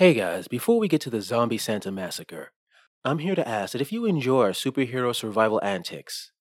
Hey 0.00 0.14
guys, 0.14 0.48
before 0.48 0.78
we 0.78 0.88
get 0.88 1.02
to 1.02 1.10
the 1.10 1.20
Zombie 1.20 1.58
Santa 1.58 1.92
Massacre, 1.92 2.52
I'm 3.04 3.18
here 3.18 3.34
to 3.34 3.46
ask 3.46 3.72
that 3.72 3.82
if 3.82 3.92
you 3.92 4.06
enjoy 4.06 4.44
our 4.44 4.52
superhero 4.52 5.14
survival 5.14 5.60
antics, 5.62 6.32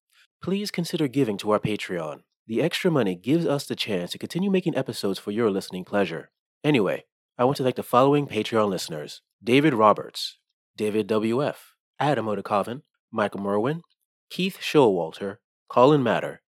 please 0.42 0.72
consider 0.72 1.10
giving 1.10 1.36
to 1.40 1.52
our 1.52 1.60
Patreon. 1.60 2.22
The 2.48 2.62
extra 2.62 2.90
money 2.90 3.16
gives 3.16 3.46
us 3.46 3.68
the 3.68 3.76
chance 3.76 4.12
to 4.12 4.18
continue 4.18 4.50
making 4.50 4.78
episodes 4.78 5.20
for 5.20 5.32
your 5.32 5.52
listening 5.52 5.84
pleasure. 5.84 6.32
Anyway, 6.64 7.04
I 7.38 7.44
want 7.44 7.58
to 7.58 7.64
thank 7.64 7.76
the 7.76 7.84
following 7.84 8.28
Patreon 8.28 8.70
listeners 8.70 9.22
David 9.44 9.74
Roberts, 9.74 10.38
David 10.78 11.10
WF, 11.10 11.58
Adam 12.00 12.28
Odekoven, 12.28 12.84
Michael 13.12 13.42
Merwin, 13.42 13.82
Keith 14.30 14.60
Showalter, 14.62 15.40
Colin 15.68 16.02
Matter, 16.02 16.44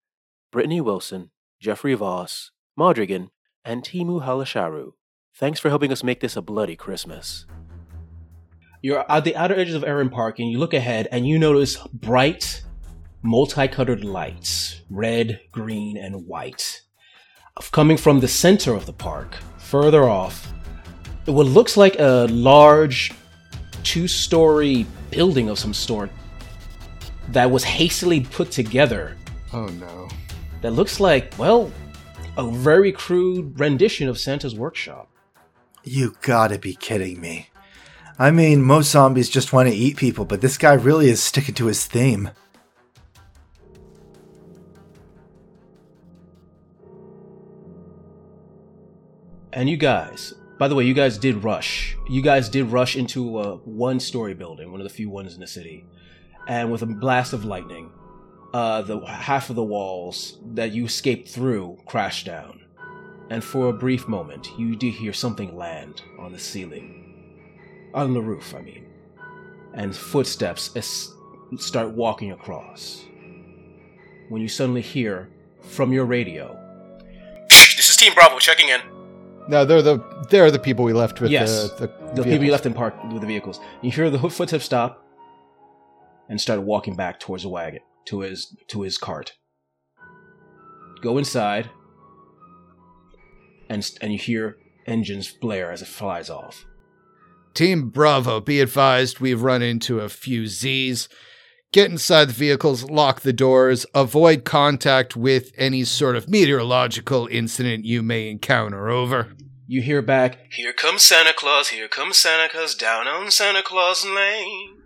Brittany 0.50 0.80
Wilson, 0.80 1.32
Jeffrey 1.60 1.94
Voss, 1.94 2.52
Modrigan, 2.80 3.32
and 3.66 3.84
Timu 3.84 4.24
Halasharu. 4.24 4.94
Thanks 5.36 5.60
for 5.60 5.70
helping 5.70 5.92
us 5.92 6.04
make 6.04 6.20
this 6.20 6.36
a 6.36 6.42
bloody 6.42 6.76
Christmas. 6.76 7.46
You're 8.82 9.10
at 9.12 9.24
the 9.24 9.36
outer 9.36 9.56
edges 9.56 9.76
of 9.76 9.84
Erin 9.84 10.10
Park 10.10 10.40
and 10.40 10.50
you 10.50 10.58
look 10.58 10.74
ahead 10.74 11.08
and 11.12 11.28
you 11.28 11.38
notice 11.40 11.78
bright, 11.94 12.64
multicolored 13.22 14.04
lights 14.04 14.82
red, 14.90 15.40
green, 15.52 15.98
and 15.98 16.28
white. 16.28 16.82
Coming 17.72 17.98
from 17.98 18.20
the 18.20 18.28
center 18.28 18.74
of 18.74 18.86
the 18.86 18.94
park, 18.94 19.36
further 19.58 20.04
off, 20.04 20.52
what 21.26 21.46
looks 21.46 21.78
like 21.78 21.96
a 22.00 22.28
large 22.30 23.12
two 23.84 24.08
story 24.08 24.86
building 25.10 25.50
of 25.50 25.58
some 25.58 25.74
sort 25.74 26.10
that 27.30 27.50
was 27.50 27.64
hastily 27.64 28.22
put 28.22 28.52
together. 28.52 29.18
Oh 29.54 29.68
no. 29.68 30.08
That 30.62 30.72
looks 30.72 31.00
like, 31.00 31.34
well, 31.38 31.72
a 32.38 32.50
very 32.50 32.92
crude 32.92 33.60
rendition 33.60 34.08
of 34.08 34.18
Santa's 34.18 34.56
workshop. 34.56 35.11
You 35.84 36.16
gotta 36.22 36.60
be 36.60 36.76
kidding 36.76 37.20
me. 37.20 37.50
I 38.20 38.30
mean, 38.30 38.62
most 38.62 38.92
zombies 38.92 39.30
just 39.30 39.52
want 39.52 39.68
to 39.68 39.76
eat 39.76 39.98
people, 39.98 40.26
but 40.26 40.42
this 40.42 40.58
guy 40.58 40.74
really 40.74 41.10
is 41.10 41.24
sticking 41.24 41.56
to 41.56 41.66
his 41.66 41.86
theme. 41.86 42.30
And 49.54 49.70
you 49.70 49.76
guys, 49.76 50.34
by 50.60 50.68
the 50.68 50.76
way, 50.76 50.86
you 50.86 50.94
guys 50.94 51.18
did 51.18 51.44
rush. 51.44 51.98
You 52.08 52.22
guys 52.22 52.48
did 52.48 52.66
rush 52.66 52.96
into 52.96 53.40
a 53.40 53.58
one 53.58 54.00
story 54.00 54.34
building, 54.34 54.72
one 54.72 54.80
of 54.80 54.88
the 54.88 54.94
few 54.94 55.10
ones 55.10 55.34
in 55.34 55.40
the 55.40 55.48
city. 55.48 55.86
And 56.48 56.72
with 56.72 56.84
a 56.84 56.86
blast 56.86 57.34
of 57.34 57.44
lightning, 57.44 57.92
uh, 58.54 58.84
the 58.84 59.00
half 59.00 59.50
of 59.50 59.56
the 59.56 59.64
walls 59.64 60.38
that 60.54 60.72
you 60.72 60.86
escaped 60.86 61.28
through 61.28 61.80
crashed 61.86 62.28
down. 62.28 62.61
And 63.32 63.42
for 63.42 63.70
a 63.70 63.74
brief 63.74 64.10
moment, 64.10 64.50
you 64.60 64.76
do 64.76 64.90
hear 64.90 65.14
something 65.14 65.56
land 65.56 66.02
on 66.20 66.34
the 66.34 66.38
ceiling. 66.40 67.30
On 67.94 68.14
the 68.14 68.22
roof, 68.22 68.54
I 68.54 68.62
mean. 68.62 68.86
And 69.74 69.96
footsteps 69.96 70.76
es- 70.76 71.14
start 71.58 71.92
walking 71.92 72.34
across. 72.34 73.06
When 74.28 74.42
you 74.42 74.50
suddenly 74.50 74.82
hear 74.82 75.30
from 75.62 75.94
your 75.94 76.04
radio 76.06 76.58
This 77.50 77.90
is 77.90 77.96
Team 77.96 78.14
Bravo 78.14 78.38
checking 78.40 78.68
in. 78.68 78.82
No, 79.48 79.64
they're 79.64 79.82
the 79.82 80.00
they're 80.30 80.52
the 80.52 80.60
people 80.60 80.84
we 80.84 80.92
left 80.94 81.22
with 81.22 81.32
Yes. 81.32 81.72
the, 81.80 81.88
the, 81.88 82.22
The 82.22 82.24
people 82.24 82.44
you 82.46 82.52
left 82.52 82.66
in 82.66 82.74
park 82.74 83.02
with 83.14 83.22
the 83.22 83.28
vehicles. 83.28 83.62
You 83.82 83.92
hear 83.92 84.10
the 84.10 84.18
hoof 84.18 84.34
footsteps 84.34 84.66
stop 84.66 85.06
and 86.28 86.40
start 86.40 86.62
walking 86.64 86.96
back 86.96 87.20
towards 87.22 87.44
the 87.44 87.50
wagon, 87.50 87.82
to 88.08 88.20
his 88.22 88.56
to 88.68 88.82
his 88.82 88.98
cart. 88.98 89.34
Go 91.02 91.18
inside, 91.18 91.70
and 93.72 93.90
and 94.02 94.12
you 94.12 94.20
hear 94.20 94.58
engines 94.86 95.32
blare 95.32 95.72
as 95.72 95.82
it 95.82 95.88
flies 95.88 96.30
off. 96.30 96.66
Team 97.54 97.90
Bravo, 97.90 98.40
be 98.40 98.62
advised 98.62 99.20
we've 99.20 99.42
run 99.42 99.62
into 99.62 100.00
a 100.00 100.10
few 100.10 100.48
Z's. 100.48 101.10
Get 101.72 101.90
inside 101.90 102.26
the 102.26 102.34
vehicles, 102.34 102.90
lock 102.90 103.22
the 103.22 103.32
doors, 103.32 103.86
avoid 103.94 104.44
contact 104.44 105.16
with 105.16 105.52
any 105.58 105.86
sort 105.86 106.18
of 106.18 106.28
meteorological 106.28 107.28
incident 107.28 107.86
you 107.86 108.02
may 108.04 108.30
encounter. 108.30 108.90
Over. 108.90 109.34
You 109.68 109.82
hear 109.82 110.02
back, 110.02 110.52
"Here 110.52 110.74
comes 110.74 111.02
Santa 111.02 111.32
Claus, 111.34 111.70
here 111.70 111.88
comes 111.88 112.18
Santa 112.18 112.50
Claus, 112.50 112.76
down 112.76 113.08
on 113.08 113.32
Santa 113.32 113.64
Claus 113.64 114.06
Lane." 114.06 114.82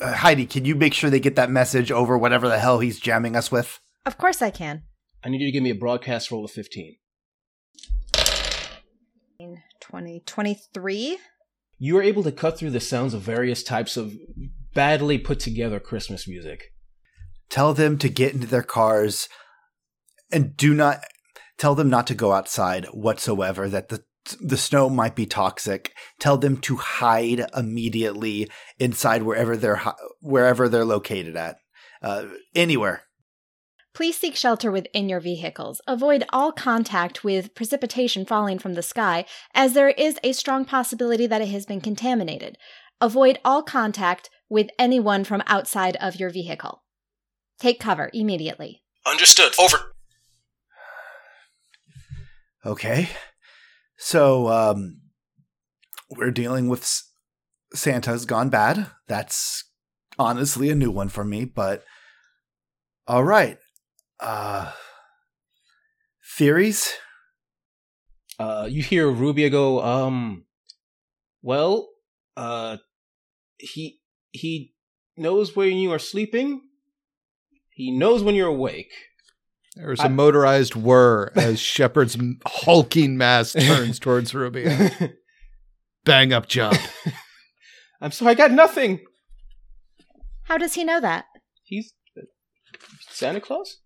Uh, 0.00 0.14
Heidi, 0.14 0.46
can 0.46 0.64
you 0.64 0.74
make 0.74 0.94
sure 0.94 1.10
they 1.10 1.20
get 1.20 1.36
that 1.36 1.50
message 1.50 1.90
over 1.90 2.16
whatever 2.16 2.48
the 2.48 2.58
hell 2.58 2.78
he's 2.78 2.98
jamming 2.98 3.36
us 3.36 3.52
with? 3.52 3.80
Of 4.06 4.16
course 4.16 4.40
I 4.40 4.50
can. 4.50 4.82
I 5.22 5.28
need 5.28 5.40
you 5.40 5.48
to 5.48 5.52
give 5.52 5.62
me 5.62 5.70
a 5.70 5.74
broadcast 5.74 6.30
roll 6.30 6.44
of 6.44 6.50
fifteen. 6.50 6.96
20, 9.90 10.22
23. 10.24 11.18
You 11.78 11.98
are 11.98 12.02
able 12.02 12.22
to 12.22 12.32
cut 12.32 12.58
through 12.58 12.70
the 12.70 12.80
sounds 12.80 13.12
of 13.12 13.20
various 13.20 13.62
types 13.62 13.96
of 13.96 14.14
badly 14.74 15.18
put 15.18 15.40
together 15.40 15.78
Christmas 15.78 16.26
music. 16.26 16.72
Tell 17.50 17.74
them 17.74 17.98
to 17.98 18.08
get 18.08 18.32
into 18.32 18.46
their 18.46 18.62
cars 18.62 19.28
and 20.32 20.56
do 20.56 20.72
not 20.74 21.04
tell 21.58 21.74
them 21.74 21.90
not 21.90 22.06
to 22.06 22.14
go 22.14 22.32
outside 22.32 22.86
whatsoever 22.86 23.68
that 23.68 23.90
the 23.90 24.02
the 24.40 24.56
snow 24.56 24.88
might 24.88 25.14
be 25.14 25.26
toxic. 25.26 25.92
Tell 26.18 26.38
them 26.38 26.56
to 26.62 26.76
hide 26.76 27.44
immediately 27.54 28.50
inside 28.78 29.22
wherever 29.22 29.54
they're 29.54 29.82
wherever 30.20 30.66
they're 30.68 30.86
located 30.86 31.36
at. 31.36 31.58
Uh, 32.00 32.28
anywhere. 32.54 33.03
Please 33.94 34.18
seek 34.18 34.34
shelter 34.34 34.72
within 34.72 35.08
your 35.08 35.20
vehicles. 35.20 35.80
Avoid 35.86 36.24
all 36.32 36.50
contact 36.50 37.22
with 37.22 37.54
precipitation 37.54 38.26
falling 38.26 38.58
from 38.58 38.74
the 38.74 38.82
sky, 38.82 39.24
as 39.54 39.72
there 39.72 39.90
is 39.90 40.18
a 40.24 40.32
strong 40.32 40.64
possibility 40.64 41.28
that 41.28 41.40
it 41.40 41.48
has 41.48 41.64
been 41.64 41.80
contaminated. 41.80 42.58
Avoid 43.00 43.38
all 43.44 43.62
contact 43.62 44.30
with 44.48 44.68
anyone 44.78 45.22
from 45.22 45.44
outside 45.46 45.96
of 46.00 46.16
your 46.16 46.30
vehicle. 46.30 46.82
Take 47.60 47.78
cover 47.78 48.10
immediately. 48.12 48.82
Understood. 49.06 49.52
Over. 49.58 49.94
Okay. 52.66 53.10
So, 53.96 54.48
um, 54.48 55.02
we're 56.10 56.30
dealing 56.32 56.68
with 56.68 56.82
S- 56.82 57.12
Santa's 57.74 58.24
Gone 58.24 58.48
Bad. 58.48 58.90
That's 59.06 59.64
honestly 60.18 60.68
a 60.70 60.74
new 60.74 60.90
one 60.90 61.08
for 61.08 61.24
me, 61.24 61.44
but 61.44 61.84
all 63.06 63.22
right. 63.22 63.58
Uh, 64.24 64.72
theories? 66.36 66.90
Uh, 68.38 68.66
you 68.68 68.82
hear 68.82 69.10
Rubia 69.10 69.50
go, 69.50 69.82
um, 69.82 70.44
well, 71.42 71.88
uh, 72.36 72.78
he, 73.58 74.00
he 74.32 74.72
knows 75.16 75.54
when 75.54 75.76
you 75.76 75.92
are 75.92 75.98
sleeping. 75.98 76.62
He 77.70 77.90
knows 77.90 78.22
when 78.22 78.34
you're 78.34 78.48
awake. 78.48 78.92
There's 79.76 80.00
I- 80.00 80.06
a 80.06 80.08
motorized 80.08 80.74
whir 80.74 81.30
as 81.36 81.60
Shepard's 81.74 82.16
hulking 82.46 83.16
mass 83.18 83.52
turns 83.58 83.98
towards 83.98 84.34
Ruby. 84.34 84.66
Bang 86.04 86.32
up 86.32 86.48
jump. 86.48 86.78
I'm 88.00 88.10
sorry, 88.10 88.32
I 88.32 88.34
got 88.34 88.52
nothing. 88.52 89.00
How 90.44 90.56
does 90.58 90.74
he 90.74 90.84
know 90.84 91.00
that? 91.00 91.26
He's 91.62 91.92
Santa 93.10 93.40
Claus? 93.40 93.78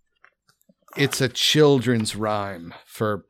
It's 0.97 1.21
a 1.21 1.28
children's 1.28 2.16
rhyme 2.16 2.75
for 2.87 3.25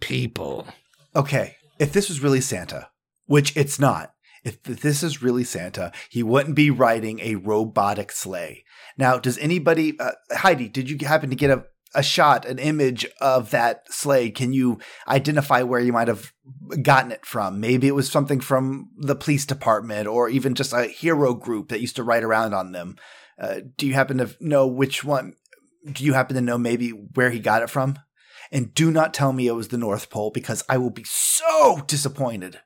people. 0.00 0.66
Okay, 1.14 1.56
if 1.78 1.92
this 1.92 2.08
was 2.08 2.22
really 2.22 2.40
Santa, 2.40 2.88
which 3.26 3.56
it's 3.56 3.78
not, 3.78 4.12
if 4.44 4.62
this 4.62 5.02
is 5.02 5.22
really 5.22 5.44
Santa, 5.44 5.92
he 6.10 6.22
wouldn't 6.22 6.56
be 6.56 6.70
riding 6.70 7.20
a 7.20 7.36
robotic 7.36 8.10
sleigh. 8.10 8.64
Now, 8.98 9.18
does 9.18 9.38
anybody, 9.38 9.98
uh, 10.00 10.12
Heidi, 10.32 10.68
did 10.68 10.90
you 10.90 11.06
happen 11.06 11.30
to 11.30 11.36
get 11.36 11.50
a, 11.50 11.64
a 11.94 12.02
shot, 12.02 12.44
an 12.44 12.58
image 12.58 13.06
of 13.20 13.50
that 13.50 13.84
sleigh? 13.92 14.30
Can 14.30 14.52
you 14.52 14.80
identify 15.06 15.62
where 15.62 15.80
you 15.80 15.92
might 15.92 16.08
have 16.08 16.32
gotten 16.82 17.12
it 17.12 17.24
from? 17.24 17.60
Maybe 17.60 17.86
it 17.86 17.94
was 17.94 18.10
something 18.10 18.40
from 18.40 18.88
the 18.96 19.14
police 19.14 19.46
department 19.46 20.08
or 20.08 20.28
even 20.28 20.54
just 20.54 20.72
a 20.72 20.86
hero 20.86 21.34
group 21.34 21.68
that 21.68 21.80
used 21.80 21.96
to 21.96 22.02
ride 22.02 22.24
around 22.24 22.52
on 22.54 22.72
them. 22.72 22.96
Uh, 23.38 23.60
do 23.76 23.86
you 23.86 23.94
happen 23.94 24.18
to 24.18 24.34
know 24.40 24.66
which 24.66 25.04
one? 25.04 25.34
Do 25.90 26.04
you 26.04 26.12
happen 26.12 26.36
to 26.36 26.42
know 26.42 26.58
maybe 26.58 26.90
where 26.90 27.30
he 27.30 27.38
got 27.40 27.62
it 27.62 27.70
from? 27.70 27.98
And 28.50 28.74
do 28.74 28.90
not 28.90 29.14
tell 29.14 29.32
me 29.32 29.46
it 29.46 29.54
was 29.54 29.68
the 29.68 29.78
North 29.78 30.10
Pole 30.10 30.30
because 30.30 30.62
I 30.68 30.76
will 30.78 30.90
be 30.90 31.04
so 31.06 31.82
disappointed. 31.86 32.60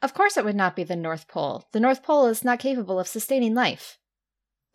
Of 0.00 0.14
course, 0.14 0.36
it 0.36 0.44
would 0.44 0.56
not 0.56 0.74
be 0.74 0.82
the 0.84 0.96
North 0.96 1.28
Pole. 1.28 1.68
The 1.72 1.80
North 1.80 2.02
Pole 2.02 2.26
is 2.26 2.44
not 2.44 2.58
capable 2.58 2.98
of 2.98 3.06
sustaining 3.06 3.54
life. 3.54 3.98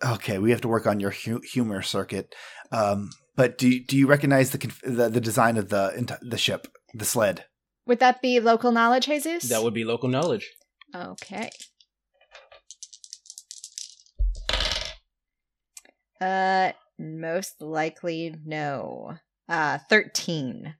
Okay, 0.05 0.37
we 0.37 0.51
have 0.51 0.61
to 0.61 0.67
work 0.67 0.85
on 0.85 0.99
your 0.99 1.09
hu- 1.11 1.41
humor 1.41 1.81
circuit. 1.81 2.33
Um, 2.71 3.09
but 3.35 3.57
do 3.57 3.83
do 3.83 3.97
you 3.97 4.07
recognize 4.07 4.51
the, 4.51 4.59
conf- 4.59 4.81
the 4.83 5.09
the 5.09 5.19
design 5.19 5.57
of 5.57 5.69
the 5.69 5.91
ent- 5.97 6.11
the 6.21 6.37
ship, 6.37 6.67
the 6.93 7.03
sled? 7.05 7.45
Would 7.87 7.99
that 7.99 8.21
be 8.21 8.39
local 8.39 8.71
knowledge, 8.71 9.07
Jesus? 9.07 9.43
That 9.49 9.63
would 9.63 9.73
be 9.73 9.83
local 9.83 10.07
knowledge. 10.07 10.51
Okay. 10.95 11.49
Uh, 16.21 16.71
most 16.99 17.61
likely 17.61 18.35
no. 18.45 19.17
Uh, 19.49 19.77
13. 19.89 20.75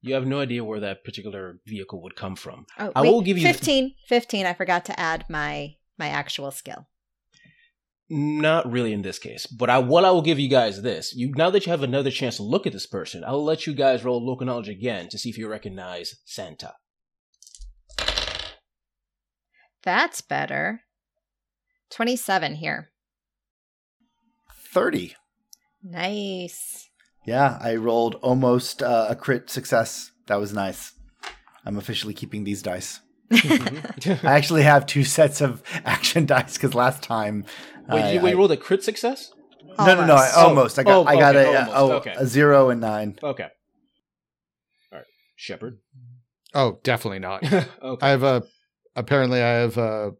You 0.00 0.14
have 0.14 0.26
no 0.26 0.40
idea 0.40 0.64
where 0.64 0.80
that 0.80 1.04
particular 1.04 1.60
vehicle 1.66 2.02
would 2.02 2.16
come 2.16 2.34
from. 2.34 2.66
Oh, 2.78 2.90
I 2.96 3.02
wait, 3.02 3.10
will 3.10 3.22
give 3.22 3.38
you 3.38 3.46
15. 3.46 3.94
15. 4.08 4.46
I 4.46 4.54
forgot 4.54 4.84
to 4.86 4.98
add 4.98 5.24
my 5.28 5.76
my 5.98 6.08
actual 6.08 6.50
skill. 6.50 6.88
Not 8.10 8.70
really 8.70 8.92
in 8.92 9.02
this 9.02 9.18
case, 9.18 9.46
but 9.46 9.70
I 9.70 9.78
what 9.78 10.04
I 10.04 10.10
will 10.10 10.22
give 10.22 10.40
you 10.40 10.48
guys 10.48 10.82
this. 10.82 11.14
You 11.14 11.32
now 11.36 11.50
that 11.50 11.66
you 11.66 11.70
have 11.70 11.82
another 11.84 12.10
chance 12.10 12.36
to 12.38 12.42
look 12.42 12.66
at 12.66 12.72
this 12.72 12.86
person, 12.86 13.22
I 13.22 13.30
will 13.30 13.44
let 13.44 13.66
you 13.66 13.74
guys 13.74 14.04
roll 14.04 14.24
local 14.24 14.46
knowledge 14.46 14.68
again 14.68 15.08
to 15.10 15.18
see 15.18 15.30
if 15.30 15.38
you 15.38 15.48
recognize 15.48 16.16
Santa. 16.24 16.74
That's 19.84 20.20
better. 20.20 20.82
27 21.90 22.56
here. 22.56 22.90
30. 24.72 25.14
Nice. 25.82 26.88
Yeah, 27.26 27.58
I 27.60 27.76
rolled 27.76 28.16
almost 28.16 28.82
uh, 28.82 29.06
a 29.10 29.16
crit 29.16 29.50
success. 29.50 30.10
That 30.26 30.40
was 30.40 30.52
nice. 30.52 30.92
I'm 31.64 31.76
officially 31.76 32.14
keeping 32.14 32.44
these 32.44 32.62
dice. 32.62 33.00
I 33.32 34.20
actually 34.24 34.62
have 34.62 34.86
two 34.86 35.04
sets 35.04 35.40
of 35.40 35.62
action 35.84 36.26
dice 36.26 36.54
because 36.54 36.74
last 36.74 37.02
time. 37.02 37.44
Wait, 37.88 38.02
I- 38.02 38.12
you, 38.12 38.20
wait, 38.20 38.30
you 38.30 38.36
I- 38.36 38.38
rolled 38.38 38.52
a 38.52 38.56
crit 38.56 38.82
success? 38.82 39.32
no, 39.78 39.94
no, 39.94 40.04
no. 40.06 40.14
I, 40.16 40.30
Almost. 40.36 40.78
I 40.78 40.82
got. 40.82 40.92
oh, 40.98 41.04
I 41.04 41.16
got 41.16 41.34
okay, 41.36 41.54
a, 41.54 41.58
almost, 41.58 41.76
oh, 41.76 41.92
okay. 41.92 42.14
a 42.16 42.26
zero 42.26 42.68
and 42.70 42.80
nine. 42.80 43.18
Okay. 43.22 43.44
All 44.92 44.98
right, 44.98 45.06
Shepard. 45.36 45.78
Oh, 46.54 46.78
definitely 46.82 47.20
not. 47.20 47.42
okay. 47.44 47.66
I 48.06 48.10
have 48.10 48.22
a. 48.22 48.42
Apparently, 48.96 49.40
I 49.40 49.48
have 49.60 49.78
a. 49.78 50.12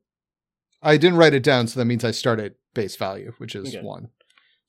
I 0.82 0.96
didn't 0.96 1.18
write 1.18 1.34
it 1.34 1.42
down, 1.42 1.66
so 1.68 1.78
that 1.80 1.84
means 1.84 2.04
I 2.04 2.12
start 2.12 2.40
at 2.40 2.54
base 2.74 2.96
value, 2.96 3.34
which 3.38 3.54
is 3.54 3.68
Okay. 3.74 3.84
one. 3.84 4.08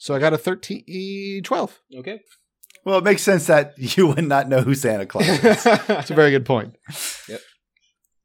So 0.03 0.13
I 0.13 0.19
got 0.19 0.33
a 0.33 0.37
13, 0.37 1.43
12. 1.43 1.79
okay. 1.99 2.19
Well, 2.83 2.97
it 2.97 3.05
makes 3.05 3.21
sense 3.21 3.47
that 3.47 3.73
you 3.77 4.07
would 4.07 4.25
not 4.25 4.49
know 4.49 4.59
who 4.59 4.75
Santa 4.75 5.05
Claus 5.05 5.25
is. 5.29 5.63
That's 5.63 6.11
a 6.11 6.13
very 6.13 6.29
good 6.29 6.45
point. 6.45 6.75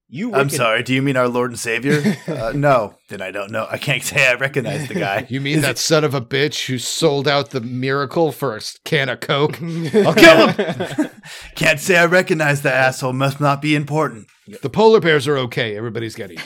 you. 0.09 0.35
I'm 0.35 0.47
recon- 0.47 0.51
sorry. 0.51 0.83
Do 0.83 0.93
you 0.93 1.03
mean 1.03 1.17
our 1.17 1.29
Lord 1.29 1.53
and 1.53 1.59
Savior? 1.61 2.17
uh, 2.27 2.51
no. 2.53 2.97
Then 3.11 3.23
I 3.23 3.31
don't 3.31 3.53
know. 3.53 3.69
I 3.71 3.79
can't 3.79 4.03
say 4.03 4.27
I 4.27 4.35
recognize 4.35 4.89
the 4.89 4.95
guy. 4.95 5.29
You 5.29 5.41
mean 5.41 5.61
that 5.61 5.79
son 5.79 6.03
of 6.03 6.15
a 6.15 6.21
bitch 6.21 6.67
who 6.67 6.79
sold 6.79 7.29
out 7.29 7.51
the 7.51 7.61
miracle 7.61 8.33
for 8.33 8.57
a 8.57 8.61
can 8.85 9.09
of 9.09 9.21
Coke? 9.21 9.63
I'll 9.63 10.15
kill 10.15 10.49
him. 10.49 11.11
can't 11.55 11.79
say 11.79 11.97
I 11.97 12.07
recognize 12.07 12.63
the 12.63 12.75
asshole. 12.75 13.13
Must 13.13 13.39
not 13.39 13.63
be 13.63 13.77
important. 13.77 14.27
the 14.63 14.71
polar 14.71 14.99
bears 14.99 15.29
are 15.29 15.39
okay. 15.39 15.77
Everybody's 15.77 16.17
getting. 16.17 16.39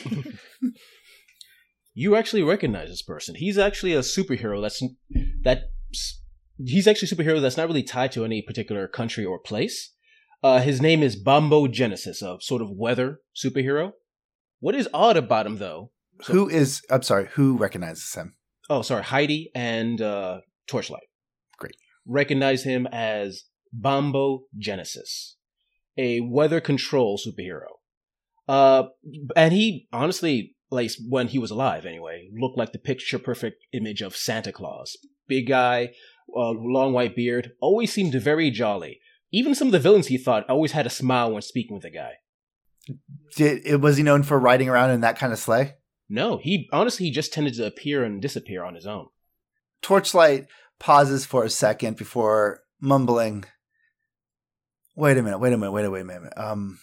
You 1.94 2.16
actually 2.16 2.42
recognize 2.42 2.88
this 2.88 3.02
person. 3.02 3.34
He's 3.34 3.58
actually 3.58 3.94
a 3.94 4.00
superhero. 4.00 4.60
That's 4.62 4.82
that. 5.42 5.64
He's 6.64 6.86
actually 6.86 7.08
a 7.10 7.14
superhero 7.14 7.40
that's 7.40 7.56
not 7.56 7.66
really 7.66 7.82
tied 7.82 8.12
to 8.12 8.24
any 8.24 8.42
particular 8.42 8.86
country 8.88 9.24
or 9.24 9.38
place. 9.38 9.92
Uh, 10.42 10.60
his 10.60 10.80
name 10.80 11.02
is 11.02 11.16
Bombo 11.16 11.66
Genesis, 11.68 12.22
a 12.22 12.36
sort 12.40 12.62
of 12.62 12.70
weather 12.70 13.20
superhero. 13.36 13.92
What 14.60 14.74
is 14.74 14.88
odd 14.94 15.16
about 15.16 15.46
him, 15.46 15.58
though? 15.58 15.90
So- 16.22 16.32
Who 16.32 16.48
is? 16.48 16.82
I'm 16.90 17.02
sorry. 17.02 17.28
Who 17.32 17.56
recognizes 17.56 18.14
him? 18.14 18.34
Oh, 18.70 18.82
sorry, 18.82 19.02
Heidi 19.02 19.50
and 19.54 20.00
uh, 20.00 20.40
Torchlight. 20.66 21.02
Great. 21.58 21.74
Recognize 22.06 22.64
him 22.64 22.86
as 22.92 23.44
Bombo 23.72 24.44
Genesis, 24.56 25.36
a 25.98 26.20
weather 26.20 26.60
control 26.60 27.18
superhero. 27.18 27.66
Uh, 28.48 28.84
and 29.36 29.52
he 29.52 29.88
honestly, 29.92 30.51
like 30.72 30.90
when 31.08 31.28
he 31.28 31.38
was 31.38 31.50
alive, 31.50 31.84
anyway, 31.84 32.30
looked 32.32 32.56
like 32.56 32.72
the 32.72 32.78
picture 32.78 33.18
perfect 33.18 33.64
image 33.72 34.00
of 34.00 34.16
Santa 34.16 34.52
Claus. 34.52 34.96
Big 35.28 35.46
guy, 35.46 35.92
uh, 36.34 36.50
long 36.50 36.92
white 36.92 37.14
beard, 37.14 37.52
always 37.60 37.92
seemed 37.92 38.14
very 38.14 38.50
jolly. 38.50 39.00
Even 39.30 39.54
some 39.54 39.68
of 39.68 39.72
the 39.72 39.78
villains 39.78 40.08
he 40.08 40.18
thought 40.18 40.48
always 40.48 40.72
had 40.72 40.86
a 40.86 40.90
smile 40.90 41.32
when 41.32 41.42
speaking 41.42 41.74
with 41.74 41.82
the 41.82 41.90
guy. 41.90 42.12
Did 43.36 43.64
it 43.64 43.80
was 43.80 43.96
he 43.96 44.02
known 44.02 44.22
for 44.22 44.38
riding 44.38 44.68
around 44.68 44.90
in 44.90 45.02
that 45.02 45.18
kind 45.18 45.32
of 45.32 45.38
sleigh? 45.38 45.74
No, 46.08 46.38
he 46.38 46.68
honestly 46.72 47.06
he 47.06 47.12
just 47.12 47.32
tended 47.32 47.54
to 47.54 47.66
appear 47.66 48.02
and 48.02 48.20
disappear 48.20 48.64
on 48.64 48.74
his 48.74 48.86
own. 48.86 49.06
Torchlight 49.82 50.46
pauses 50.78 51.24
for 51.24 51.44
a 51.44 51.50
second 51.50 51.96
before 51.96 52.60
mumbling. 52.80 53.44
Wait 54.96 55.16
a 55.16 55.22
minute. 55.22 55.38
Wait 55.38 55.52
a 55.52 55.56
minute. 55.56 55.72
Wait 55.72 55.84
a 55.84 55.90
minute, 55.90 56.06
wait 56.06 56.16
a 56.16 56.20
minute. 56.20 56.32
Um, 56.36 56.78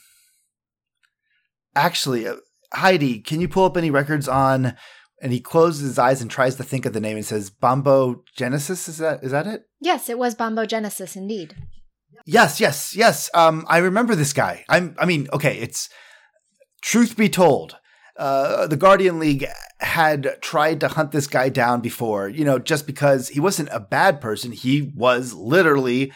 actually, 1.76 2.28
uh, 2.28 2.38
Heidi, 2.74 3.20
can 3.20 3.42
you 3.42 3.48
pull 3.48 3.66
up 3.66 3.78
any 3.78 3.92
records 3.92 4.28
on? 4.28 4.76
And 5.22 5.34
he 5.34 5.42
closes 5.42 5.82
his 5.82 6.00
eyes 6.00 6.22
and 6.22 6.32
tries 6.32 6.56
to 6.56 6.64
think 6.64 6.86
of 6.86 6.94
the 6.94 7.02
name 7.02 7.18
and 7.18 7.26
says 7.26 7.50
Bombo 7.50 8.24
Genesis. 8.38 8.88
Is 8.88 9.00
that 9.00 9.22
is 9.22 9.32
that 9.32 9.48
it? 9.48 9.64
Yes, 9.82 10.08
it 10.08 10.18
was 10.18 10.34
Bombo 10.34 10.66
Genesis 10.66 11.18
indeed. 11.18 11.56
Yes, 12.26 12.60
yes, 12.60 12.96
yes. 12.96 13.30
Um, 13.34 13.66
I 13.68 13.80
remember 13.80 14.16
this 14.16 14.34
guy. 14.34 14.64
I'm. 14.70 14.96
I 14.98 15.06
mean, 15.06 15.28
okay. 15.34 15.58
It's 15.58 15.90
truth 16.82 17.18
be 17.18 17.28
told, 17.28 17.78
uh, 18.18 18.68
the 18.68 18.78
Guardian 18.78 19.20
League 19.20 19.46
had 19.80 20.38
tried 20.42 20.80
to 20.82 20.90
hunt 20.90 21.12
this 21.12 21.28
guy 21.28 21.50
down 21.50 21.82
before. 21.82 22.30
You 22.30 22.46
know, 22.46 22.60
just 22.60 22.86
because 22.86 23.30
he 23.30 23.40
wasn't 23.40 23.70
a 23.72 23.80
bad 23.80 24.22
person, 24.22 24.52
he 24.52 24.94
was 24.96 25.34
literally. 25.34 26.14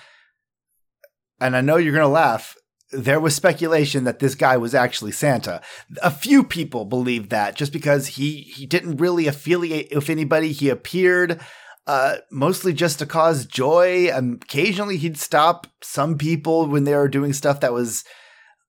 And 1.42 1.58
I 1.58 1.62
know 1.62 1.78
you're 1.78 1.94
gonna 1.94 2.08
laugh. 2.08 2.56
There 2.94 3.20
was 3.20 3.36
speculation 3.36 4.04
that 4.04 4.20
this 4.20 4.36
guy 4.36 4.58
was 4.58 4.76
actually 4.76 5.12
Santa. 5.12 5.62
A 6.02 6.12
few 6.12 6.44
people 6.44 6.86
believed 6.86 7.30
that 7.32 7.56
just 7.56 7.74
because 7.74 8.08
he 8.08 8.42
he 8.42 8.66
didn't 8.66 8.98
really 8.98 9.28
affiliate 9.28 9.94
with 9.94 10.10
anybody. 10.10 10.52
He 10.52 10.70
appeared 10.70 11.42
uh, 11.86 12.18
mostly 12.32 12.74
just 12.74 13.00
to 13.00 13.06
cause 13.06 13.46
joy. 13.46 14.10
And 14.12 14.42
occasionally 14.42 14.98
he'd 14.98 15.18
stop 15.18 15.68
some 15.82 16.18
people 16.18 16.68
when 16.68 16.84
they 16.84 16.96
were 16.96 17.08
doing 17.08 17.34
stuff 17.34 17.60
that 17.60 17.74
was 17.74 18.04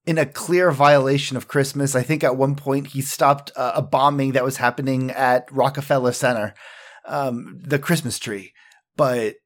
in 0.07 0.19
a 0.19 0.27
clear 0.27 0.71
violation 0.71 1.37
of 1.37 1.49
Christmas. 1.49 1.95
I 1.95 2.03
think 2.03 2.23
at 2.23 2.37
one 2.37 2.57
point 2.57 2.89
he 2.89 3.01
stopped 3.01 3.53
uh, 3.57 3.73
a 3.75 3.83
bombing 3.83 4.33
that 4.33 4.45
was 4.45 4.59
happening 4.59 5.11
at 5.11 5.51
Rockefeller 5.51 6.13
Center, 6.13 6.55
um, 7.07 7.61
the 7.63 7.79
Christmas 7.79 8.19
tree. 8.19 8.53
But 8.97 9.37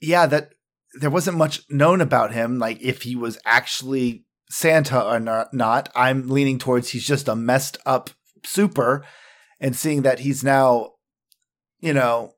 yeah, 0.00 0.26
that 0.26 0.50
there 0.94 1.10
wasn't 1.10 1.36
much 1.36 1.62
known 1.70 2.00
about 2.00 2.32
him, 2.32 2.58
like 2.58 2.80
if 2.80 3.02
he 3.02 3.16
was 3.16 3.38
actually 3.44 4.24
Santa 4.50 5.02
or 5.02 5.48
not. 5.52 5.88
I'm 5.94 6.28
leaning 6.28 6.58
towards 6.58 6.90
he's 6.90 7.06
just 7.06 7.28
a 7.28 7.36
messed 7.36 7.78
up 7.86 8.10
super, 8.44 9.04
and 9.60 9.76
seeing 9.76 10.02
that 10.02 10.20
he's 10.20 10.42
now, 10.42 10.92
you 11.80 11.92
know, 11.92 12.34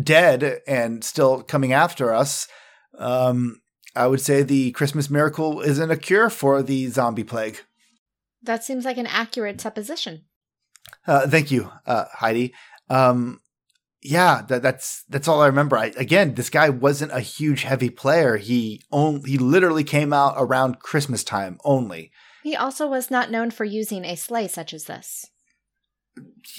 dead 0.00 0.60
and 0.66 1.02
still 1.02 1.42
coming 1.42 1.72
after 1.72 2.12
us, 2.12 2.48
um, 2.98 3.60
I 3.94 4.06
would 4.06 4.20
say 4.20 4.42
the 4.42 4.72
Christmas 4.72 5.08
miracle 5.08 5.60
isn't 5.60 5.90
a 5.90 5.96
cure 5.96 6.28
for 6.28 6.62
the 6.62 6.88
zombie 6.88 7.24
plague. 7.24 7.60
That 8.42 8.62
seems 8.62 8.84
like 8.84 8.98
an 8.98 9.06
accurate 9.06 9.60
supposition. 9.60 10.24
Uh, 11.06 11.26
thank 11.26 11.50
you, 11.50 11.72
uh, 11.86 12.04
Heidi. 12.12 12.54
Um, 12.90 13.40
yeah, 14.06 14.42
that, 14.48 14.62
that's 14.62 15.04
that's 15.08 15.26
all 15.28 15.40
I 15.40 15.46
remember. 15.46 15.76
I, 15.76 15.86
again, 15.96 16.34
this 16.34 16.50
guy 16.50 16.68
wasn't 16.68 17.12
a 17.12 17.20
huge 17.20 17.64
heavy 17.64 17.90
player. 17.90 18.36
He 18.36 18.82
only 18.92 19.30
he 19.30 19.38
literally 19.38 19.84
came 19.84 20.12
out 20.12 20.34
around 20.36 20.78
Christmas 20.78 21.24
time 21.24 21.58
only. 21.64 22.12
He 22.42 22.54
also 22.54 22.86
was 22.86 23.10
not 23.10 23.30
known 23.30 23.50
for 23.50 23.64
using 23.64 24.04
a 24.04 24.16
sleigh 24.16 24.48
such 24.48 24.72
as 24.72 24.84
this. 24.84 25.26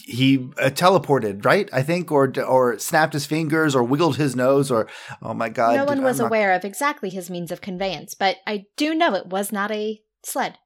He 0.05 0.49
uh, 0.59 0.69
teleported, 0.69 1.45
right? 1.45 1.69
I 1.71 1.81
think, 1.81 2.11
or 2.11 2.31
or 2.45 2.77
snapped 2.77 3.13
his 3.13 3.25
fingers, 3.25 3.73
or 3.75 3.83
wiggled 3.83 4.17
his 4.17 4.35
nose, 4.35 4.69
or 4.69 4.87
oh 5.21 5.33
my 5.33 5.49
god, 5.49 5.75
no 5.77 5.85
one 5.85 6.03
was 6.03 6.19
not- 6.19 6.27
aware 6.27 6.51
of 6.51 6.65
exactly 6.65 7.09
his 7.09 7.29
means 7.29 7.51
of 7.51 7.61
conveyance, 7.61 8.13
but 8.13 8.37
I 8.45 8.65
do 8.75 8.93
know 8.93 9.15
it 9.15 9.27
was 9.27 9.51
not 9.51 9.71
a 9.71 10.01
sled. 10.23 10.57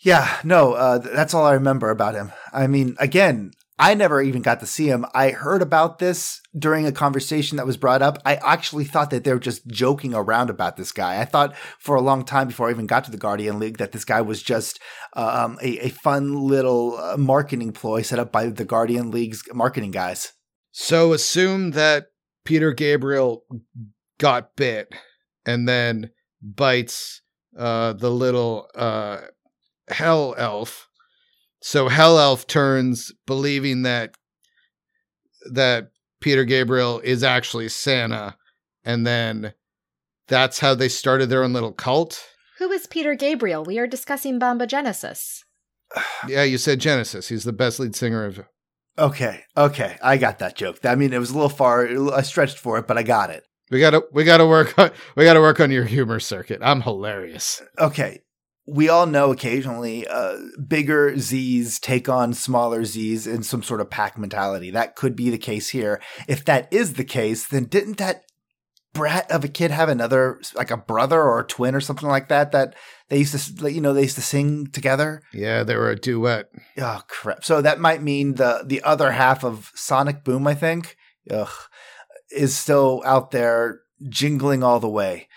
Yeah, 0.00 0.38
no, 0.44 0.74
uh, 0.74 0.98
that's 0.98 1.34
all 1.34 1.44
I 1.44 1.54
remember 1.54 1.90
about 1.90 2.14
him. 2.14 2.30
I 2.52 2.68
mean, 2.68 2.94
again, 3.00 3.50
I 3.78 3.94
never 3.94 4.20
even 4.20 4.42
got 4.42 4.58
to 4.60 4.66
see 4.66 4.88
him. 4.88 5.06
I 5.14 5.30
heard 5.30 5.62
about 5.62 6.00
this 6.00 6.40
during 6.58 6.84
a 6.84 6.92
conversation 6.92 7.56
that 7.56 7.66
was 7.66 7.76
brought 7.76 8.02
up. 8.02 8.18
I 8.24 8.36
actually 8.36 8.84
thought 8.84 9.10
that 9.10 9.22
they 9.22 9.32
were 9.32 9.38
just 9.38 9.66
joking 9.68 10.14
around 10.14 10.50
about 10.50 10.76
this 10.76 10.90
guy. 10.90 11.20
I 11.20 11.24
thought 11.24 11.54
for 11.78 11.94
a 11.94 12.00
long 12.00 12.24
time 12.24 12.48
before 12.48 12.68
I 12.68 12.72
even 12.72 12.86
got 12.86 13.04
to 13.04 13.12
the 13.12 13.16
Guardian 13.16 13.60
League 13.60 13.78
that 13.78 13.92
this 13.92 14.04
guy 14.04 14.20
was 14.20 14.42
just 14.42 14.80
uh, 15.16 15.44
um, 15.44 15.58
a, 15.62 15.86
a 15.86 15.88
fun 15.90 16.34
little 16.34 16.96
uh, 16.98 17.16
marketing 17.16 17.72
ploy 17.72 18.02
set 18.02 18.18
up 18.18 18.32
by 18.32 18.46
the 18.46 18.64
Guardian 18.64 19.12
League's 19.12 19.42
marketing 19.54 19.92
guys. 19.92 20.32
So 20.72 21.12
assume 21.12 21.70
that 21.72 22.06
Peter 22.44 22.72
Gabriel 22.72 23.44
got 24.18 24.56
bit 24.56 24.92
and 25.46 25.68
then 25.68 26.10
bites 26.42 27.22
uh, 27.56 27.92
the 27.92 28.10
little 28.10 28.68
uh, 28.74 29.18
Hell 29.88 30.34
Elf. 30.36 30.87
So 31.60 31.88
Hell 31.88 32.18
Elf 32.18 32.46
turns 32.46 33.12
believing 33.26 33.82
that 33.82 34.14
that 35.52 35.90
Peter 36.20 36.44
Gabriel 36.44 37.00
is 37.00 37.22
actually 37.22 37.68
Santa, 37.68 38.36
and 38.84 39.06
then 39.06 39.54
that's 40.28 40.58
how 40.58 40.74
they 40.74 40.88
started 40.88 41.28
their 41.30 41.42
own 41.42 41.52
little 41.52 41.72
cult. 41.72 42.24
Who 42.58 42.70
is 42.72 42.86
Peter 42.86 43.14
Gabriel? 43.14 43.64
We 43.64 43.78
are 43.78 43.86
discussing 43.86 44.38
Bomba 44.38 44.66
Genesis. 44.66 45.44
Yeah, 46.28 46.42
you 46.42 46.58
said 46.58 46.80
Genesis. 46.80 47.28
He's 47.28 47.44
the 47.44 47.52
best 47.52 47.80
lead 47.80 47.96
singer 47.96 48.24
of 48.24 48.40
Okay, 48.98 49.44
okay, 49.56 49.96
I 50.02 50.16
got 50.16 50.40
that 50.40 50.56
joke. 50.56 50.84
I 50.84 50.96
mean, 50.96 51.12
it 51.12 51.18
was 51.18 51.30
a 51.30 51.34
little 51.34 51.48
far. 51.48 51.86
I 52.12 52.22
stretched 52.22 52.58
for 52.58 52.78
it, 52.78 52.88
but 52.88 52.98
I 52.98 53.04
got 53.04 53.30
it. 53.30 53.44
We 53.70 53.80
gotta 53.80 54.02
we 54.12 54.24
gotta 54.24 54.46
work 54.46 54.76
on 54.78 54.90
we 55.14 55.24
gotta 55.24 55.40
work 55.40 55.60
on 55.60 55.70
your 55.70 55.84
humor 55.84 56.20
circuit. 56.20 56.60
I'm 56.62 56.80
hilarious. 56.80 57.62
Okay. 57.78 58.20
We 58.70 58.90
all 58.90 59.06
know 59.06 59.32
occasionally 59.32 60.06
uh, 60.06 60.36
bigger 60.66 61.16
Z's 61.18 61.78
take 61.78 62.08
on 62.08 62.34
smaller 62.34 62.84
Z's 62.84 63.26
in 63.26 63.42
some 63.42 63.62
sort 63.62 63.80
of 63.80 63.88
pack 63.88 64.18
mentality. 64.18 64.70
That 64.70 64.94
could 64.94 65.16
be 65.16 65.30
the 65.30 65.38
case 65.38 65.70
here. 65.70 66.02
If 66.28 66.44
that 66.44 66.70
is 66.70 66.94
the 66.94 67.04
case, 67.04 67.46
then 67.46 67.64
didn't 67.64 67.96
that 67.96 68.24
brat 68.92 69.30
of 69.30 69.44
a 69.44 69.48
kid 69.48 69.70
have 69.70 69.88
another, 69.88 70.40
like 70.54 70.70
a 70.70 70.76
brother 70.76 71.22
or 71.22 71.40
a 71.40 71.46
twin 71.46 71.74
or 71.74 71.80
something 71.80 72.08
like 72.08 72.28
that, 72.28 72.52
that 72.52 72.74
they 73.08 73.18
used 73.18 73.58
to, 73.58 73.72
you 73.72 73.80
know, 73.80 73.94
they 73.94 74.02
used 74.02 74.16
to 74.16 74.22
sing 74.22 74.66
together? 74.66 75.22
Yeah, 75.32 75.62
they 75.62 75.76
were 75.76 75.90
a 75.90 75.96
duet. 75.96 76.50
Oh, 76.78 77.00
crap. 77.08 77.44
So 77.44 77.62
that 77.62 77.80
might 77.80 78.02
mean 78.02 78.34
the, 78.34 78.64
the 78.66 78.82
other 78.82 79.12
half 79.12 79.44
of 79.44 79.72
Sonic 79.74 80.24
Boom, 80.24 80.46
I 80.46 80.54
think, 80.54 80.96
ugh, 81.30 81.48
is 82.30 82.56
still 82.56 83.02
out 83.06 83.30
there 83.30 83.80
jingling 84.08 84.62
all 84.62 84.80
the 84.80 84.88
way 84.88 85.28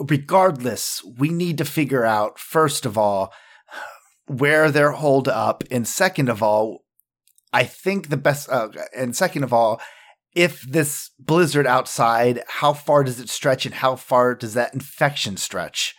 regardless, 0.00 1.02
we 1.04 1.28
need 1.28 1.58
to 1.58 1.64
figure 1.64 2.04
out, 2.04 2.38
first 2.38 2.86
of 2.86 2.96
all, 2.96 3.32
where 4.26 4.70
they're 4.70 4.92
holed 4.92 5.28
up. 5.28 5.64
And 5.70 5.86
second 5.86 6.28
of 6.28 6.42
all, 6.42 6.84
I 7.52 7.64
think 7.64 8.08
the 8.08 8.16
best, 8.16 8.48
uh, 8.48 8.68
and 8.96 9.14
second 9.14 9.44
of 9.44 9.52
all, 9.52 9.80
if 10.34 10.62
this 10.62 11.10
blizzard 11.18 11.66
outside, 11.66 12.42
how 12.46 12.72
far 12.72 13.02
does 13.02 13.18
it 13.18 13.28
stretch 13.28 13.66
and 13.66 13.74
how 13.74 13.96
far 13.96 14.34
does 14.34 14.54
that 14.54 14.72
infection 14.72 15.36
stretch? 15.36 15.96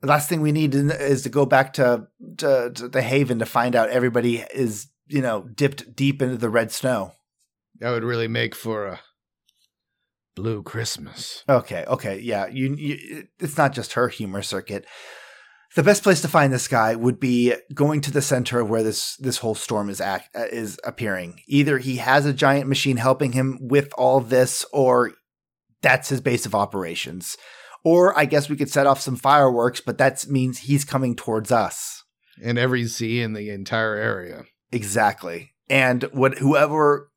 The 0.00 0.06
last 0.06 0.28
thing 0.28 0.40
we 0.40 0.52
need 0.52 0.74
is 0.74 1.22
to 1.22 1.28
go 1.28 1.46
back 1.46 1.72
to, 1.74 2.06
to, 2.38 2.70
to 2.74 2.88
the 2.88 3.02
haven 3.02 3.38
to 3.40 3.46
find 3.46 3.74
out 3.74 3.90
everybody 3.90 4.44
is, 4.54 4.88
you 5.08 5.22
know, 5.22 5.48
dipped 5.54 5.96
deep 5.96 6.22
into 6.22 6.36
the 6.36 6.50
red 6.50 6.70
snow. 6.70 7.12
That 7.80 7.90
would 7.90 8.04
really 8.04 8.28
make 8.28 8.54
for 8.54 8.86
a 8.86 9.00
Blue 10.34 10.62
Christmas. 10.62 11.44
Okay, 11.48 11.84
okay, 11.86 12.18
yeah. 12.18 12.46
You, 12.46 12.74
you, 12.74 13.26
it's 13.38 13.56
not 13.56 13.72
just 13.72 13.92
her 13.92 14.08
humor 14.08 14.42
circuit. 14.42 14.86
The 15.76 15.82
best 15.82 16.02
place 16.04 16.20
to 16.22 16.28
find 16.28 16.52
this 16.52 16.68
guy 16.68 16.94
would 16.94 17.18
be 17.18 17.54
going 17.72 18.00
to 18.02 18.12
the 18.12 18.22
center 18.22 18.60
of 18.60 18.70
where 18.70 18.84
this 18.84 19.16
this 19.16 19.38
whole 19.38 19.56
storm 19.56 19.90
is 19.90 20.00
act, 20.00 20.34
uh, 20.36 20.46
is 20.50 20.78
appearing. 20.84 21.40
Either 21.48 21.78
he 21.78 21.96
has 21.96 22.26
a 22.26 22.32
giant 22.32 22.68
machine 22.68 22.96
helping 22.96 23.32
him 23.32 23.58
with 23.60 23.92
all 23.98 24.20
this, 24.20 24.64
or 24.72 25.12
that's 25.82 26.10
his 26.10 26.20
base 26.20 26.46
of 26.46 26.54
operations. 26.54 27.36
Or 27.84 28.16
I 28.18 28.24
guess 28.24 28.48
we 28.48 28.56
could 28.56 28.70
set 28.70 28.86
off 28.86 29.00
some 29.00 29.16
fireworks, 29.16 29.80
but 29.80 29.98
that 29.98 30.26
means 30.28 30.60
he's 30.60 30.84
coming 30.84 31.14
towards 31.14 31.52
us. 31.52 32.04
And 32.42 32.56
every 32.56 32.84
Z 32.84 33.20
in 33.20 33.34
the 33.34 33.50
entire 33.50 33.94
area. 33.94 34.44
Exactly. 34.72 35.54
And 35.68 36.04
what 36.12 36.38
whoever 36.38 37.10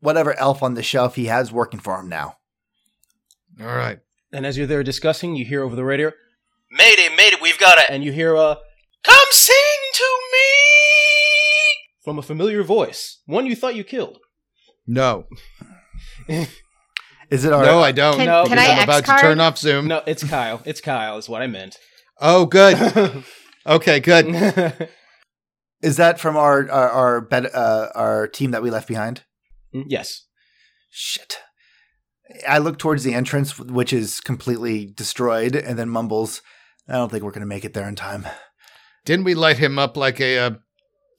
whatever 0.00 0.38
elf 0.38 0.62
on 0.62 0.74
the 0.74 0.82
shelf 0.82 1.14
he 1.14 1.26
has 1.26 1.52
working 1.52 1.80
for 1.80 1.98
him 2.00 2.08
now. 2.08 2.36
All 3.60 3.66
right. 3.66 3.98
And 4.32 4.46
as 4.46 4.56
you're 4.56 4.66
there 4.66 4.82
discussing, 4.82 5.34
you 5.36 5.44
hear 5.44 5.62
over 5.62 5.74
the 5.76 5.84
radio, 5.84 6.12
Mayday, 6.70 7.08
mayday, 7.16 7.36
we've 7.42 7.58
got 7.58 7.78
a. 7.78 7.90
and 7.90 8.04
you 8.04 8.12
hear 8.12 8.36
uh, 8.36 8.54
Come 9.02 9.26
sing 9.32 9.56
to 9.94 10.18
me! 10.32 10.38
from 12.04 12.18
a 12.18 12.22
familiar 12.22 12.62
voice, 12.62 13.20
one 13.26 13.46
you 13.46 13.54
thought 13.56 13.74
you 13.74 13.84
killed. 13.84 14.18
No. 14.86 15.26
Is 16.28 17.44
it 17.44 17.52
our 17.52 17.64
no, 17.64 17.80
I 17.80 17.92
don't. 17.92 18.16
Can- 18.16 18.26
No, 18.26 18.44
can 18.46 18.58
I 18.58 18.66
I'm 18.66 18.84
about 18.84 19.08
X 19.08 19.10
to 19.10 19.18
turn 19.18 19.40
off 19.40 19.58
Zoom. 19.58 19.86
No, 19.88 20.02
it's 20.06 20.24
Kyle. 20.24 20.60
It's 20.64 20.80
Kyle, 20.80 21.16
is 21.18 21.28
what 21.28 21.42
I 21.42 21.46
meant. 21.46 21.76
Oh, 22.20 22.46
good. 22.46 23.24
Okay, 23.66 24.00
good. 24.00 24.88
is 25.82 25.98
that 25.98 26.18
from 26.18 26.34
our 26.34 26.68
our 26.70 26.88
our, 26.90 27.20
bed, 27.20 27.46
uh, 27.52 27.88
our 27.94 28.26
team 28.26 28.52
that 28.52 28.62
we 28.62 28.70
left 28.70 28.88
behind? 28.88 29.22
yes. 29.72 30.24
Shit. 30.90 31.36
I 32.48 32.58
look 32.58 32.78
towards 32.78 33.04
the 33.04 33.14
entrance, 33.14 33.58
which 33.58 33.92
is 33.92 34.20
completely 34.20 34.86
destroyed, 34.86 35.54
and 35.56 35.78
then 35.78 35.88
mumbles, 35.88 36.42
"I 36.88 36.94
don't 36.94 37.10
think 37.10 37.24
we're 37.24 37.30
going 37.30 37.40
to 37.40 37.46
make 37.46 37.64
it 37.64 37.74
there 37.74 37.88
in 37.88 37.96
time." 37.96 38.26
Didn't 39.04 39.24
we 39.24 39.34
light 39.34 39.58
him 39.58 39.78
up 39.78 39.96
like 39.96 40.20
a, 40.20 40.38
uh, 40.38 40.50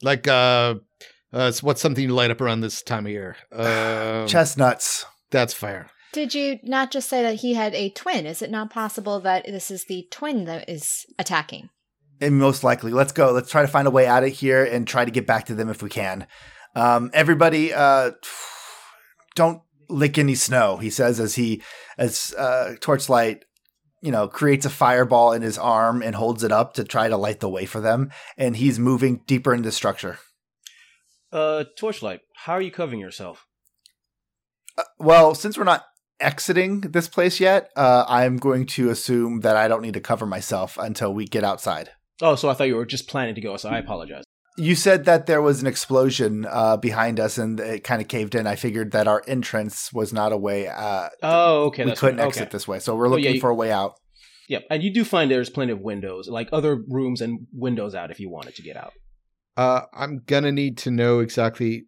like 0.02 0.28
uh, 0.28 0.76
uh, 1.32 1.52
what's 1.62 1.80
something 1.80 2.04
you 2.04 2.14
light 2.14 2.30
up 2.30 2.40
around 2.40 2.60
this 2.60 2.82
time 2.82 3.06
of 3.06 3.12
year? 3.12 3.36
Um, 3.52 4.28
Chestnuts. 4.28 5.06
That's 5.30 5.54
fair. 5.54 5.90
Did 6.12 6.34
you 6.34 6.58
not 6.62 6.90
just 6.90 7.08
say 7.08 7.22
that 7.22 7.36
he 7.36 7.54
had 7.54 7.74
a 7.74 7.88
twin? 7.90 8.26
Is 8.26 8.42
it 8.42 8.50
not 8.50 8.70
possible 8.70 9.18
that 9.20 9.46
this 9.46 9.70
is 9.70 9.86
the 9.86 10.06
twin 10.10 10.44
that 10.44 10.68
is 10.68 11.06
attacking? 11.18 11.70
And 12.20 12.38
most 12.38 12.62
likely, 12.62 12.92
let's 12.92 13.12
go. 13.12 13.32
Let's 13.32 13.50
try 13.50 13.62
to 13.62 13.68
find 13.68 13.88
a 13.88 13.90
way 13.90 14.06
out 14.06 14.22
of 14.22 14.30
here 14.30 14.62
and 14.62 14.86
try 14.86 15.04
to 15.06 15.10
get 15.10 15.26
back 15.26 15.46
to 15.46 15.54
them 15.54 15.70
if 15.70 15.82
we 15.82 15.88
can. 15.88 16.26
Um, 16.76 17.10
everybody, 17.14 17.72
uh, 17.72 18.12
don't 19.34 19.62
lick 19.92 20.18
any 20.18 20.34
snow. 20.34 20.78
He 20.78 20.90
says 20.90 21.20
as 21.20 21.34
he 21.34 21.62
as 21.98 22.34
uh, 22.38 22.74
Torchlight, 22.80 23.44
you 24.00 24.10
know, 24.10 24.28
creates 24.28 24.66
a 24.66 24.70
fireball 24.70 25.32
in 25.32 25.42
his 25.42 25.58
arm 25.58 26.02
and 26.02 26.14
holds 26.14 26.42
it 26.42 26.52
up 26.52 26.74
to 26.74 26.84
try 26.84 27.08
to 27.08 27.16
light 27.16 27.40
the 27.40 27.48
way 27.48 27.66
for 27.66 27.80
them. 27.80 28.10
And 28.36 28.56
he's 28.56 28.78
moving 28.78 29.22
deeper 29.26 29.54
into 29.54 29.68
the 29.68 29.72
structure. 29.72 30.18
Uh, 31.32 31.64
Torchlight, 31.78 32.20
how 32.34 32.54
are 32.54 32.60
you 32.60 32.70
covering 32.70 33.00
yourself? 33.00 33.46
Uh, 34.76 34.82
well, 34.98 35.34
since 35.34 35.56
we're 35.56 35.64
not 35.64 35.84
exiting 36.20 36.80
this 36.80 37.08
place 37.08 37.40
yet, 37.40 37.70
uh, 37.76 38.04
I'm 38.08 38.36
going 38.36 38.66
to 38.66 38.90
assume 38.90 39.40
that 39.40 39.56
I 39.56 39.68
don't 39.68 39.82
need 39.82 39.94
to 39.94 40.00
cover 40.00 40.26
myself 40.26 40.76
until 40.78 41.14
we 41.14 41.24
get 41.26 41.44
outside. 41.44 41.90
Oh, 42.20 42.34
so 42.34 42.48
I 42.48 42.54
thought 42.54 42.68
you 42.68 42.76
were 42.76 42.86
just 42.86 43.08
planning 43.08 43.34
to 43.34 43.40
go, 43.40 43.56
so 43.56 43.68
I 43.68 43.78
apologize. 43.78 44.24
You 44.58 44.74
said 44.74 45.06
that 45.06 45.26
there 45.26 45.40
was 45.40 45.60
an 45.62 45.66
explosion 45.66 46.46
uh, 46.48 46.76
behind 46.76 47.18
us 47.18 47.38
and 47.38 47.58
it 47.58 47.84
kind 47.84 48.02
of 48.02 48.08
caved 48.08 48.34
in. 48.34 48.46
I 48.46 48.54
figured 48.56 48.92
that 48.92 49.08
our 49.08 49.22
entrance 49.26 49.92
was 49.92 50.12
not 50.12 50.32
a 50.32 50.36
way. 50.36 50.68
Uh, 50.68 51.08
Oh, 51.22 51.64
okay. 51.66 51.84
we 51.86 51.92
couldn't 51.94 52.18
right. 52.18 52.26
exit 52.26 52.42
okay. 52.44 52.50
this 52.52 52.68
way, 52.68 52.78
so 52.78 52.94
we're 52.94 53.06
Oh, 53.06 53.10
looking 53.10 53.24
yeah, 53.24 53.30
you- 53.32 53.40
for 53.40 53.50
a 53.50 53.54
way 53.54 53.72
out. 53.72 53.94
Yep, 54.48 54.64
and 54.70 54.82
you 54.82 54.92
do 54.92 55.04
find 55.04 55.30
there's 55.30 55.48
plenty 55.48 55.72
of 55.72 55.80
windows, 55.80 56.28
like 56.28 56.48
other 56.52 56.82
rooms 56.88 57.22
and 57.22 57.46
windows 57.52 57.94
out 57.94 58.10
if 58.10 58.20
you 58.20 58.28
wanted 58.28 58.54
to 58.56 58.62
get 58.62 58.76
out. 58.76 58.92
Uh, 59.56 59.82
I'm 59.94 60.22
gonna 60.26 60.52
need 60.52 60.76
to 60.78 60.90
know 60.90 61.20
exactly 61.20 61.84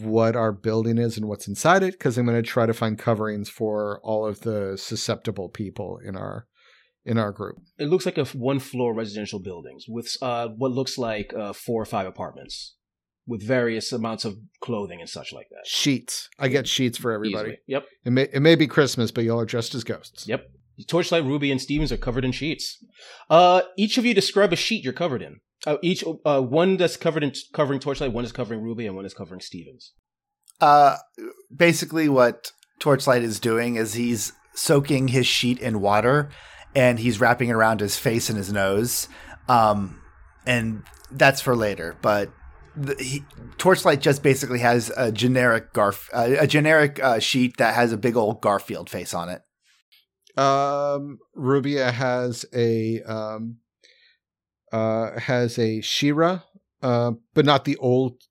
what 0.00 0.34
our 0.34 0.50
building 0.50 0.98
is 0.98 1.16
and 1.16 1.28
what's 1.28 1.46
inside 1.46 1.84
it 1.84 1.92
because 1.92 2.18
I'm 2.18 2.26
gonna 2.26 2.42
try 2.42 2.66
to 2.66 2.72
find 2.74 2.98
coverings 2.98 3.48
for 3.48 4.00
all 4.02 4.26
of 4.26 4.40
the 4.40 4.76
susceptible 4.76 5.48
people 5.48 6.00
in 6.04 6.16
our 6.16 6.46
in 7.04 7.18
our 7.18 7.32
group. 7.32 7.56
It 7.78 7.88
looks 7.88 8.06
like 8.06 8.18
a 8.18 8.24
one 8.26 8.58
floor 8.58 8.94
residential 8.94 9.38
buildings 9.40 9.84
with 9.88 10.16
uh, 10.22 10.48
what 10.48 10.72
looks 10.72 10.98
like 10.98 11.32
uh, 11.34 11.52
four 11.52 11.80
or 11.82 11.86
five 11.86 12.06
apartments 12.06 12.76
with 13.26 13.46
various 13.46 13.92
amounts 13.92 14.24
of 14.24 14.36
clothing 14.60 15.00
and 15.00 15.08
such 15.08 15.32
like 15.32 15.48
that. 15.50 15.66
Sheets. 15.66 16.28
I 16.38 16.48
get 16.48 16.66
sheets 16.66 16.98
for 16.98 17.12
everybody. 17.12 17.50
Easily. 17.50 17.58
Yep, 17.66 17.84
It 18.04 18.10
may 18.10 18.22
it 18.32 18.40
may 18.40 18.54
be 18.54 18.66
Christmas, 18.66 19.10
but 19.10 19.24
y'all 19.24 19.40
are 19.40 19.46
dressed 19.46 19.74
as 19.74 19.84
ghosts. 19.84 20.26
yep. 20.26 20.46
Torchlight, 20.88 21.24
Ruby, 21.24 21.50
and 21.50 21.60
Stevens 21.60 21.92
are 21.92 21.98
covered 21.98 22.24
in 22.24 22.32
sheets. 22.32 22.82
Uh, 23.28 23.60
each 23.76 23.98
of 23.98 24.06
you 24.06 24.14
describe 24.14 24.50
a 24.50 24.56
sheet 24.56 24.82
you're 24.82 24.94
covered 24.94 25.20
in. 25.20 25.40
Uh, 25.66 25.76
each 25.82 26.02
uh, 26.24 26.40
one 26.40 26.78
that's 26.78 26.96
covered 26.96 27.22
in 27.22 27.32
covering 27.52 27.78
Torchlight, 27.80 28.12
one 28.14 28.24
is 28.24 28.32
covering 28.32 28.62
Ruby, 28.62 28.86
and 28.86 28.96
one 28.96 29.04
is 29.04 29.12
covering 29.12 29.42
Stevens. 29.42 29.92
Uh, 30.58 30.96
basically, 31.54 32.08
what 32.08 32.52
Torchlight 32.78 33.22
is 33.22 33.38
doing 33.38 33.76
is 33.76 33.92
he's 33.92 34.32
soaking 34.54 35.08
his 35.08 35.26
sheet 35.26 35.58
in 35.58 35.80
water 35.82 36.30
and 36.74 36.98
he's 36.98 37.20
wrapping 37.20 37.48
it 37.48 37.52
around 37.54 37.80
his 37.80 37.96
face 37.98 38.28
and 38.28 38.38
his 38.38 38.52
nose. 38.52 39.08
Um, 39.48 40.00
and 40.46 40.82
that's 41.10 41.40
for 41.40 41.56
later. 41.56 41.96
But 42.00 42.30
the, 42.76 42.94
he, 43.02 43.24
Torchlight 43.58 44.00
just 44.00 44.22
basically 44.22 44.60
has 44.60 44.90
a 44.96 45.10
generic 45.12 45.72
Garf, 45.72 46.08
uh, 46.12 46.36
a 46.40 46.46
generic 46.46 47.02
uh, 47.02 47.18
sheet 47.18 47.56
that 47.58 47.74
has 47.74 47.92
a 47.92 47.96
big 47.96 48.16
old 48.16 48.40
Garfield 48.40 48.88
face 48.88 49.12
on 49.14 49.28
it. 49.28 49.42
Um, 50.40 51.18
Rubia 51.34 51.90
has 51.90 52.46
a 52.54 53.02
um, 53.02 53.56
uh, 54.72 55.18
has 55.18 55.58
a 55.58 55.80
She-Ra, 55.80 56.40
uh, 56.82 57.12
but 57.34 57.44
not 57.44 57.64
the 57.64 57.76
old, 57.78 58.22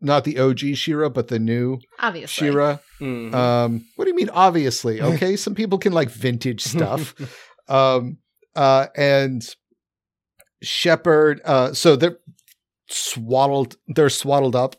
not 0.00 0.22
the 0.24 0.38
OG 0.38 0.76
She-Ra, 0.76 1.08
but 1.08 1.28
the 1.28 1.40
new 1.40 1.80
Obviously. 1.98 2.48
She-Ra. 2.48 2.78
Mhm. 3.00 3.34
Um, 3.34 3.84
what 3.96 4.04
do 4.04 4.10
you 4.10 4.16
mean? 4.16 4.30
Obviously, 4.30 5.02
okay. 5.02 5.36
Some 5.36 5.54
people 5.54 5.78
can 5.78 5.92
like 5.92 6.10
vintage 6.10 6.62
stuff. 6.62 7.14
um, 7.68 8.18
uh, 8.56 8.86
and 8.96 9.42
Shepard. 10.62 11.40
Uh, 11.44 11.72
so 11.72 11.96
they're 11.96 12.18
swaddled. 12.88 13.76
They're 13.88 14.10
swaddled 14.10 14.56
up, 14.56 14.76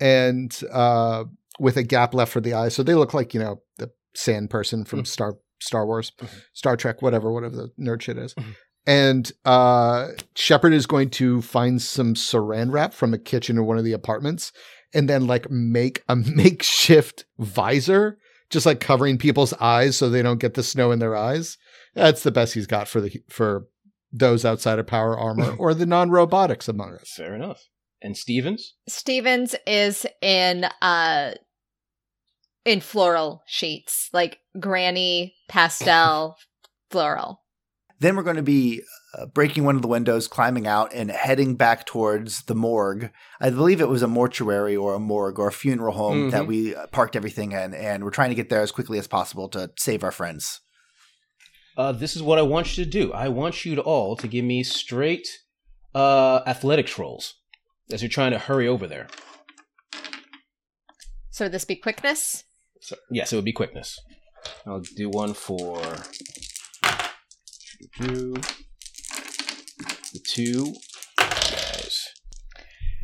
and 0.00 0.56
uh, 0.72 1.24
with 1.58 1.76
a 1.76 1.82
gap 1.82 2.14
left 2.14 2.32
for 2.32 2.40
the 2.40 2.54
eye. 2.54 2.68
So 2.68 2.82
they 2.82 2.94
look 2.94 3.14
like 3.14 3.34
you 3.34 3.40
know 3.40 3.62
the 3.78 3.90
sand 4.14 4.50
person 4.50 4.84
from 4.84 5.00
Mhm. 5.02 5.06
Star 5.06 5.34
Star 5.60 5.86
Wars, 5.86 6.12
Mhm. 6.20 6.28
Star 6.52 6.76
Trek, 6.76 7.00
whatever, 7.02 7.32
whatever 7.32 7.56
the 7.56 7.72
nerd 7.80 8.02
shit 8.02 8.18
is. 8.18 8.34
Mhm. 8.34 8.56
And 8.88 9.32
uh, 9.44 10.08
Shepard 10.36 10.72
is 10.72 10.86
going 10.86 11.10
to 11.10 11.42
find 11.42 11.82
some 11.82 12.14
saran 12.14 12.70
wrap 12.70 12.94
from 12.94 13.12
a 13.14 13.18
kitchen 13.18 13.56
in 13.56 13.64
one 13.66 13.78
of 13.78 13.84
the 13.84 13.92
apartments, 13.94 14.52
and 14.94 15.08
then 15.08 15.26
like 15.26 15.50
make 15.50 16.04
a 16.08 16.14
makeshift 16.16 17.24
visor, 17.38 18.18
just 18.50 18.66
like 18.66 18.78
covering 18.80 19.16
people's 19.18 19.54
eyes 19.54 19.96
so 19.96 20.08
they 20.08 20.22
don't 20.22 20.38
get 20.40 20.54
the 20.54 20.62
snow 20.62 20.92
in 20.92 20.98
their 20.98 21.16
eyes. 21.16 21.56
That's 21.96 22.22
the 22.22 22.30
best 22.30 22.54
he's 22.54 22.66
got 22.68 22.86
for 22.86 23.00
the 23.00 23.20
for 23.28 23.66
those 24.12 24.44
outside 24.44 24.78
of 24.78 24.86
power 24.86 25.18
armor 25.18 25.56
or 25.58 25.74
the 25.74 25.86
non-robotics 25.86 26.68
among 26.68 26.94
us. 26.94 27.10
Fair 27.16 27.34
enough. 27.34 27.64
And 28.02 28.16
Stevens? 28.16 28.74
Stevens 28.88 29.56
is 29.66 30.06
in 30.22 30.64
uh 30.80 31.32
in 32.64 32.80
floral 32.80 33.42
sheets, 33.46 34.10
like 34.12 34.38
granny, 34.60 35.34
pastel, 35.48 36.36
floral. 36.90 37.40
Then 37.98 38.14
we're 38.14 38.24
going 38.24 38.36
to 38.36 38.42
be 38.42 38.82
uh, 39.16 39.24
breaking 39.26 39.64
one 39.64 39.76
of 39.76 39.80
the 39.82 39.88
windows, 39.88 40.28
climbing 40.28 40.66
out, 40.66 40.92
and 40.92 41.10
heading 41.10 41.54
back 41.54 41.86
towards 41.86 42.42
the 42.42 42.54
morgue. 42.54 43.10
I 43.40 43.48
believe 43.48 43.80
it 43.80 43.88
was 43.88 44.02
a 44.02 44.06
mortuary 44.08 44.76
or 44.76 44.92
a 44.94 44.98
morgue 45.00 45.38
or 45.38 45.48
a 45.48 45.52
funeral 45.52 45.94
home 45.96 46.28
that 46.30 46.42
Mhm. 46.42 46.46
we 46.46 46.74
uh, 46.74 46.88
parked 46.88 47.16
everything 47.16 47.52
in, 47.52 47.72
and 47.72 48.04
we're 48.04 48.10
trying 48.10 48.28
to 48.28 48.34
get 48.34 48.50
there 48.50 48.60
as 48.60 48.70
quickly 48.72 48.98
as 48.98 49.06
possible 49.06 49.48
to 49.50 49.70
save 49.78 50.04
our 50.04 50.10
friends. 50.12 50.60
Uh, 51.76 51.92
this 51.92 52.16
is 52.16 52.22
what 52.22 52.38
I 52.38 52.42
want 52.42 52.76
you 52.76 52.84
to 52.84 52.90
do. 52.90 53.12
I 53.12 53.28
want 53.28 53.64
you 53.64 53.74
to 53.74 53.82
all 53.82 54.16
to 54.16 54.26
give 54.26 54.44
me 54.44 54.62
straight 54.62 55.28
uh, 55.94 56.40
athletics 56.46 56.98
rolls 56.98 57.34
as 57.92 58.02
you're 58.02 58.08
trying 58.08 58.32
to 58.32 58.38
hurry 58.38 58.66
over 58.66 58.86
there. 58.86 59.08
So 61.30 61.44
would 61.44 61.52
this 61.52 61.64
be 61.66 61.76
quickness? 61.76 62.44
So, 62.80 62.96
yes, 63.10 63.32
it 63.32 63.36
would 63.36 63.44
be 63.44 63.52
quickness. 63.52 63.98
I'll 64.66 64.80
do 64.80 65.10
one 65.10 65.34
for 65.34 65.82
two, 67.98 68.34
the 70.12 70.20
two 70.24 70.74
guys. 71.18 72.08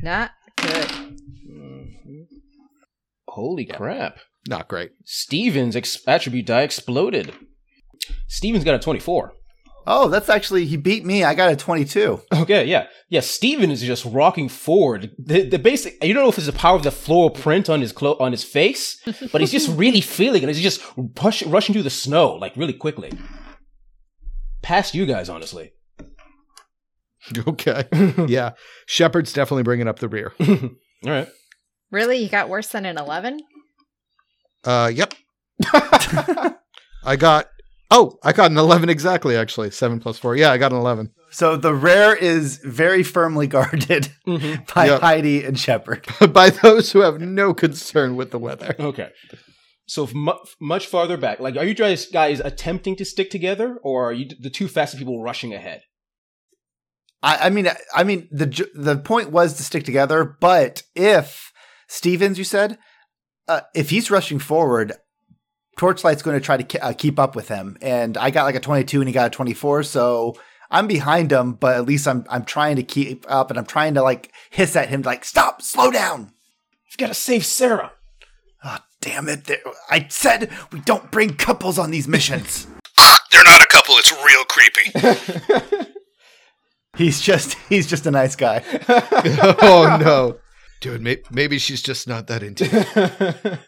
Not 0.02 0.30
good. 0.56 0.88
Mhm. 0.88 2.26
Holy 3.28 3.66
crap! 3.66 4.18
Not 4.48 4.68
great. 4.68 4.92
Steven's 5.04 5.76
ex- 5.76 5.98
attribute 6.06 6.46
die 6.46 6.62
exploded. 6.62 7.34
Steven's 8.28 8.64
got 8.64 8.74
a 8.74 8.78
twenty-four. 8.78 9.32
Oh, 9.84 10.08
that's 10.08 10.28
actually 10.28 10.64
he 10.66 10.76
beat 10.76 11.04
me. 11.04 11.24
I 11.24 11.34
got 11.34 11.50
a 11.52 11.56
twenty-two. 11.56 12.20
Okay, 12.32 12.64
yeah, 12.66 12.86
yeah. 13.08 13.20
Steven 13.20 13.70
is 13.70 13.82
just 13.82 14.04
rocking 14.04 14.48
forward. 14.48 15.10
The, 15.18 15.48
the 15.48 15.58
basic, 15.58 16.02
you 16.04 16.14
don't 16.14 16.22
know 16.22 16.28
if 16.28 16.38
it's 16.38 16.46
the 16.46 16.52
power 16.52 16.76
of 16.76 16.84
the 16.84 16.90
floral 16.92 17.30
print 17.30 17.68
on 17.68 17.80
his 17.80 17.92
clo- 17.92 18.16
on 18.20 18.30
his 18.32 18.44
face, 18.44 19.00
but 19.32 19.40
he's 19.40 19.50
just 19.50 19.68
really 19.76 20.00
feeling 20.00 20.42
it. 20.42 20.48
He's 20.48 20.60
just 20.60 20.82
push- 21.14 21.42
rushing 21.44 21.72
through 21.72 21.82
the 21.82 21.90
snow 21.90 22.34
like 22.34 22.56
really 22.56 22.72
quickly. 22.72 23.10
Past 24.62 24.94
you 24.94 25.06
guys, 25.06 25.28
honestly. 25.28 25.72
Okay. 27.46 27.84
yeah. 28.26 28.50
Shepard's 28.86 29.32
definitely 29.32 29.62
bringing 29.62 29.86
up 29.86 30.00
the 30.00 30.08
rear. 30.08 30.32
All 30.40 30.58
right. 31.04 31.28
Really? 31.92 32.16
You 32.16 32.28
got 32.28 32.48
worse 32.48 32.66
than 32.66 32.84
an 32.84 32.98
11? 32.98 33.38
Uh, 34.64 34.90
yep. 34.92 35.14
I 35.72 37.16
got. 37.16 37.48
Oh, 37.94 38.18
I 38.24 38.32
got 38.32 38.50
an 38.50 38.56
11 38.56 38.88
exactly, 38.88 39.36
actually. 39.36 39.70
7 39.70 40.00
plus 40.00 40.18
4. 40.18 40.34
Yeah, 40.36 40.50
I 40.50 40.56
got 40.56 40.72
an 40.72 40.78
11. 40.78 41.10
So 41.30 41.56
the 41.56 41.74
rare 41.74 42.16
is 42.16 42.56
very 42.64 43.02
firmly 43.02 43.46
guarded 43.46 44.08
Mm-hmm. 44.26 44.62
by 44.74 44.86
Yep. 44.86 45.00
Heidi 45.02 45.44
and 45.44 45.58
Shepard. 45.58 46.06
By 46.32 46.48
those 46.50 46.92
who 46.92 47.00
have 47.00 47.20
no 47.20 47.52
concern 47.52 48.16
with 48.16 48.30
the 48.30 48.38
weather. 48.38 48.74
Okay. 48.80 49.10
So 49.86 50.04
f- 50.04 50.14
mu- 50.14 50.32
much 50.58 50.86
farther 50.86 51.18
back, 51.18 51.38
like, 51.40 51.56
are 51.56 51.64
you 51.64 51.74
guys 51.74 52.06
guys 52.06 52.40
attempting 52.40 52.96
to 52.96 53.04
stick 53.04 53.28
together, 53.30 53.76
or 53.82 54.08
are 54.08 54.12
you 54.12 54.30
the 54.40 54.48
two 54.48 54.68
fastest 54.68 54.98
people 54.98 55.22
rushing 55.22 55.52
ahead? 55.52 55.82
I, 57.22 57.46
I 57.46 57.50
mean, 57.50 57.68
I 57.94 58.04
mean, 58.04 58.26
the 58.30 58.46
the 58.74 58.96
point 58.96 59.30
was 59.30 59.54
to 59.54 59.62
stick 59.62 59.84
together. 59.84 60.36
But 60.40 60.82
if 60.94 61.52
Stevens, 61.88 62.38
you 62.38 62.44
said, 62.44 62.78
uh, 63.48 63.62
if 63.74 63.90
he's 63.90 64.10
rushing 64.10 64.38
forward, 64.38 64.92
Torchlight's 65.78 66.22
going 66.22 66.38
to 66.38 66.44
try 66.44 66.56
to 66.56 66.64
ke- 66.64 66.82
uh, 66.82 66.92
keep 66.96 67.18
up 67.18 67.34
with 67.34 67.48
him. 67.48 67.76
And 67.80 68.16
I 68.16 68.30
got 68.30 68.44
like 68.44 68.54
a 68.54 68.60
twenty-two, 68.60 69.00
and 69.00 69.08
he 69.08 69.12
got 69.12 69.26
a 69.26 69.30
twenty-four. 69.30 69.82
So 69.84 70.34
I'm 70.70 70.86
behind 70.86 71.32
him, 71.32 71.52
but 71.54 71.76
at 71.76 71.86
least 71.86 72.06
I'm 72.06 72.24
I'm 72.28 72.44
trying 72.44 72.76
to 72.76 72.82
keep 72.82 73.24
up, 73.28 73.50
and 73.50 73.58
I'm 73.58 73.66
trying 73.66 73.94
to 73.94 74.02
like 74.02 74.32
hiss 74.50 74.76
at 74.76 74.88
him, 74.90 75.02
like 75.02 75.24
stop, 75.24 75.62
slow 75.62 75.90
down. 75.90 76.32
You've 76.90 76.98
got 76.98 77.08
to 77.08 77.14
save 77.14 77.44
Sarah. 77.46 77.92
Oh, 78.64 78.78
damn 79.00 79.28
it! 79.28 79.44
There- 79.44 79.62
I 79.90 80.06
said 80.08 80.50
we 80.72 80.80
don't 80.80 81.10
bring 81.10 81.34
couples 81.36 81.78
on 81.78 81.90
these 81.90 82.06
missions. 82.06 82.66
They're 83.32 83.44
not 83.44 83.62
a 83.62 83.66
couple, 83.66 83.94
it's 83.96 84.12
real 84.24 84.44
creepy. 84.44 85.88
he's 86.96 87.20
just 87.20 87.54
he's 87.68 87.86
just 87.86 88.06
a 88.06 88.10
nice 88.10 88.36
guy. 88.36 88.62
oh, 88.88 89.98
no. 90.00 90.38
Dude, 90.80 91.00
may- 91.00 91.22
maybe 91.30 91.58
she's 91.58 91.80
just 91.82 92.06
not 92.06 92.26
that 92.26 92.42
into 92.42 92.66
it. 92.70 93.58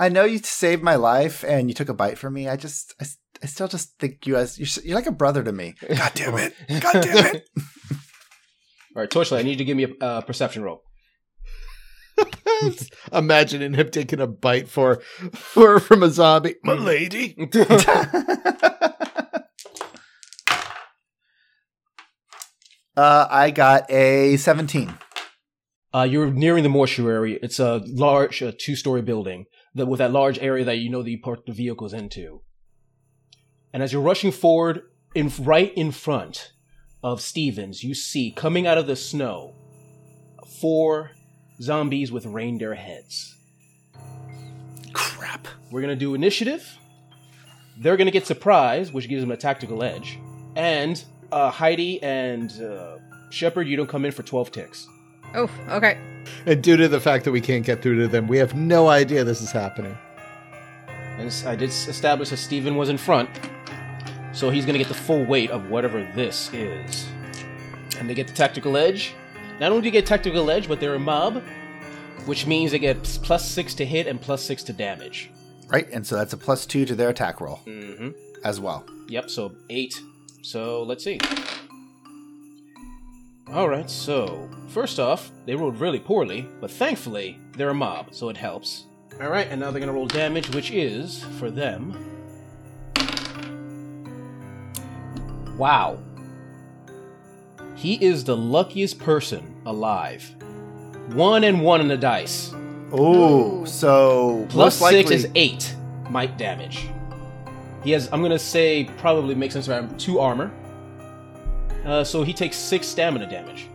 I 0.00 0.08
know 0.08 0.24
you 0.24 0.38
saved 0.38 0.82
my 0.82 0.94
life 0.94 1.44
and 1.44 1.68
you 1.68 1.74
took 1.74 1.90
a 1.90 1.94
bite 1.94 2.16
from 2.16 2.32
me. 2.32 2.48
I 2.48 2.56
just, 2.56 2.94
I, 2.98 3.04
I 3.42 3.46
still 3.46 3.68
just 3.68 3.98
think 3.98 4.26
you 4.26 4.36
as 4.36 4.58
you're, 4.58 4.82
you're 4.82 4.94
like 4.94 5.06
a 5.06 5.12
brother 5.12 5.44
to 5.44 5.52
me. 5.52 5.74
God 5.86 6.12
damn 6.14 6.38
it! 6.38 6.54
God 6.80 7.02
damn 7.02 7.36
it! 7.36 7.44
All 8.96 9.02
right, 9.02 9.10
Torchlight, 9.10 9.40
I 9.40 9.42
need 9.42 9.50
you 9.52 9.56
to 9.58 9.64
give 9.64 9.76
me 9.76 9.84
a 9.84 10.04
uh, 10.04 10.20
perception 10.22 10.62
roll. 10.62 10.82
Imagining 13.12 13.74
him 13.74 13.90
taking 13.90 14.20
a 14.20 14.26
bite 14.26 14.68
for, 14.68 15.02
for 15.34 15.78
from 15.78 16.02
a 16.02 16.08
zombie. 16.08 16.54
My 16.64 16.72
lady. 16.72 17.36
uh, 22.96 23.26
I 23.30 23.50
got 23.54 23.90
a 23.90 24.38
17. 24.38 24.94
Uh, 25.92 26.06
you're 26.10 26.30
nearing 26.30 26.62
the 26.62 26.68
mortuary. 26.70 27.38
It's 27.42 27.58
a 27.58 27.82
large 27.86 28.42
uh, 28.42 28.52
two-story 28.58 29.02
building 29.02 29.44
that 29.74 29.86
with 29.86 29.98
that 29.98 30.12
large 30.12 30.38
area 30.38 30.64
that 30.64 30.78
you 30.78 30.90
know 30.90 31.02
that 31.02 31.10
you 31.10 31.20
park 31.20 31.46
the 31.46 31.52
vehicles 31.52 31.92
into. 31.92 32.42
And 33.72 33.82
as 33.82 33.92
you're 33.92 34.02
rushing 34.02 34.32
forward, 34.32 34.82
in 35.14 35.32
right 35.40 35.72
in 35.74 35.92
front 35.92 36.52
of 37.02 37.20
Stevens, 37.20 37.82
you 37.82 37.94
see 37.94 38.32
coming 38.32 38.66
out 38.66 38.78
of 38.78 38.86
the 38.86 38.96
snow 38.96 39.54
four 40.60 41.12
zombies 41.60 42.12
with 42.12 42.26
reindeer 42.26 42.74
heads. 42.74 43.36
Crap. 44.92 45.46
We're 45.70 45.80
gonna 45.80 45.96
do 45.96 46.14
initiative. 46.14 46.78
They're 47.78 47.96
gonna 47.96 48.10
get 48.10 48.26
surprise, 48.26 48.92
which 48.92 49.08
gives 49.08 49.22
them 49.22 49.30
a 49.30 49.36
tactical 49.36 49.82
edge. 49.82 50.18
And 50.56 51.02
uh, 51.32 51.50
Heidi 51.50 52.02
and 52.02 52.50
uh, 52.60 52.98
Shepard, 53.30 53.68
you 53.68 53.76
don't 53.76 53.88
come 53.88 54.04
in 54.04 54.12
for 54.12 54.22
twelve 54.22 54.50
ticks. 54.50 54.86
Oh, 55.34 55.50
okay. 55.68 55.98
And 56.46 56.62
due 56.62 56.76
to 56.76 56.88
the 56.88 57.00
fact 57.00 57.24
that 57.24 57.32
we 57.32 57.40
can't 57.40 57.64
get 57.64 57.82
through 57.82 58.00
to 58.00 58.08
them, 58.08 58.26
we 58.28 58.38
have 58.38 58.54
no 58.54 58.88
idea 58.88 59.24
this 59.24 59.40
is 59.40 59.50
happening. 59.52 59.96
And 61.18 61.26
s- 61.28 61.44
I 61.44 61.54
did 61.56 61.70
establish 61.70 62.30
that 62.30 62.36
Steven 62.38 62.76
was 62.76 62.88
in 62.88 62.96
front, 62.98 63.28
so 64.32 64.50
he's 64.50 64.64
going 64.64 64.74
to 64.74 64.78
get 64.78 64.88
the 64.88 64.94
full 64.94 65.24
weight 65.24 65.50
of 65.50 65.68
whatever 65.70 66.02
this 66.14 66.50
is. 66.52 67.06
And 67.98 68.08
they 68.08 68.14
get 68.14 68.26
the 68.28 68.32
tactical 68.34 68.76
edge. 68.76 69.14
Not 69.60 69.70
only 69.70 69.82
do 69.82 69.86
you 69.86 69.92
get 69.92 70.06
tactical 70.06 70.50
edge, 70.50 70.68
but 70.68 70.80
they're 70.80 70.94
a 70.94 70.98
mob, 70.98 71.42
which 72.26 72.46
means 72.46 72.70
they 72.72 72.78
get 72.78 73.02
plus 73.22 73.48
six 73.48 73.74
to 73.74 73.84
hit 73.84 74.06
and 74.06 74.20
plus 74.20 74.42
six 74.42 74.62
to 74.64 74.72
damage. 74.72 75.30
Right, 75.68 75.88
and 75.92 76.06
so 76.06 76.16
that's 76.16 76.32
a 76.32 76.36
plus 76.38 76.64
two 76.66 76.84
to 76.86 76.94
their 76.94 77.10
attack 77.10 77.40
roll 77.40 77.60
Mm-hmm. 77.66 78.10
as 78.44 78.58
well. 78.60 78.84
Yep, 79.08 79.30
so 79.30 79.52
eight. 79.68 80.00
So 80.42 80.82
let's 80.84 81.04
see. 81.04 81.18
Alright, 83.52 83.90
so 83.90 84.48
first 84.68 85.00
off, 85.00 85.32
they 85.44 85.56
rolled 85.56 85.80
really 85.80 85.98
poorly, 85.98 86.48
but 86.60 86.70
thankfully, 86.70 87.40
they're 87.56 87.70
a 87.70 87.74
mob, 87.74 88.14
so 88.14 88.28
it 88.28 88.36
helps. 88.36 88.84
Alright, 89.20 89.48
and 89.50 89.60
now 89.60 89.70
they're 89.70 89.80
gonna 89.80 89.92
roll 89.92 90.06
damage, 90.06 90.48
which 90.54 90.70
is, 90.70 91.24
for 91.38 91.50
them. 91.50 91.96
Wow. 95.58 95.98
He 97.74 98.02
is 98.04 98.22
the 98.24 98.36
luckiest 98.36 98.98
person 99.00 99.60
alive. 99.66 100.32
One 101.08 101.42
and 101.42 101.60
one 101.60 101.80
in 101.80 101.88
the 101.88 101.96
dice. 101.96 102.54
Oh, 102.92 103.64
so 103.64 104.46
Plus 104.48 104.74
six 104.78 104.82
likely, 104.82 105.16
is 105.16 105.28
eight 105.34 105.74
might 106.08 106.38
damage. 106.38 106.88
He 107.82 107.90
has, 107.90 108.08
I'm 108.12 108.22
gonna 108.22 108.38
say, 108.38 108.84
probably 108.98 109.34
makes 109.34 109.54
sense 109.54 109.68
around 109.68 109.98
two 109.98 110.20
armor. 110.20 110.52
Uh, 111.84 112.04
so 112.04 112.22
he 112.22 112.32
takes 112.32 112.56
six 112.56 112.86
stamina 112.86 113.28
damage. 113.28 113.68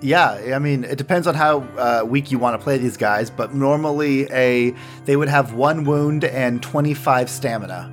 Yeah, 0.00 0.54
I 0.54 0.58
mean, 0.60 0.84
it 0.84 0.96
depends 0.96 1.26
on 1.26 1.34
how 1.34 1.60
uh, 1.76 2.04
weak 2.06 2.30
you 2.30 2.38
want 2.38 2.58
to 2.58 2.62
play 2.62 2.78
these 2.78 2.96
guys, 2.96 3.30
but 3.30 3.54
normally 3.54 4.30
a 4.30 4.72
they 5.06 5.16
would 5.16 5.28
have 5.28 5.54
one 5.54 5.84
wound 5.84 6.24
and 6.24 6.62
25 6.62 7.28
stamina. 7.28 7.92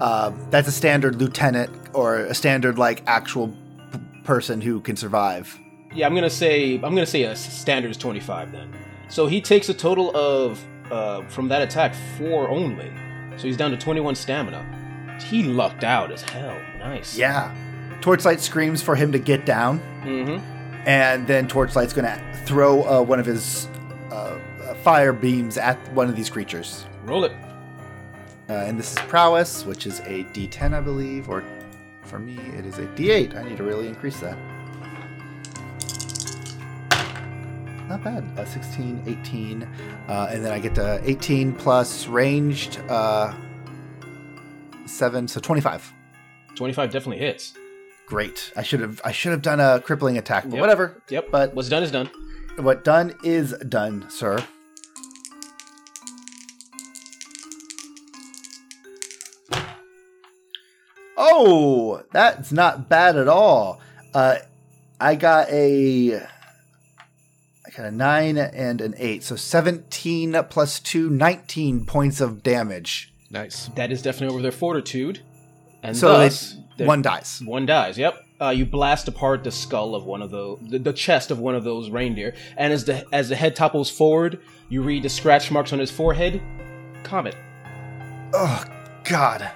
Uh, 0.00 0.32
that's 0.50 0.68
a 0.68 0.72
standard 0.72 1.16
lieutenant 1.16 1.70
or 1.94 2.18
a 2.18 2.34
standard 2.34 2.78
like 2.78 3.02
actual 3.06 3.48
p- 3.92 3.98
person 4.24 4.60
who 4.60 4.80
can 4.80 4.96
survive. 4.96 5.58
Yeah, 5.94 6.06
I'm 6.06 6.14
gonna 6.14 6.28
say, 6.28 6.74
I'm 6.74 6.80
gonna 6.94 7.06
say 7.06 7.22
a 7.22 7.34
standard 7.34 7.90
is 7.90 7.96
25 7.96 8.52
then. 8.52 8.70
So 9.08 9.26
he 9.26 9.40
takes 9.40 9.70
a 9.70 9.74
total 9.74 10.14
of, 10.14 10.62
uh, 10.90 11.22
from 11.28 11.48
that 11.48 11.62
attack, 11.62 11.94
four 12.18 12.50
only. 12.50 12.92
So 13.38 13.44
he's 13.44 13.56
down 13.56 13.70
to 13.70 13.78
21 13.78 14.14
stamina. 14.14 15.16
He 15.24 15.42
lucked 15.42 15.84
out 15.84 16.12
as 16.12 16.20
hell. 16.20 16.58
Nice. 16.80 17.16
Yeah, 17.16 17.54
Torchlight 18.00 18.40
screams 18.40 18.82
for 18.82 18.94
him 18.94 19.12
to 19.12 19.18
get 19.18 19.44
down, 19.46 19.80
Mm-hmm. 20.04 20.38
and 20.88 21.26
then 21.26 21.48
Torchlight's 21.48 21.92
going 21.92 22.04
to 22.04 22.22
throw 22.44 22.82
uh, 22.84 23.02
one 23.02 23.18
of 23.18 23.26
his 23.26 23.66
uh, 24.10 24.38
uh, 24.62 24.74
fire 24.76 25.12
beams 25.12 25.56
at 25.58 25.76
one 25.92 26.08
of 26.08 26.14
these 26.16 26.30
creatures. 26.30 26.86
Roll 27.04 27.24
it. 27.24 27.32
Uh, 28.48 28.52
and 28.52 28.78
this 28.78 28.92
is 28.92 28.98
prowess, 29.08 29.64
which 29.66 29.86
is 29.86 29.98
a 30.00 30.22
D10, 30.32 30.72
I 30.74 30.80
believe, 30.80 31.28
or 31.28 31.42
for 32.02 32.20
me, 32.20 32.38
it 32.56 32.64
is 32.64 32.78
a 32.78 32.86
D8. 32.88 33.36
I 33.36 33.42
need 33.42 33.56
to 33.56 33.64
really 33.64 33.88
increase 33.88 34.20
that. 34.20 34.38
not 37.88 38.02
bad. 38.02 38.24
Uh, 38.36 38.44
16, 38.44 39.02
18, 39.06 39.62
uh, 40.08 40.28
and 40.30 40.44
then 40.44 40.52
I 40.52 40.58
get 40.58 40.74
to 40.76 41.00
18 41.04 41.52
plus 41.54 42.06
ranged 42.08 42.80
uh, 42.88 43.32
seven, 44.86 45.28
so 45.28 45.38
25. 45.40 45.92
25 46.56 46.90
definitely 46.90 47.18
hits. 47.24 47.54
Great. 48.06 48.52
I 48.56 48.62
should 48.62 48.80
have 48.80 49.00
I 49.04 49.10
should 49.12 49.32
have 49.32 49.42
done 49.42 49.58
a 49.60 49.80
crippling 49.80 50.16
attack, 50.16 50.44
but 50.44 50.52
Yep. 50.54 50.60
whatever. 50.60 51.02
Yep. 51.10 51.28
But 51.30 51.54
What's 51.54 51.68
done 51.68 51.82
is 51.82 51.90
done. 51.90 52.08
what 52.56 52.84
done 52.84 53.14
is 53.24 53.52
done, 53.68 54.08
sir. 54.08 54.38
Oh, 61.16 62.02
that's 62.12 62.52
not 62.52 62.88
bad 62.88 63.16
at 63.16 63.28
all. 63.28 63.80
Uh, 64.12 64.36
I 65.00 65.14
got 65.14 65.48
a, 65.50 66.16
I 66.16 67.70
got 67.74 67.86
a 67.86 67.90
nine 67.90 68.36
and 68.38 68.80
an 68.80 68.94
eight, 68.98 69.22
so 69.24 69.36
seventeen 69.36 70.36
plus 70.50 70.78
two, 70.80 71.08
19 71.10 71.86
points 71.86 72.20
of 72.20 72.42
damage. 72.42 73.12
Nice. 73.30 73.68
That 73.76 73.90
is 73.90 74.02
definitely 74.02 74.34
over 74.34 74.42
their 74.42 74.52
fortitude. 74.52 75.20
And 75.82 75.96
So 75.96 76.08
thus, 76.08 76.56
it's 76.76 76.78
their- 76.78 76.86
one 76.86 77.02
dies. 77.02 77.42
One 77.44 77.66
dies. 77.66 77.96
Yep. 77.98 78.22
Uh, 78.40 78.50
you 78.50 78.66
blast 78.66 79.08
apart 79.08 79.44
the 79.44 79.50
skull 79.50 79.94
of 79.94 80.04
one 80.04 80.20
of 80.20 80.30
those, 80.30 80.58
the, 80.68 80.78
the 80.78 80.92
chest 80.92 81.30
of 81.30 81.38
one 81.38 81.54
of 81.54 81.64
those 81.64 81.88
reindeer, 81.88 82.34
and 82.58 82.70
as 82.72 82.84
the 82.84 83.04
as 83.14 83.30
the 83.30 83.36
head 83.36 83.56
topples 83.56 83.90
forward, 83.90 84.40
you 84.68 84.82
read 84.82 85.02
the 85.02 85.08
scratch 85.08 85.50
marks 85.50 85.72
on 85.72 85.78
his 85.78 85.90
forehead. 85.90 86.42
Comet. 87.02 87.34
Oh 88.34 88.62
God, 89.04 89.50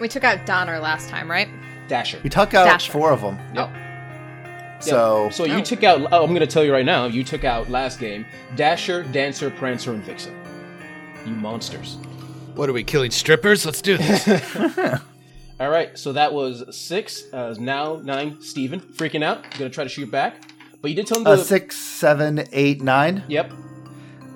We 0.00 0.08
took 0.08 0.24
out 0.24 0.44
Donner 0.46 0.78
last 0.80 1.08
time, 1.08 1.30
right? 1.30 1.48
Dasher. 1.86 2.18
we 2.24 2.30
took 2.30 2.52
out 2.54 2.64
Dasher. 2.64 2.90
four 2.90 3.12
of 3.12 3.20
them. 3.20 3.38
Yep. 3.54 3.70
So 4.82 5.28
So 5.30 5.44
you 5.44 5.58
Oh. 5.58 5.62
took 5.62 5.84
out. 5.84 6.00
Oh, 6.12 6.22
I'm 6.24 6.30
going 6.30 6.40
to 6.40 6.46
tell 6.46 6.64
you 6.64 6.72
right 6.72 6.86
now. 6.86 7.04
You 7.06 7.22
took 7.22 7.44
out 7.44 7.68
last 7.70 8.00
game. 8.00 8.24
Dasher, 8.56 9.02
Dancer, 9.04 9.50
Prancer, 9.50 9.92
and 9.92 10.02
Vixen. 10.02 10.34
You 11.26 11.32
monsters. 11.34 11.98
What 12.54 12.68
are 12.68 12.72
we 12.72 12.82
killing 12.82 13.10
strippers? 13.10 13.64
Let's 13.66 13.82
do 13.82 13.96
this. 13.98 14.26
All 15.60 15.68
right. 15.70 15.96
So 15.98 16.12
that 16.14 16.32
was 16.32 16.64
six. 16.74 17.24
Uh, 17.32 17.54
now 17.58 17.96
nine. 18.02 18.40
Steven 18.40 18.80
freaking 18.80 19.22
out. 19.22 19.42
Going 19.58 19.70
to 19.70 19.74
try 19.74 19.84
to 19.84 19.90
shoot 19.90 20.10
back, 20.10 20.36
but 20.80 20.90
you 20.90 20.96
did 20.96 21.06
tell 21.06 21.18
him 21.18 21.24
to. 21.24 21.30
uh, 21.32 21.36
six, 21.36 21.76
seven, 21.76 22.44
eight, 22.52 22.80
nine. 22.82 23.22
Yep. 23.28 23.52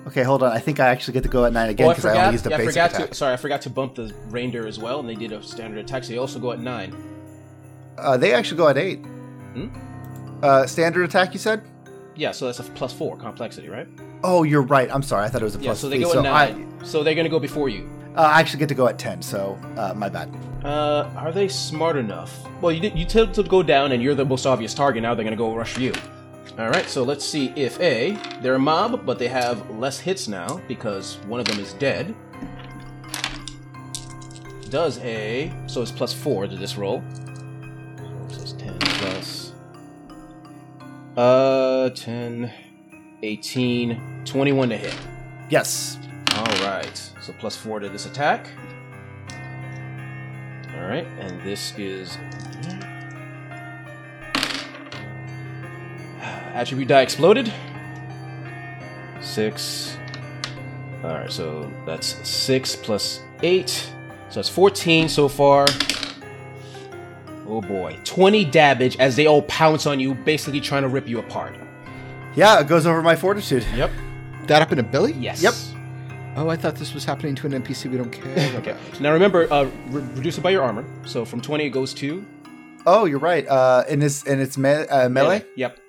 Okay, 0.07 0.21
hold 0.21 0.43
on. 0.43 0.51
I 0.51 0.59
think 0.59 0.79
I 0.79 0.89
actually 0.89 1.15
get 1.15 1.23
to 1.23 1.29
go 1.29 1.45
at 1.45 1.51
nine 1.53 1.69
again 1.69 1.87
Oh, 1.87 1.89
I 1.89 1.93
because 1.95 2.05
I, 2.05 2.21
only 2.21 2.33
used 2.33 2.45
a 2.45 2.51
yeah, 2.51 2.55
I 2.55 2.59
basic 2.59 2.73
forgot 2.73 2.93
attack. 2.93 3.09
to. 3.09 3.15
Sorry, 3.15 3.33
I 3.33 3.37
forgot 3.37 3.61
to 3.63 3.71
bump 3.71 3.95
the 3.95 4.13
reindeer 4.27 4.67
as 4.67 4.77
well, 4.77 4.99
and 4.99 5.09
they 5.09 5.15
did 5.15 5.31
a 5.31 5.41
standard 5.41 5.79
attack, 5.83 6.03
so 6.03 6.11
they 6.11 6.19
also 6.19 6.37
go 6.37 6.51
at 6.51 6.59
nine. 6.59 6.95
Uh, 7.97 8.15
they 8.15 8.33
actually 8.35 8.57
go 8.57 8.67
at 8.67 8.77
eight. 8.77 8.97
Hmm? 8.99 9.69
Uh, 10.43 10.67
standard 10.67 11.05
attack, 11.05 11.33
you 11.33 11.39
said? 11.39 11.63
Yeah, 12.15 12.31
so 12.31 12.45
that's 12.45 12.59
a 12.59 12.63
plus 12.63 12.93
four 12.93 13.17
complexity, 13.17 13.67
right? 13.67 13.87
Oh, 14.23 14.43
you're 14.43 14.61
right. 14.61 14.89
I'm 14.93 15.01
sorry. 15.01 15.25
I 15.25 15.29
thought 15.29 15.41
it 15.41 15.45
was 15.45 15.55
a 15.55 15.59
plus. 15.59 15.65
Yeah, 15.65 15.73
so 15.73 15.89
they 15.89 15.95
three. 15.97 16.05
go 16.05 16.11
so 16.13 16.19
at 16.19 16.23
nine. 16.23 16.85
so 16.85 17.01
they're 17.03 17.15
gonna 17.15 17.27
go 17.29 17.39
before 17.39 17.67
you. 17.67 17.89
I, 18.15 18.21
uh, 18.21 18.27
I 18.27 18.39
actually 18.39 18.59
get 18.59 18.69
to 18.69 18.75
go 18.75 18.87
at 18.87 18.97
ten. 18.97 19.21
So 19.21 19.57
uh, 19.77 19.93
my 19.95 20.09
bad. 20.09 20.29
Uh, 20.63 21.09
are 21.15 21.31
they 21.31 21.47
smart 21.47 21.97
enough? 21.97 22.47
Well, 22.61 22.71
you 22.71 22.91
you 22.95 23.05
told 23.05 23.33
to 23.35 23.43
go 23.43 23.61
down, 23.63 23.91
and 23.91 24.01
you're 24.01 24.15
the 24.15 24.25
most 24.25 24.45
obvious 24.45 24.73
target. 24.73 25.03
Now 25.03 25.13
they're 25.15 25.23
gonna 25.23 25.35
go 25.35 25.55
rush 25.55 25.77
you. 25.77 25.93
All 26.57 26.69
right, 26.69 26.87
so 26.87 27.03
let's 27.03 27.25
see 27.25 27.51
if 27.57 27.79
a 27.81 28.17
they're 28.41 28.55
a 28.55 28.59
mob, 28.59 29.05
but 29.05 29.19
they 29.19 29.27
have 29.27 29.69
less 29.71 29.99
hits 29.99 30.27
now 30.27 30.61
because 30.69 31.17
one 31.27 31.39
of 31.39 31.45
them 31.47 31.59
is 31.59 31.73
dead. 31.73 32.15
Does 34.69 34.99
a 34.99 35.51
so 35.67 35.81
it's 35.81 35.91
plus 35.91 36.13
four 36.13 36.47
to 36.47 36.55
this 36.55 36.77
roll. 36.77 37.03
So 38.29 38.41
it's 38.41 38.53
ten 38.53 38.77
plus 38.79 39.51
uh 41.17 41.89
10, 41.91 42.51
18, 43.23 44.23
21 44.25 44.69
to 44.69 44.77
hit. 44.77 44.95
Yes. 45.49 45.97
All 46.35 46.67
right. 46.67 46.97
So 47.21 47.33
plus 47.39 47.55
four 47.55 47.79
to 47.79 47.89
this 47.89 48.05
attack. 48.05 48.47
All 50.75 50.87
right, 50.87 51.07
and 51.19 51.41
this 51.41 51.73
is 51.77 52.17
attribute 56.53 56.87
die 56.89 57.01
exploded. 57.01 57.51
Six. 59.21 59.97
All 61.03 61.11
right, 61.11 61.31
so 61.31 61.71
that's 61.85 62.27
six 62.27 62.75
plus 62.75 63.21
eight, 63.41 63.69
so 64.29 64.35
that's 64.35 64.49
fourteen 64.49 65.07
so 65.09 65.27
far. 65.27 65.65
Oh 67.47 67.61
boy, 67.61 67.97
twenty 68.03 68.43
damage 68.43 68.97
as 68.97 69.15
they 69.15 69.27
all 69.27 69.43
pounce 69.43 69.85
on 69.85 69.99
you, 69.99 70.13
basically 70.13 70.59
trying 70.59 70.81
to 70.81 70.87
rip 70.87 71.07
you 71.07 71.19
apart. 71.19 71.55
Yeah, 72.35 72.59
it 72.59 72.67
goes 72.67 72.85
over 72.85 73.01
my 73.01 73.15
fortitude. 73.15 73.65
Yep. 73.75 73.91
that 74.47 74.59
happened 74.59 74.77
to 74.77 74.83
Billy? 74.83 75.13
Yes. 75.13 75.41
Yep. 75.41 75.53
Oh, 76.37 76.49
I 76.49 76.57
thought 76.57 76.75
this 76.75 76.93
was 76.93 77.05
happening 77.05 77.33
to 77.35 77.47
an 77.47 77.53
NPC 77.63 77.89
we 77.89 77.97
don't 77.97 78.11
care 78.11 78.31
Okay. 78.55 78.71
about. 78.71 78.99
Now 78.99 79.13
remember, 79.13 79.51
uh, 79.51 79.63
re- 79.89 80.01
reduce 80.15 80.37
it 80.37 80.41
by 80.41 80.49
your 80.49 80.63
armor. 80.63 80.83
So 81.05 81.23
from 81.25 81.41
twenty 81.41 81.65
it 81.65 81.69
goes 81.69 81.93
to 81.95 82.25
Oh, 82.87 83.05
you're 83.05 83.19
right. 83.19 83.47
Uh, 83.47 83.83
in 83.89 83.99
this, 83.99 84.23
and 84.27 84.39
its 84.39 84.57
me- 84.59 84.69
uh, 84.69 85.09
melee, 85.09 85.43
Yep. 85.55 85.79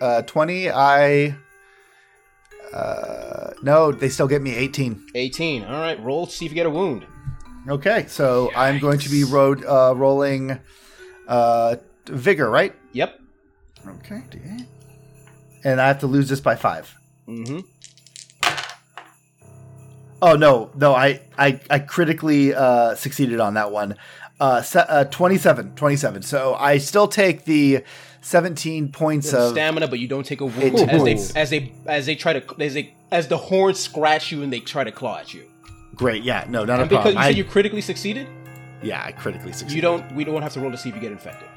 uh, 0.00 0.22
twenty. 0.22 0.70
I. 0.70 1.34
Uh, 2.72 3.52
no, 3.62 3.92
they 3.92 4.08
still 4.08 4.26
get 4.28 4.42
me 4.42 4.54
eighteen. 4.54 5.04
18. 5.14 5.64
All 5.64 5.80
right, 5.80 5.98
roll 6.02 6.26
to 6.26 6.32
see 6.32 6.44
if 6.46 6.50
you 6.52 6.54
get 6.56 6.66
a 6.66 6.70
wound. 6.70 7.06
Okay, 7.68 8.06
so 8.08 8.50
I'm 8.54 8.78
going 8.78 8.98
to 9.00 9.08
be 9.08 9.24
road 9.24 9.64
uh, 9.64 9.92
rolling, 9.96 10.58
uh, 11.28 11.76
vigor, 12.06 12.48
right? 12.50 12.74
Yep. 12.92 13.20
Okay, 13.88 14.22
and 15.64 15.80
I 15.80 15.88
have 15.88 16.00
to 16.00 16.06
lose 16.06 16.28
this 16.28 16.40
by 16.40 16.54
five. 16.56 16.94
Mm-hmm. 17.28 17.60
Oh 20.22 20.34
no, 20.36 20.70
no, 20.76 20.94
I 20.94 21.20
I, 21.36 21.60
I 21.68 21.78
critically 21.80 22.54
uh, 22.54 22.94
succeeded 22.94 23.40
on 23.40 23.54
that 23.54 23.70
one. 23.70 23.96
Uh, 24.38 24.60
se- 24.60 24.84
uh, 24.88 25.04
27, 25.04 25.74
27. 25.76 26.22
So 26.22 26.54
I 26.54 26.76
still 26.78 27.08
take 27.08 27.44
the 27.46 27.82
17 28.20 28.92
points 28.92 29.32
of 29.32 29.52
Stamina, 29.52 29.88
but 29.88 29.98
you 29.98 30.08
don't 30.08 30.26
take 30.26 30.40
a 30.42 30.46
wound 30.46 30.78
as 30.90 31.04
they 31.04 31.40
as 31.40 31.50
they 31.50 31.72
as 31.86 32.06
they 32.06 32.14
try 32.14 32.32
to 32.38 32.62
as 32.62 32.74
they 32.74 32.94
as 33.10 33.28
the 33.28 33.38
horns 33.38 33.78
scratch 33.78 34.30
you 34.32 34.42
and 34.42 34.52
they 34.52 34.60
try 34.60 34.84
to 34.84 34.92
claw 34.92 35.18
at 35.18 35.32
you. 35.32 35.44
great. 35.94 36.22
Yeah, 36.22 36.44
no, 36.48 36.64
not 36.64 36.78
a 36.78 36.82
And 36.82 36.90
because 36.90 37.02
problem. 37.04 37.14
you 37.14 37.20
I, 37.20 37.26
said 37.28 37.36
you 37.38 37.44
critically 37.44 37.80
succeeded, 37.80 38.26
yeah, 38.82 39.02
I 39.04 39.12
critically 39.12 39.52
succeeded. 39.52 39.74
you 39.76 39.80
don't. 39.82 40.14
We 40.14 40.24
don't 40.24 40.42
have 40.42 40.52
to 40.54 40.60
roll 40.60 40.70
to 40.70 40.76
see 40.78 40.88
if 40.90 40.94
you 40.94 41.00
get 41.00 41.12
infected. 41.12 41.48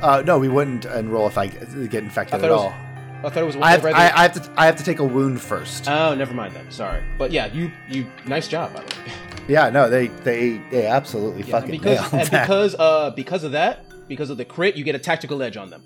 Uh, 0.00 0.22
no, 0.24 0.38
we 0.38 0.48
wouldn't 0.48 0.84
enroll 0.86 1.26
if 1.26 1.36
I 1.36 1.48
get 1.48 2.02
infected 2.04 2.40
thought 2.40 2.44
at 2.44 2.50
all. 2.50 2.68
was. 2.70 2.85
All. 3.26 3.30
I 3.30 3.34
thought 3.34 3.42
it 3.42 3.46
was. 3.46 3.56
I 3.56 3.70
have, 3.72 3.84
I, 3.84 3.90
I 3.90 4.22
have 4.22 4.32
to 4.34 4.52
I 4.56 4.66
have 4.66 4.76
to 4.76 4.84
take 4.84 4.98
a 5.00 5.04
wound 5.04 5.40
first. 5.40 5.88
oh, 5.88 6.14
never 6.14 6.32
mind 6.34 6.54
then. 6.54 6.70
Sorry, 6.70 7.02
but 7.18 7.30
yeah, 7.32 7.46
you 7.52 7.70
you 7.88 8.06
nice 8.26 8.48
job 8.48 8.72
by 8.74 8.80
the 8.80 8.86
way. 8.96 9.12
yeah, 9.48 9.70
no, 9.70 9.88
they 9.90 10.08
they 10.08 10.58
they 10.70 10.86
absolutely 10.86 11.42
Yeah, 11.42 11.50
fucking 11.60 11.70
because 11.72 12.00
nailed 12.00 12.12
and 12.22 12.30
that. 12.32 12.42
because 12.42 12.74
uh 12.78 13.10
because 13.10 13.44
of 13.44 13.52
that 13.52 13.84
because 14.08 14.30
of 14.30 14.36
the 14.36 14.44
crit, 14.44 14.76
you 14.76 14.84
get 14.84 14.94
a 14.94 14.98
tactical 15.00 15.42
edge 15.42 15.56
on 15.56 15.70
them. 15.70 15.82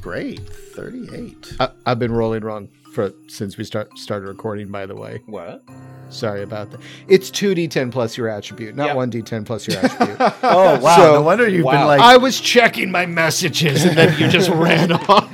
Great, 0.00 0.40
38. 0.40 1.54
I, 1.58 1.68
I've 1.84 1.98
been 1.98 2.12
rolling 2.12 2.42
wrong 2.44 2.68
for 2.92 3.12
since 3.28 3.56
we 3.56 3.64
start 3.64 3.96
started 3.98 4.26
recording. 4.28 4.68
By 4.70 4.86
the 4.86 4.94
way, 4.94 5.20
What? 5.26 5.64
sorry 6.10 6.42
about 6.44 6.70
that. 6.70 6.80
It's 7.08 7.28
two 7.30 7.54
d10 7.56 7.90
plus 7.90 8.16
your 8.16 8.28
attribute, 8.28 8.76
not 8.76 8.86
Yep. 8.88 8.96
one 8.96 9.10
d10 9.10 9.44
plus 9.44 9.66
your 9.66 9.78
attribute. 9.84 10.16
Oh 10.44 10.78
wow, 10.78 10.96
So- 10.96 11.12
no 11.14 11.22
wonder 11.22 11.48
you've 11.48 11.64
been 11.66 11.86
like 11.86 12.00
I 12.00 12.16
was 12.18 12.40
checking 12.40 12.90
my 12.92 13.04
messages, 13.04 13.84
and 13.84 13.96
then 13.98 14.16
you 14.18 14.28
just 14.28 14.48
ran 14.64 14.92
off. 14.92 15.28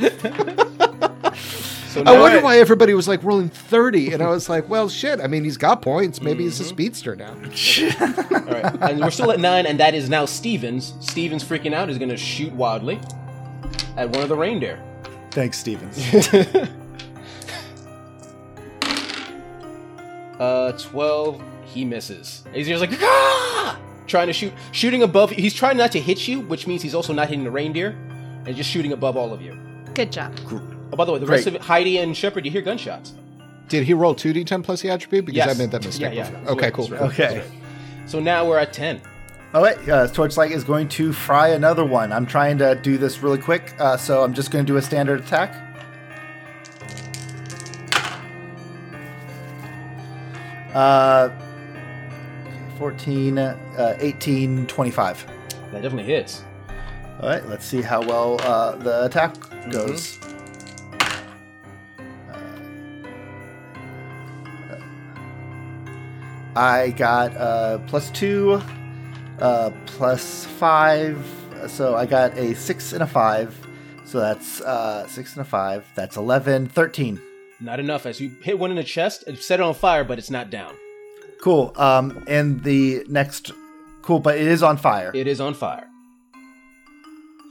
So 2.04 2.14
I 2.14 2.18
wonder 2.18 2.40
why 2.40 2.58
everybody 2.58 2.94
was 2.94 3.06
like 3.06 3.22
rolling 3.22 3.48
30, 3.48 4.12
and 4.12 4.22
I 4.22 4.28
was 4.28 4.48
like, 4.48 4.68
well, 4.68 4.88
shit. 4.88 5.20
I 5.20 5.26
mean, 5.26 5.44
he's 5.44 5.56
got 5.56 5.82
points. 5.82 6.20
Maybe 6.20 6.44
he's 6.44 6.58
a 6.60 6.64
speedster 6.64 7.14
now. 7.14 7.30
All 7.32 7.36
right, 7.36 8.90
and 8.90 9.00
we're 9.00 9.10
still 9.10 9.30
at 9.30 9.40
nine, 9.40 9.66
and 9.66 9.78
that 9.78 9.94
is 9.94 10.08
now 10.08 10.24
Stevens. 10.24 10.94
Stevens 11.00 11.44
freaking 11.44 11.74
out 11.74 11.90
is 11.90 11.98
going 11.98 12.08
to 12.08 12.16
shoot 12.16 12.52
wildly 12.52 13.00
at 13.96 14.08
one 14.10 14.22
of 14.22 14.28
the 14.28 14.36
reindeer. 14.36 14.82
thanks, 15.30 15.58
Stevens. 15.58 15.98
Uh, 20.38 20.72
twelve. 20.72 21.40
He 21.64 21.84
misses. 21.84 22.42
He's 22.52 22.66
just 22.66 22.80
like 22.80 22.90
ah! 23.00 23.78
trying 24.08 24.26
to 24.26 24.32
shoot, 24.32 24.52
shooting 24.72 25.04
above. 25.04 25.30
He's 25.30 25.54
trying 25.54 25.76
not 25.76 25.92
to 25.92 26.00
hit 26.00 26.26
you, 26.26 26.40
which 26.40 26.66
means 26.66 26.82
he's 26.82 26.96
also 26.96 27.12
not 27.12 27.28
hitting 27.28 27.44
the 27.44 27.50
reindeer, 27.50 27.90
and 28.44 28.56
just 28.56 28.68
shooting 28.68 28.92
above 28.92 29.16
all 29.16 29.32
of 29.32 29.40
you. 29.40 29.56
Good 29.94 30.10
job. 30.10 30.36
Oh, 30.92 30.96
by 30.96 31.04
the 31.06 31.12
way, 31.12 31.18
the 31.18 31.26
rest 31.26 31.46
of 31.46 31.54
it, 31.54 31.62
Heidi 31.62 31.98
and 31.98 32.14
Shepard, 32.16 32.44
you 32.44 32.50
hear 32.50 32.60
gunshots. 32.62 33.14
Did 33.68 33.84
he 33.84 33.94
roll 33.94 34.14
2d10 34.14 34.62
plus 34.62 34.82
the 34.82 34.90
attribute? 34.90 35.24
Because 35.24 35.36
Yes. 35.46 35.56
I 35.56 35.58
made 35.58 35.70
that 35.70 35.84
mistake 35.84 36.12
Yeah, 36.14 36.24
yeah. 36.30 36.30
before. 36.40 36.52
Okay, 36.52 36.70
cool. 36.70 36.88
right. 36.88 37.00
Okay. 37.02 37.42
So 38.06 38.20
now 38.20 38.46
we're 38.46 38.58
at 38.58 38.72
ten. 38.72 39.00
All 39.54 39.62
right, 39.62 39.76
uh, 39.88 40.06
Torchlight 40.08 40.50
is 40.50 40.64
going 40.64 40.88
to 40.88 41.12
fry 41.12 41.48
another 41.48 41.84
one. 41.84 42.12
I'm 42.12 42.26
trying 42.26 42.58
to 42.58 42.74
do 42.74 42.98
this 42.98 43.22
really 43.22 43.38
quick, 43.38 43.74
uh, 43.78 43.96
so 43.96 44.22
I'm 44.22 44.32
just 44.34 44.50
going 44.50 44.64
to 44.64 44.70
do 44.72 44.76
a 44.78 44.82
standard 44.82 45.20
attack. 45.20 45.54
Uh, 50.74 51.28
14, 52.78 53.38
uh, 53.38 53.96
18, 54.00 54.66
25. 54.66 55.26
That 55.70 55.82
definitely 55.82 56.04
hits. 56.04 56.44
All 57.20 57.28
right, 57.28 57.46
let's 57.48 57.64
see 57.64 57.82
how 57.82 58.00
well 58.00 58.40
uh, 58.40 58.76
the 58.76 59.04
attack 59.04 59.34
goes. 59.70 60.18
Uh, 60.22 60.31
I 66.54 66.90
got 66.90 67.34
uh, 67.36 67.78
plus 67.86 68.10
two, 68.10 68.60
uh, 69.40 69.70
plus 69.86 70.44
five. 70.44 71.24
So 71.68 71.94
I 71.94 72.06
got 72.06 72.36
a 72.36 72.54
six 72.54 72.92
and 72.92 73.02
a 73.02 73.06
five. 73.06 73.58
So 74.04 74.20
that's 74.20 74.60
uh, 74.60 75.06
six 75.06 75.32
and 75.32 75.42
a 75.42 75.44
five. 75.48 75.86
That's 75.94 76.16
11, 76.16 76.68
13. 76.68 77.20
Not 77.60 77.80
enough. 77.80 78.04
As 78.04 78.20
you 78.20 78.36
hit 78.42 78.58
one 78.58 78.70
in 78.70 78.76
the 78.76 78.84
chest, 78.84 79.24
it 79.26 79.42
set 79.42 79.60
it 79.60 79.62
on 79.62 79.74
fire, 79.74 80.04
but 80.04 80.18
it's 80.18 80.30
not 80.30 80.50
down. 80.50 80.74
Cool. 81.40 81.72
Um, 81.76 82.24
and 82.26 82.62
the 82.62 83.04
next, 83.08 83.52
cool, 84.02 84.18
but 84.20 84.36
it 84.36 84.46
is 84.46 84.62
on 84.62 84.76
fire. 84.76 85.12
It 85.14 85.26
is 85.26 85.40
on 85.40 85.54
fire. 85.54 85.88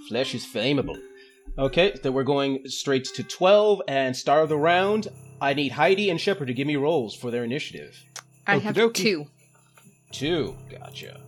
Flesh 0.07 0.35
is 0.35 0.45
flammable. 0.45 0.99
Okay, 1.57 1.97
then 2.03 2.13
we're 2.13 2.23
going 2.23 2.67
straight 2.67 3.05
to 3.05 3.23
12 3.23 3.81
and 3.87 4.15
star 4.15 4.41
of 4.41 4.49
the 4.49 4.57
round. 4.57 5.07
I 5.41 5.53
need 5.53 5.71
Heidi 5.71 6.09
and 6.09 6.19
Shepard 6.19 6.47
to 6.47 6.53
give 6.53 6.67
me 6.67 6.75
rolls 6.75 7.15
for 7.15 7.31
their 7.31 7.43
initiative. 7.43 8.05
I 8.53 8.57
have 8.59 8.77
Okey-dokey. 8.77 8.93
two. 9.03 9.27
Two. 10.11 10.57
Gotcha. 10.69 11.19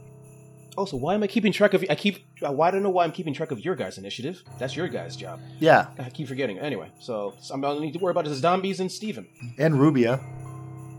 Also, 0.75 0.97
why 0.97 1.13
am 1.13 1.21
I 1.21 1.27
keeping 1.27 1.51
track 1.51 1.73
of? 1.75 1.86
I 1.89 1.95
keep. 1.95 2.25
uh, 2.41 2.51
Why 2.51 2.69
I 2.69 2.71
don't 2.71 2.81
know 2.81 2.89
why 2.89 3.03
I'm 3.03 3.12
keeping 3.12 3.33
track 3.33 3.51
of 3.51 3.59
your 3.63 3.75
guys' 3.75 3.97
initiative. 3.99 4.41
That's 4.57 4.75
your 4.75 4.88
guys' 4.88 5.15
job. 5.15 5.39
Yeah, 5.59 5.88
I 5.99 6.09
keep 6.09 6.27
forgetting. 6.27 6.57
Anyway, 6.59 6.89
so 6.99 7.36
I'm 7.51 7.62
gonna 7.62 7.79
need 7.79 7.93
to 7.93 7.99
worry 7.99 8.09
about 8.12 8.25
is 8.25 8.38
zombies 8.39 8.79
and 8.79 8.91
Steven. 8.91 9.27
and 9.59 9.79
Rubia. 9.79 10.19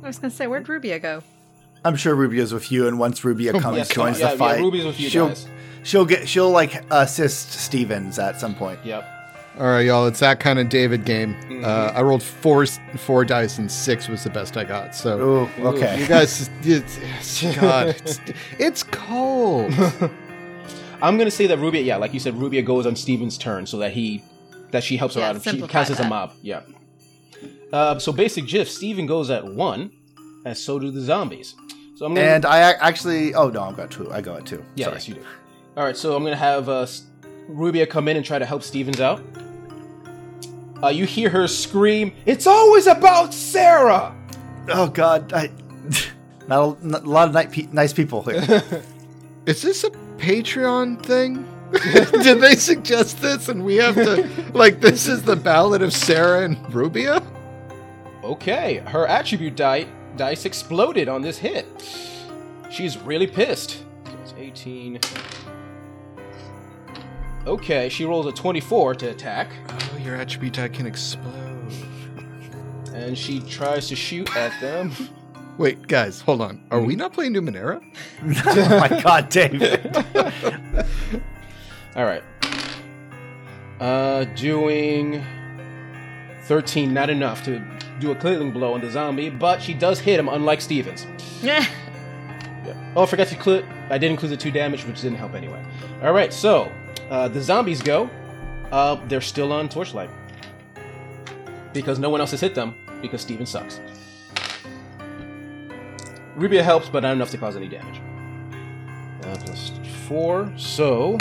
I 0.03 0.07
was 0.07 0.19
gonna 0.19 0.31
say, 0.31 0.47
where'd 0.47 0.69
Rubia 0.69 1.01
go? 1.01 1.23
I'm 1.85 1.97
sure 1.97 2.15
Rubia's 2.15 2.55
with 2.55 2.71
you, 2.71 2.87
and 2.87 2.99
once 3.01 3.25
Rubia 3.25 3.53
comes, 3.61 3.77
Yes, 3.77 3.89
joins 3.89 4.21
yeah, 4.21 4.31
the 4.33 4.39
fight, 4.39 4.59
Yeah, 4.59 4.63
Ruby's 4.65 4.85
with 4.87 5.01
you 5.01 5.09
she'll 5.11 5.29
guys. 5.29 5.49
she'll 5.83 6.05
get 6.07 6.29
she'll 6.29 6.51
like 6.51 6.85
assist 6.93 7.51
Stevens 7.53 8.19
at 8.21 8.39
some 8.41 8.55
point. 8.55 8.79
Yep. 8.85 9.05
All 9.57 9.67
right, 9.67 9.87
y'all. 9.87 10.07
It's 10.07 10.19
that 10.19 10.41
kind 10.41 10.59
of 10.59 10.69
David 10.69 11.05
game. 11.05 11.35
Mm-hmm. 11.43 11.65
Uh, 11.65 11.93
I 11.95 12.03
rolled 12.03 12.23
four 12.25 12.67
four 12.67 13.25
dice 13.25 13.59
and 13.59 13.71
six 13.71 14.09
was 14.09 14.25
the 14.25 14.31
best 14.31 14.57
I 14.57 14.65
got. 14.65 14.97
So 14.97 15.49
okay, 15.61 16.01
you 16.01 16.09
guys, 16.09 16.51
it's, 16.65 17.43
God, 17.61 17.89
it's, 17.89 18.21
it's 18.59 18.83
cold. 18.83 19.73
I'm 21.03 21.17
gonna 21.19 21.31
say 21.31 21.47
that 21.47 21.59
Rubia, 21.59 21.83
yeah, 21.83 21.97
like 21.97 22.13
you 22.13 22.19
said, 22.21 22.35
Rubia 22.37 22.63
goes 22.63 22.85
on 22.87 22.97
Steven's 22.97 23.39
turn 23.39 23.65
so 23.67 23.79
that 23.79 23.93
he 23.93 24.25
that 24.73 24.83
she 24.83 24.97
helps 24.97 25.15
her 25.15 25.21
Yeah, 25.21 25.29
out. 25.31 25.37
She 25.37 25.51
simplify 25.51 25.73
counts 25.73 25.91
as 25.91 26.01
a 26.01 26.09
mob. 26.09 26.33
Yeah. 26.43 26.63
Uh, 27.73 27.99
so 28.01 28.13
basic 28.13 28.47
gif, 28.47 28.69
Steven 28.69 29.07
goes 29.07 29.31
at 29.31 29.45
one, 29.45 29.93
and 30.45 30.57
so 30.57 30.81
do 30.81 30.91
the 30.91 31.01
zombies. 31.01 31.55
So 31.97 32.07
I'm 32.07 32.15
gonna 32.15 32.27
And 32.27 32.45
I 32.45 32.59
actually, 32.73 33.35
oh 33.35 33.51
no, 33.51 33.63
I've 33.63 33.77
got 33.77 33.93
two. 33.93 34.11
I 34.13 34.21
go 34.21 34.35
at 34.35 34.47
two. 34.47 34.65
yeah, 34.75 34.87
Sorry. 34.87 34.97
yes, 34.97 35.09
you 35.09 35.15
do. 35.15 35.25
All 35.77 35.85
right, 35.85 35.97
so 35.97 36.17
I'm 36.17 36.25
gonna 36.25 36.35
have 36.35 36.69
uh, 36.69 36.87
Rubia 37.47 37.87
come 37.87 38.09
in 38.09 38.17
and 38.17 38.27
try 38.27 38.41
to 38.41 38.47
help 38.47 38.65
Stevens 38.65 39.01
out. 39.01 39.23
Uh, 40.83 40.89
you 40.89 41.07
hear 41.07 41.31
her 41.31 41.47
scream, 41.49 42.13
"It's 42.27 42.47
always 42.47 42.87
about 42.87 43.33
Sarah!" 43.33 44.15
Oh 44.69 44.89
God, 44.89 45.33
I 45.33 45.51
not 46.49 46.79
a, 46.83 46.87
not 46.87 47.05
a 47.05 47.11
lot 47.11 47.29
of 47.29 47.35
ni- 47.35 47.65
pe- 47.65 47.73
nice 47.73 47.93
people 47.93 48.23
here. 48.23 48.41
Is 49.47 49.63
this 49.63 49.85
a 49.85 49.91
Patreon 50.19 51.03
thing? 51.05 51.49
Did 52.23 52.41
they 52.41 52.55
suggest 52.55 53.21
this 53.21 53.49
and 53.49 53.65
we 53.65 53.77
have 53.77 53.95
to 53.97 54.29
like 54.55 54.81
this 54.81 55.09
is 55.09 55.23
the 55.23 55.35
ballad 55.37 55.83
of 55.83 55.93
Sarah 55.93 56.45
and 56.45 56.73
Rubia? 56.73 57.23
Okay, 58.23 58.77
her 58.87 59.07
attribute 59.07 59.57
die 59.57 59.87
dice 60.17 60.45
exploded 60.45 61.09
on 61.09 61.21
this 61.23 61.39
hit. 61.39 61.67
She's 62.71 62.97
really 62.99 63.27
pissed. 63.27 63.85
It's 64.23 64.35
18. 64.39 65.01
Okay, 67.47 67.89
she 67.91 68.05
rolls 68.07 68.27
a 68.27 68.33
24 68.33 68.95
to 68.97 69.11
attack, 69.11 69.51
Oh, 69.69 69.99
your 69.99 70.15
attribute 70.17 70.55
die 70.55 70.69
can 70.69 70.87
explode. 70.87 71.73
and 72.95 73.17
she 73.19 73.41
tries 73.41 73.89
to 73.89 73.97
shoot 73.97 74.35
at 74.37 74.59
them. 74.61 74.93
Wait, 75.59 75.87
guys, 75.87 76.21
hold 76.21 76.41
on. 76.41 76.65
Are 76.71 76.81
we 76.81 76.97
not 76.97 77.13
playing 77.13 77.35
Numenera? 77.35 77.81
oh 78.47 78.79
my 78.81 79.01
God, 79.03 79.29
David. 79.29 79.95
All 81.95 82.05
right. 82.05 82.23
Uh, 83.79 84.25
doing 84.37 85.23
13, 86.45 86.93
not 86.93 87.11
enough 87.11 87.45
to 87.45 87.63
do 88.01 88.11
a 88.11 88.15
killing 88.17 88.51
blow 88.53 88.73
on 88.75 88.81
the 88.81 88.91
zombie, 88.91 89.31
but 89.31 89.63
she 89.63 89.75
does 89.75 90.01
hit 90.01 90.19
him, 90.19 90.29
unlike 90.29 90.61
Stevens. 90.61 91.07
Yeah. 91.43 91.65
Oh, 92.97 93.03
I 93.03 93.07
forgot 93.07 93.29
to 93.29 93.35
include. 93.35 93.65
I 93.91 93.99
did 93.99 94.11
include 94.11 94.33
the 94.33 94.37
two 94.37 94.51
damage, 94.51 94.85
which 94.87 95.03
didn't 95.03 95.19
help 95.19 95.35
anyway. 95.35 95.63
All 96.03 96.13
right, 96.13 96.33
so 96.33 96.73
uh, 97.11 97.29
the 97.29 97.41
zombies 97.41 97.83
go. 97.83 98.09
Uh, 98.73 98.97
they're 99.09 99.21
still 99.21 99.53
on 99.53 99.69
torchlight 99.69 100.11
because 101.73 101.99
no 101.99 102.11
one 102.11 102.21
else 102.21 102.31
has 102.33 102.41
hit 102.41 102.55
them 102.55 102.75
because 103.03 103.21
Steven 103.21 103.47
sucks. 103.47 103.81
Rubia 106.35 106.63
helps, 106.63 106.89
but 106.89 107.03
not 107.03 107.13
enough 107.13 107.31
to 107.31 107.39
cause 107.39 107.57
any 107.57 107.69
damage. 107.69 108.01
Uh, 109.25 109.37
plus 109.45 109.73
four, 110.09 110.53
so 110.57 111.17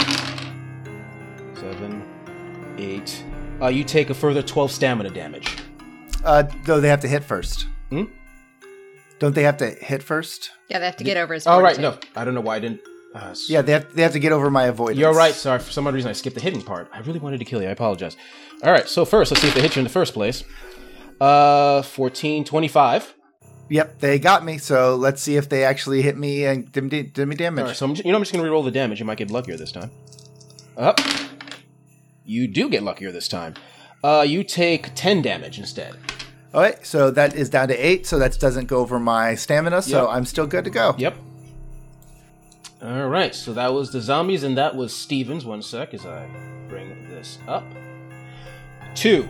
seven, 1.54 2.02
eight. 2.78 3.24
Uh, 3.62 3.68
you 3.68 3.84
take 3.84 4.10
a 4.10 4.14
further 4.14 4.42
twelve 4.42 4.72
stamina 4.72 5.10
damage. 5.10 5.56
Uh, 6.24 6.42
though 6.64 6.80
they 6.80 6.88
have 6.88 7.00
to 7.00 7.08
hit 7.08 7.22
first. 7.22 7.66
Hmm? 7.90 8.04
Don't 9.20 9.34
they 9.34 9.44
have 9.44 9.58
to 9.58 9.70
hit 9.70 10.02
first? 10.02 10.50
Yeah, 10.68 10.80
they 10.80 10.86
have 10.86 10.96
to 10.96 11.04
get 11.04 11.16
over 11.16 11.34
his. 11.34 11.46
All 11.46 11.62
right, 11.62 11.76
fortitude. 11.76 12.08
no, 12.14 12.20
I 12.20 12.24
don't 12.24 12.34
know 12.34 12.40
why 12.40 12.56
I 12.56 12.60
didn't. 12.60 12.80
Uh, 13.14 13.28
s- 13.30 13.48
Yeah, 13.48 13.62
they 13.62 13.72
have, 13.72 13.94
they 13.94 14.02
have 14.02 14.12
to 14.12 14.18
get 14.18 14.32
over 14.32 14.50
my 14.50 14.64
avoidance. 14.64 14.98
You're 14.98 15.14
right. 15.14 15.34
Sorry, 15.34 15.58
for 15.60 15.70
some 15.70 15.86
odd 15.86 15.94
reason 15.94 16.10
I 16.10 16.14
skipped 16.14 16.34
the 16.34 16.42
hitting 16.42 16.62
part. 16.62 16.88
I 16.92 16.98
really 17.00 17.20
wanted 17.20 17.38
to 17.38 17.44
kill 17.44 17.62
you. 17.62 17.68
I 17.68 17.72
apologize. 17.72 18.16
All 18.62 18.72
right, 18.72 18.88
so 18.88 19.04
first, 19.04 19.30
let's 19.30 19.40
see 19.42 19.48
if 19.48 19.54
they 19.54 19.60
hit 19.62 19.76
you 19.76 19.80
in 19.80 19.84
the 19.84 19.90
first 19.90 20.14
place. 20.14 20.42
Uh, 21.20 21.82
14, 21.82 22.44
25. 22.44 23.14
Yep, 23.70 23.98
they 24.00 24.18
got 24.18 24.44
me. 24.44 24.58
So 24.58 24.94
let's 24.96 25.22
see 25.22 25.36
if 25.36 25.48
they 25.48 25.64
actually 25.64 26.02
hit 26.02 26.16
me 26.18 26.44
and 26.44 26.70
did 26.70 26.84
me, 26.90 27.02
did 27.02 27.26
me 27.28 27.36
damage. 27.36 27.62
All 27.62 27.68
right, 27.68 27.76
so 27.76 27.86
I'm 27.86 27.94
just, 27.94 28.04
you 28.04 28.12
know 28.12 28.18
I'm 28.18 28.22
just 28.22 28.32
gonna 28.32 28.44
re-roll 28.44 28.62
the 28.62 28.70
damage. 28.70 28.98
You 29.00 29.06
might 29.06 29.18
get 29.18 29.30
luckier 29.30 29.56
this 29.56 29.72
time. 29.72 29.90
Up. 30.76 30.98
You 32.24 32.48
do 32.48 32.68
get 32.68 32.82
luckier 32.82 33.12
this 33.12 33.28
time. 33.28 33.54
Uh, 34.02 34.24
you 34.26 34.44
take 34.44 34.94
10 34.94 35.22
damage 35.22 35.58
instead. 35.58 35.94
All 36.52 36.60
right, 36.60 36.84
so 36.86 37.10
that 37.10 37.34
is 37.34 37.48
down 37.48 37.68
to 37.68 37.74
eight. 37.76 38.06
So 38.06 38.18
that 38.18 38.38
doesn't 38.38 38.66
go 38.66 38.78
over 38.78 38.98
my 38.98 39.34
stamina. 39.34 39.82
So 39.82 40.02
Yep. 40.02 40.10
I'm 40.16 40.24
still 40.24 40.46
good 40.46 40.64
to 40.64 40.70
go. 40.70 40.94
Yep. 40.98 41.16
All 42.84 43.08
right, 43.08 43.34
so 43.34 43.54
that 43.54 43.72
was 43.72 43.92
the 43.92 44.00
zombies, 44.02 44.42
and 44.42 44.58
that 44.58 44.76
was 44.76 44.94
Stevens. 44.94 45.46
One 45.46 45.62
sec 45.62 45.94
as 45.94 46.04
I 46.04 46.28
bring 46.68 47.08
this 47.08 47.38
up. 47.48 47.64
Two. 48.94 49.26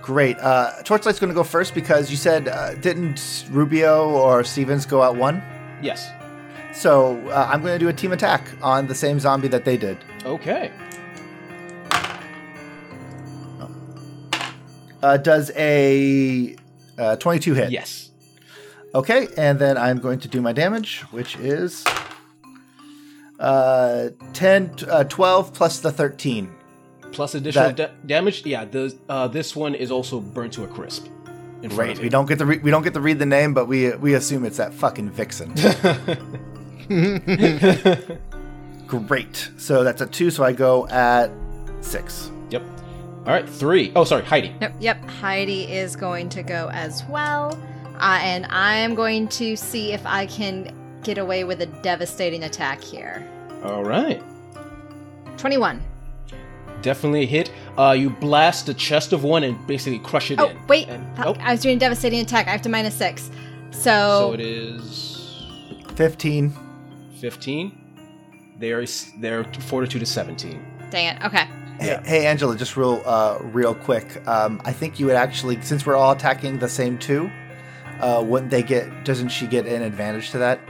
Great. 0.00 0.36
Uh, 0.40 0.72
Torchlight's 0.82 1.20
going 1.20 1.28
to 1.28 1.34
go 1.34 1.44
first 1.44 1.74
because 1.74 2.10
you 2.10 2.16
said 2.16 2.48
uh, 2.48 2.74
didn't 2.74 3.44
Rubio 3.52 4.10
or 4.10 4.42
Stevens 4.42 4.84
go 4.84 5.00
out 5.00 5.14
one? 5.14 5.40
Yes. 5.80 6.10
So 6.72 7.16
uh, 7.28 7.48
I'm 7.48 7.62
going 7.62 7.72
to 7.72 7.78
do 7.78 7.88
a 7.88 7.92
team 7.92 8.10
attack 8.10 8.48
on 8.62 8.88
the 8.88 8.96
same 8.96 9.20
zombie 9.20 9.46
that 9.46 9.64
they 9.64 9.76
did. 9.76 9.98
Okay. 10.24 10.72
Uh, 15.00 15.16
does 15.18 15.52
a 15.54 16.56
uh, 16.98 17.14
22 17.14 17.54
hit? 17.54 17.70
Yes. 17.70 18.10
Okay, 18.92 19.28
and 19.36 19.60
then 19.60 19.78
I'm 19.78 19.98
going 19.98 20.18
to 20.18 20.28
do 20.28 20.40
my 20.40 20.52
damage, 20.52 21.02
which 21.12 21.36
is 21.36 21.84
uh, 23.42 24.08
10, 24.32 24.74
uh, 24.88 25.04
12 25.04 25.52
plus 25.52 25.80
the 25.80 25.92
13. 25.92 26.50
Plus 27.12 27.34
additional 27.34 27.68
That- 27.72 27.76
da- 27.76 27.90
damage. 28.06 28.46
Yeah. 28.46 28.64
The 28.64 28.96
uh, 29.08 29.28
this 29.28 29.54
one 29.54 29.74
is 29.74 29.90
also 29.90 30.20
burnt 30.20 30.54
to 30.54 30.64
a 30.64 30.68
crisp. 30.68 31.08
In 31.62 31.70
front 31.70 31.94
Great. 31.94 31.98
We 32.02 32.08
don't 32.08 32.26
get 32.26 32.38
to 32.38 32.46
re- 32.46 32.58
we 32.58 32.70
don't 32.72 32.82
get 32.82 32.94
to 32.94 33.00
read 33.00 33.18
the 33.20 33.26
name, 33.26 33.54
but 33.54 33.66
we 33.68 33.94
we 33.96 34.14
assume 34.14 34.44
it's 34.44 34.56
that 34.56 34.74
fucking 34.74 35.10
vixen. 35.10 35.54
Great. 38.86 39.50
So 39.58 39.84
that's 39.84 40.00
a 40.00 40.06
two. 40.06 40.30
So 40.30 40.44
I 40.44 40.52
go 40.52 40.86
at 40.88 41.30
six. 41.80 42.30
Yep. 42.50 42.62
All 43.26 43.32
right. 43.32 43.48
Three. 43.48 43.92
Oh, 43.94 44.04
sorry, 44.04 44.24
Heidi. 44.24 44.54
Nope, 44.60 44.72
yep. 44.80 45.02
Heidi 45.08 45.64
is 45.72 45.96
going 45.96 46.28
to 46.30 46.42
go 46.42 46.68
as 46.72 47.04
well. 47.08 47.58
Uh, 48.00 48.18
and 48.22 48.46
I 48.46 48.74
am 48.74 48.94
going 48.94 49.28
to 49.28 49.56
see 49.56 49.92
if 49.92 50.04
I 50.04 50.26
can 50.26 50.74
get 51.02 51.18
away 51.18 51.44
with 51.44 51.60
a 51.62 51.66
devastating 51.66 52.44
attack 52.44 52.82
here. 52.82 53.26
All 53.64 53.84
right. 53.84 54.22
21. 55.36 55.82
Definitely 56.82 57.22
a 57.22 57.26
hit. 57.26 57.50
Uh, 57.78 57.92
you 57.96 58.10
blast 58.10 58.66
the 58.66 58.74
chest 58.74 59.12
of 59.12 59.22
one 59.24 59.44
and 59.44 59.64
basically 59.66 59.98
crush 60.00 60.30
it 60.30 60.40
Oh, 60.40 60.48
in. 60.48 60.66
wait. 60.66 60.88
And, 60.88 61.16
Fuck, 61.16 61.26
oh, 61.26 61.36
I 61.40 61.52
was 61.52 61.60
doing 61.60 61.76
a 61.76 61.80
devastating 61.80 62.20
attack. 62.20 62.48
I 62.48 62.50
have 62.50 62.62
to 62.62 62.68
minus 62.68 62.94
six. 62.94 63.30
so 63.70 63.80
So, 63.80 64.32
it 64.34 64.40
is 64.40 65.46
Fifteen. 65.94 66.52
fifteen. 67.20 67.78
There 68.58 68.80
is 68.80 69.10
their 69.20 69.44
fortitude 69.44 70.02
is 70.02 70.10
seventeen. 70.10 70.64
dang 70.90 71.14
it. 71.16 71.24
Okay. 71.24 71.44
Hey, 71.80 71.98
hey, 72.04 72.26
Angela, 72.26 72.56
just 72.56 72.76
real 72.76 73.02
uh, 73.04 73.38
real 73.40 73.74
quick. 73.74 74.26
Um, 74.28 74.60
I 74.64 74.72
think 74.72 74.98
you 75.00 75.06
would 75.06 75.16
actually, 75.16 75.60
since 75.62 75.84
we're 75.86 75.96
all 75.96 76.12
attacking 76.12 76.58
the 76.58 76.68
same 76.68 76.96
two, 76.98 77.30
uh, 78.00 78.22
wouldn't 78.26 78.50
they 78.50 78.62
get? 78.62 79.04
Doesn't 79.04 79.28
she 79.30 79.46
get 79.46 79.66
an 79.66 79.82
advantage 79.82 80.30
to 80.32 80.38
that? 80.38 80.60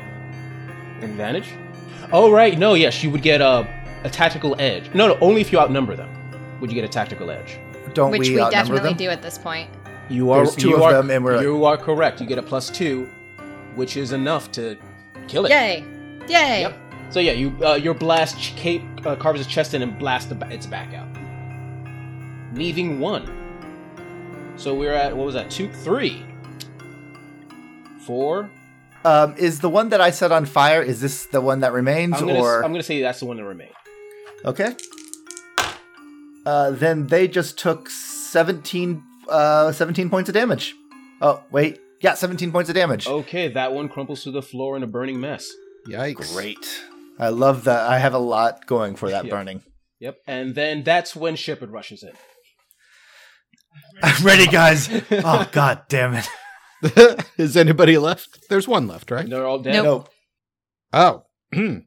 Advantage? 1.02 1.50
Oh 2.12 2.30
right, 2.30 2.58
no, 2.58 2.74
yes, 2.74 3.02
you 3.02 3.10
would 3.10 3.22
get 3.22 3.40
a 3.40 3.66
a 4.04 4.10
tactical 4.10 4.56
edge. 4.58 4.92
No, 4.94 5.08
no, 5.08 5.18
only 5.20 5.40
if 5.40 5.52
you 5.52 5.58
outnumber 5.58 5.94
them 5.96 6.08
would 6.60 6.70
you 6.70 6.74
get 6.74 6.84
a 6.84 6.88
tactical 6.88 7.30
edge. 7.30 7.58
Don't 7.94 8.10
Which 8.10 8.28
we, 8.28 8.30
we, 8.36 8.50
definitely 8.50 8.90
them? 8.90 8.96
do 8.96 9.08
at 9.10 9.20
this 9.22 9.36
point. 9.38 9.68
You 10.08 10.30
are 10.30 10.44
There's 10.44 10.56
two 10.56 10.70
you 10.70 10.76
of 10.76 10.82
are, 10.82 10.92
them, 10.92 11.10
and 11.10 11.24
we're- 11.24 11.42
you 11.42 11.64
are 11.64 11.76
correct. 11.76 12.20
You 12.20 12.26
get 12.26 12.38
a 12.38 12.42
plus 12.42 12.70
two 12.70 13.08
which 13.74 13.96
is 13.96 14.12
enough 14.12 14.50
to 14.52 14.76
kill 15.28 15.46
it. 15.46 15.50
Yay! 15.50 15.84
Yay! 16.28 16.60
Yep. 16.62 16.78
So 17.10 17.20
yeah, 17.20 17.32
you 17.32 17.54
uh, 17.64 17.74
your 17.74 17.94
blast 17.94 18.36
cape 18.56 18.82
uh, 19.06 19.16
carves 19.16 19.40
its 19.40 19.48
chest 19.48 19.74
in 19.74 19.82
and 19.82 19.98
blasts 19.98 20.28
the 20.28 20.34
ba- 20.34 20.50
its 20.52 20.66
back 20.66 20.94
out, 20.94 21.08
leaving 22.54 23.00
one. 23.00 23.30
So 24.56 24.74
we're 24.74 24.92
at 24.94 25.16
what 25.16 25.24
was 25.26 25.34
that? 25.34 25.50
Two, 25.50 25.68
three, 25.72 26.24
four. 28.06 28.50
Um, 29.04 29.34
is 29.36 29.60
the 29.60 29.68
one 29.68 29.88
that 29.90 30.00
I 30.00 30.10
set 30.10 30.30
on 30.32 30.44
fire? 30.46 30.80
Is 30.82 31.00
this 31.00 31.26
the 31.26 31.40
one 31.40 31.60
that 31.60 31.72
remains, 31.72 32.14
I'm 32.20 32.26
gonna, 32.28 32.38
or 32.40 32.64
I'm 32.64 32.72
gonna 32.72 32.82
say 32.82 33.00
that's 33.02 33.20
the 33.20 33.26
one 33.26 33.36
that 33.38 33.44
remained. 33.44 33.72
okay? 34.44 34.76
Uh, 36.44 36.70
then 36.72 37.06
they 37.06 37.28
just 37.28 37.58
took 37.58 37.88
17, 37.88 39.02
uh, 39.28 39.70
17 39.72 40.10
points 40.10 40.28
of 40.28 40.34
damage. 40.34 40.74
Oh 41.20 41.40
wait, 41.52 41.80
yeah, 42.00 42.14
seventeen 42.14 42.50
points 42.50 42.68
of 42.68 42.74
damage. 42.74 43.06
Okay, 43.06 43.46
that 43.48 43.72
one 43.72 43.88
crumples 43.88 44.24
to 44.24 44.32
the 44.32 44.42
floor 44.42 44.76
in 44.76 44.82
a 44.82 44.88
burning 44.88 45.20
mess. 45.20 45.48
Yikes. 45.88 46.34
Great. 46.34 46.84
I 47.18 47.28
love 47.28 47.64
that. 47.64 47.88
I 47.88 47.98
have 47.98 48.12
a 48.14 48.18
lot 48.18 48.66
going 48.66 48.96
for 48.96 49.08
that 49.10 49.24
Yeah. 49.26 49.30
burning. 49.30 49.62
Yep, 50.00 50.16
and 50.26 50.54
then 50.56 50.82
that's 50.82 51.14
when 51.14 51.36
Shepard 51.36 51.70
rushes 51.70 52.02
in. 52.02 52.10
I'm 54.02 54.24
ready, 54.26 54.46
guys. 54.48 54.88
oh 55.12 55.48
god 55.52 55.82
damn 55.88 56.14
it. 56.14 56.28
Is 57.38 57.56
anybody 57.56 57.96
left? 57.98 58.48
There's 58.48 58.66
one 58.66 58.88
left, 58.88 59.10
right? 59.10 59.28
They're 59.28 59.46
all 59.46 59.58
dead. 59.60 59.82
Nope. 59.82 60.08
No. 60.92 61.24
Oh. 61.54 61.80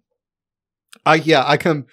I 1.06 1.16
yeah, 1.16 1.44
I 1.46 1.58
come 1.58 1.86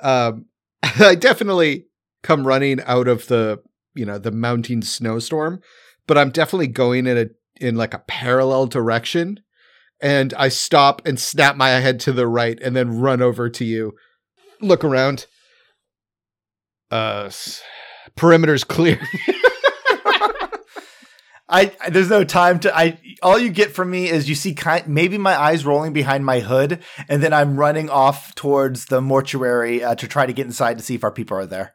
um 0.00 0.46
I 0.82 1.14
definitely 1.14 1.86
come 2.22 2.46
running 2.46 2.80
out 2.84 3.08
of 3.08 3.26
the, 3.28 3.60
you 3.94 4.04
know, 4.04 4.18
the 4.18 4.30
mounting 4.30 4.82
snowstorm, 4.82 5.60
but 6.06 6.18
I'm 6.18 6.30
definitely 6.30 6.68
going 6.68 7.06
in 7.06 7.18
a 7.18 7.26
in 7.64 7.76
like 7.76 7.94
a 7.94 8.02
parallel 8.06 8.66
direction 8.66 9.40
and 10.00 10.34
I 10.34 10.48
stop 10.48 11.06
and 11.06 11.18
snap 11.20 11.56
my 11.56 11.68
head 11.70 12.00
to 12.00 12.12
the 12.12 12.26
right 12.26 12.58
and 12.60 12.74
then 12.74 12.98
run 12.98 13.22
over 13.22 13.48
to 13.50 13.64
you. 13.64 13.92
Look 14.60 14.84
around. 14.84 15.26
Uh 16.90 17.24
s- 17.26 17.62
perimeter's 18.16 18.64
clear. 18.74 19.00
I 21.52 21.72
I- 21.80 21.90
there's 21.90 22.08
no 22.10 22.24
time 22.24 22.58
to 22.60 22.76
I 22.76 22.98
all 23.22 23.38
you 23.38 23.50
get 23.50 23.72
from 23.72 23.90
me 23.90 24.08
is 24.08 24.28
you 24.28 24.34
see 24.34 24.54
kind 24.54 24.86
maybe 24.88 25.18
my 25.18 25.38
eyes 25.38 25.64
rolling 25.64 25.92
behind 25.92 26.24
my 26.24 26.40
hood 26.40 26.82
and 27.08 27.22
then 27.22 27.32
I'm 27.32 27.56
running 27.56 27.88
off 27.90 28.34
towards 28.34 28.86
the 28.86 29.00
mortuary 29.00 29.84
uh, 29.84 29.94
to 29.96 30.08
try 30.08 30.26
to 30.26 30.32
get 30.32 30.46
inside 30.46 30.78
to 30.78 30.84
see 30.84 30.94
if 30.96 31.04
our 31.04 31.12
people 31.12 31.36
are 31.36 31.46
there. 31.46 31.74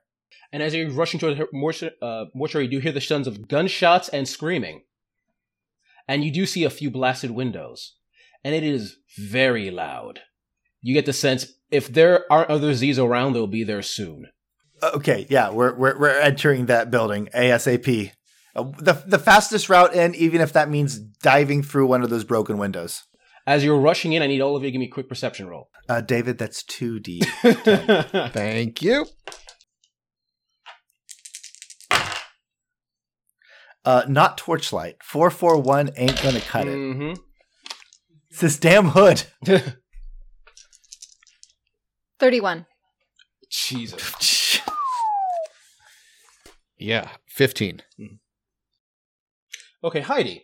And 0.51 0.63
as 0.63 0.73
you're 0.73 0.89
rushing 0.91 1.19
toward 1.19 1.37
the 1.37 1.47
mortuary, 1.53 1.93
uh, 2.01 2.25
mortuary, 2.33 2.65
you 2.65 2.71
do 2.71 2.79
hear 2.79 2.91
the 2.91 3.01
sounds 3.01 3.27
of 3.27 3.47
gunshots 3.47 4.09
and 4.09 4.27
screaming. 4.27 4.83
And 6.07 6.23
you 6.23 6.31
do 6.31 6.45
see 6.45 6.63
a 6.63 6.69
few 6.69 6.89
blasted 6.89 7.31
windows. 7.31 7.95
And 8.43 8.55
it 8.55 8.63
is 8.63 8.97
very 9.17 9.69
loud. 9.69 10.21
You 10.81 10.93
get 10.93 11.05
the 11.05 11.13
sense 11.13 11.47
if 11.69 11.91
there 11.91 12.23
aren't 12.31 12.49
other 12.49 12.73
Z's 12.73 12.97
around, 12.97 13.33
they'll 13.33 13.45
be 13.47 13.63
there 13.65 13.81
soon. 13.81 14.27
Uh, 14.81 14.91
Okay, 14.95 15.25
yeah, 15.29 15.49
we're 15.49 15.75
we're 15.75 15.99
we're 15.99 16.19
entering 16.19 16.67
that 16.67 16.89
building 16.91 17.27
ASAP. 17.35 18.11
The 18.57 19.03
the 19.05 19.19
fastest 19.19 19.69
route 19.69 19.93
in 19.93 20.15
even 20.15 20.41
if 20.41 20.51
that 20.53 20.67
means 20.69 20.97
diving 20.97 21.61
through 21.61 21.85
one 21.87 22.01
of 22.01 22.09
those 22.09 22.23
broken 22.23 22.57
windows. 22.57 23.03
As 23.45 23.63
you're 23.63 23.79
rushing 23.79 24.13
in, 24.13 24.21
I 24.23 24.27
need 24.27 24.41
all 24.41 24.55
of 24.57 24.63
you 24.63 24.67
to 24.67 24.71
give 24.71 24.79
me 24.79 24.87
a 24.87 24.91
quick 24.91 25.07
perception 25.07 25.47
roll. 25.47 25.69
Uh, 25.87 26.01
David, 26.01 26.37
that's 26.37 26.63
2D. 26.63 27.23
Thank 28.33 28.81
you. 28.81 29.05
Uh, 33.85 34.03
not 34.09 34.37
torchlight. 34.37 34.95
441 35.01 35.91
ain't 35.95 36.21
gonna 36.21 36.41
cut 36.41 36.67
it. 36.67 36.75
hmm 36.75 37.13
It's 38.29 38.41
this 38.41 38.59
damn 38.59 38.89
hood. 38.89 39.23
Thirty-one. 42.19 42.65
Jesus. 43.49 44.61
Yeah, 46.79 47.09
15. 47.29 47.81
Okay, 49.87 50.01
Heidi. 50.01 50.43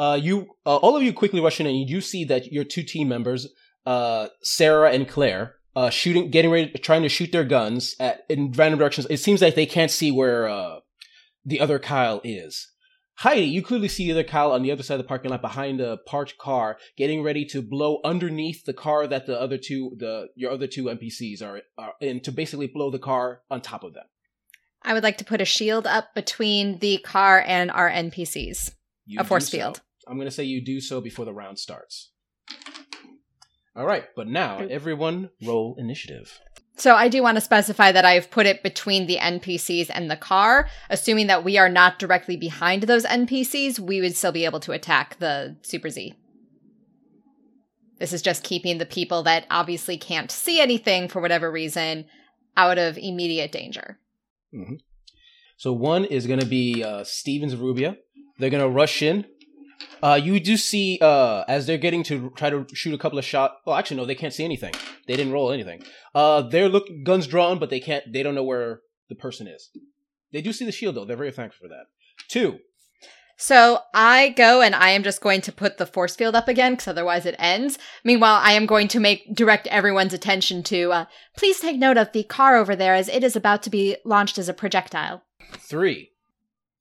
Uh, 0.00 0.18
you, 0.20 0.56
uh, 0.66 0.76
all 0.76 0.96
of 0.96 1.02
you 1.04 1.12
quickly 1.12 1.40
rush 1.40 1.60
in, 1.60 1.66
and 1.68 1.78
you 1.78 1.86
do 1.86 2.00
see 2.00 2.24
that 2.24 2.52
your 2.52 2.64
two 2.64 2.82
team 2.82 3.08
members, 3.08 3.46
uh, 3.86 4.26
Sarah 4.42 4.90
and 4.90 5.08
Claire, 5.08 5.54
uh, 5.76 5.90
shooting, 5.90 6.28
getting 6.32 6.50
ready, 6.50 6.72
trying 6.80 7.02
to 7.02 7.08
shoot 7.08 7.30
their 7.30 7.44
guns 7.44 7.94
at 8.00 8.22
in 8.28 8.50
random 8.50 8.80
directions. 8.80 9.06
It 9.10 9.18
seems 9.18 9.40
like 9.40 9.54
they 9.54 9.64
can't 9.64 9.92
see 9.92 10.10
where 10.10 10.48
uh, 10.48 10.80
the 11.44 11.60
other 11.60 11.78
Kyle 11.78 12.20
is. 12.24 12.66
Heidi, 13.18 13.42
you 13.42 13.62
clearly 13.62 13.86
see 13.86 14.06
the 14.06 14.12
other 14.12 14.24
Kyle 14.24 14.50
on 14.50 14.62
the 14.62 14.72
other 14.72 14.82
side 14.82 14.94
of 14.94 15.02
the 15.02 15.08
parking 15.08 15.30
lot 15.30 15.40
behind 15.40 15.80
a 15.80 15.98
parked 15.98 16.36
car, 16.36 16.78
getting 16.96 17.22
ready 17.22 17.44
to 17.46 17.62
blow 17.62 18.00
underneath 18.04 18.64
the 18.64 18.72
car 18.72 19.06
that 19.06 19.26
the 19.26 19.40
other 19.40 19.56
two, 19.56 19.94
the 19.96 20.30
your 20.34 20.50
other 20.50 20.66
two 20.66 20.86
NPCs 20.86 21.42
are, 21.42 21.62
are 21.76 21.92
in, 22.00 22.18
to 22.22 22.32
basically 22.32 22.66
blow 22.66 22.90
the 22.90 22.98
car 22.98 23.42
on 23.52 23.60
top 23.60 23.84
of 23.84 23.94
them. 23.94 24.06
I 24.88 24.94
would 24.94 25.02
like 25.02 25.18
to 25.18 25.24
put 25.24 25.42
a 25.42 25.44
shield 25.44 25.86
up 25.86 26.14
between 26.14 26.78
the 26.78 26.96
car 26.96 27.44
and 27.46 27.70
our 27.70 27.90
NPCs. 27.90 28.72
You 29.04 29.20
A 29.20 29.24
force 29.24 29.50
so. 29.50 29.58
field. 29.58 29.82
I'm 30.06 30.16
going 30.16 30.26
to 30.26 30.34
say 30.34 30.44
you 30.44 30.64
do 30.64 30.80
so 30.80 31.02
before 31.02 31.26
the 31.26 31.32
round 31.34 31.58
starts. 31.58 32.10
All 33.76 33.84
right, 33.84 34.04
but 34.16 34.28
now 34.28 34.56
everyone 34.60 35.28
roll 35.44 35.76
initiative. 35.78 36.40
So 36.76 36.94
I 36.94 37.08
do 37.08 37.22
want 37.22 37.36
to 37.36 37.42
specify 37.42 37.92
that 37.92 38.06
I've 38.06 38.30
put 38.30 38.46
it 38.46 38.62
between 38.62 39.06
the 39.06 39.18
NPCs 39.18 39.90
and 39.90 40.10
the 40.10 40.16
car, 40.16 40.70
assuming 40.88 41.26
that 41.26 41.44
we 41.44 41.58
are 41.58 41.68
not 41.68 41.98
directly 41.98 42.38
behind 42.38 42.84
those 42.84 43.04
NPCs, 43.04 43.78
we 43.78 44.00
would 44.00 44.16
still 44.16 44.32
be 44.32 44.46
able 44.46 44.60
to 44.60 44.72
attack 44.72 45.18
the 45.18 45.56
Super 45.60 45.90
Z. 45.90 46.14
This 47.98 48.14
is 48.14 48.22
just 48.22 48.42
keeping 48.42 48.78
the 48.78 48.86
people 48.86 49.22
that 49.24 49.44
obviously 49.50 49.98
can't 49.98 50.30
see 50.30 50.62
anything 50.62 51.08
for 51.08 51.20
whatever 51.20 51.52
reason 51.52 52.06
out 52.56 52.78
of 52.78 52.96
immediate 52.96 53.52
danger. 53.52 53.98
So 55.56 55.72
one 55.72 56.04
is 56.04 56.26
going 56.26 56.40
to 56.40 56.46
be 56.46 56.84
uh, 56.84 57.04
Stevens 57.04 57.56
Rubia. 57.56 57.96
They're 58.38 58.50
going 58.50 58.62
to 58.62 58.68
rush 58.68 59.02
in. 59.02 59.26
Uh, 60.02 60.20
you 60.22 60.40
do 60.40 60.56
see 60.56 60.98
uh, 61.00 61.44
as 61.48 61.66
they're 61.66 61.78
getting 61.78 62.02
to 62.04 62.30
try 62.36 62.50
to 62.50 62.66
shoot 62.72 62.94
a 62.94 62.98
couple 62.98 63.18
of 63.18 63.24
shots. 63.24 63.54
Oh, 63.66 63.74
actually, 63.74 63.96
no, 63.96 64.06
they 64.06 64.14
can't 64.14 64.32
see 64.32 64.44
anything. 64.44 64.74
They 65.06 65.16
didn't 65.16 65.32
roll 65.32 65.52
anything. 65.52 65.82
Uh, 66.14 66.42
they're 66.42 66.68
look 66.68 66.86
guns 67.04 67.26
drawn, 67.26 67.58
but 67.58 67.70
they 67.70 67.80
can't. 67.80 68.12
They 68.12 68.22
don't 68.22 68.34
know 68.34 68.44
where 68.44 68.80
the 69.08 69.14
person 69.14 69.46
is. 69.48 69.70
They 70.32 70.42
do 70.42 70.52
see 70.52 70.64
the 70.64 70.72
shield 70.72 70.94
though. 70.94 71.04
They're 71.04 71.16
very 71.16 71.32
thankful 71.32 71.66
for 71.66 71.68
that. 71.68 71.86
Two. 72.28 72.58
So 73.40 73.78
I 73.94 74.30
go 74.30 74.60
and 74.60 74.74
I 74.74 74.90
am 74.90 75.04
just 75.04 75.20
going 75.20 75.40
to 75.42 75.52
put 75.52 75.78
the 75.78 75.86
force 75.86 76.16
field 76.16 76.34
up 76.34 76.48
again 76.48 76.72
because 76.72 76.88
otherwise 76.88 77.24
it 77.24 77.36
ends. 77.38 77.78
Meanwhile, 78.02 78.40
I 78.42 78.52
am 78.52 78.66
going 78.66 78.88
to 78.88 79.00
make 79.00 79.32
direct 79.32 79.68
everyone's 79.68 80.12
attention 80.12 80.64
to 80.64 80.90
uh, 80.90 81.04
please 81.36 81.60
take 81.60 81.78
note 81.78 81.96
of 81.96 82.10
the 82.10 82.24
car 82.24 82.56
over 82.56 82.74
there 82.74 82.94
as 82.94 83.08
it 83.08 83.22
is 83.22 83.36
about 83.36 83.62
to 83.62 83.70
be 83.70 83.96
launched 84.04 84.38
as 84.38 84.48
a 84.48 84.54
projectile. 84.54 85.22
Three. 85.56 86.10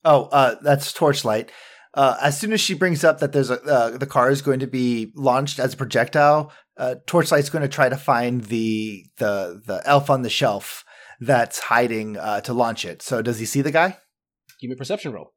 Oh, 0.04 0.24
uh, 0.32 0.56
that's 0.64 0.92
torchlight. 0.92 1.52
Uh, 1.94 2.18
as 2.24 2.40
soon 2.40 2.52
as 2.52 2.60
she 2.60 2.74
brings 2.74 3.04
up 3.04 3.20
that 3.20 3.34
there's 3.34 3.52
a 3.52 3.62
uh, 3.62 3.98
the 3.98 4.08
car 4.08 4.32
is 4.32 4.42
going 4.42 4.60
to 4.60 4.68
be 4.68 5.12
launched 5.16 5.60
as 5.60 5.76
a 5.76 5.78
projectile, 5.78 6.52
uh, 6.78 6.96
torchlight's 7.06 7.52
going 7.52 7.62
to 7.62 7.68
try 7.68 7.88
to 7.88 7.98
find 7.98 8.46
the 8.46 9.06
the 9.18 9.62
the 9.64 9.82
elf 9.86 10.10
on 10.10 10.24
the 10.24 10.30
shelf 10.30 10.84
that's 11.20 11.60
hiding 11.60 12.18
uh, 12.18 12.42
to 12.42 12.54
launch 12.54 12.84
it. 12.84 13.04
So 13.04 13.22
does 13.22 13.38
he 13.38 13.46
see 13.46 13.62
the 13.62 13.72
guy? 13.72 13.98
Give 14.60 14.70
me 14.70 14.74
a 14.74 14.78
perception 14.78 15.14
roll. 15.14 15.34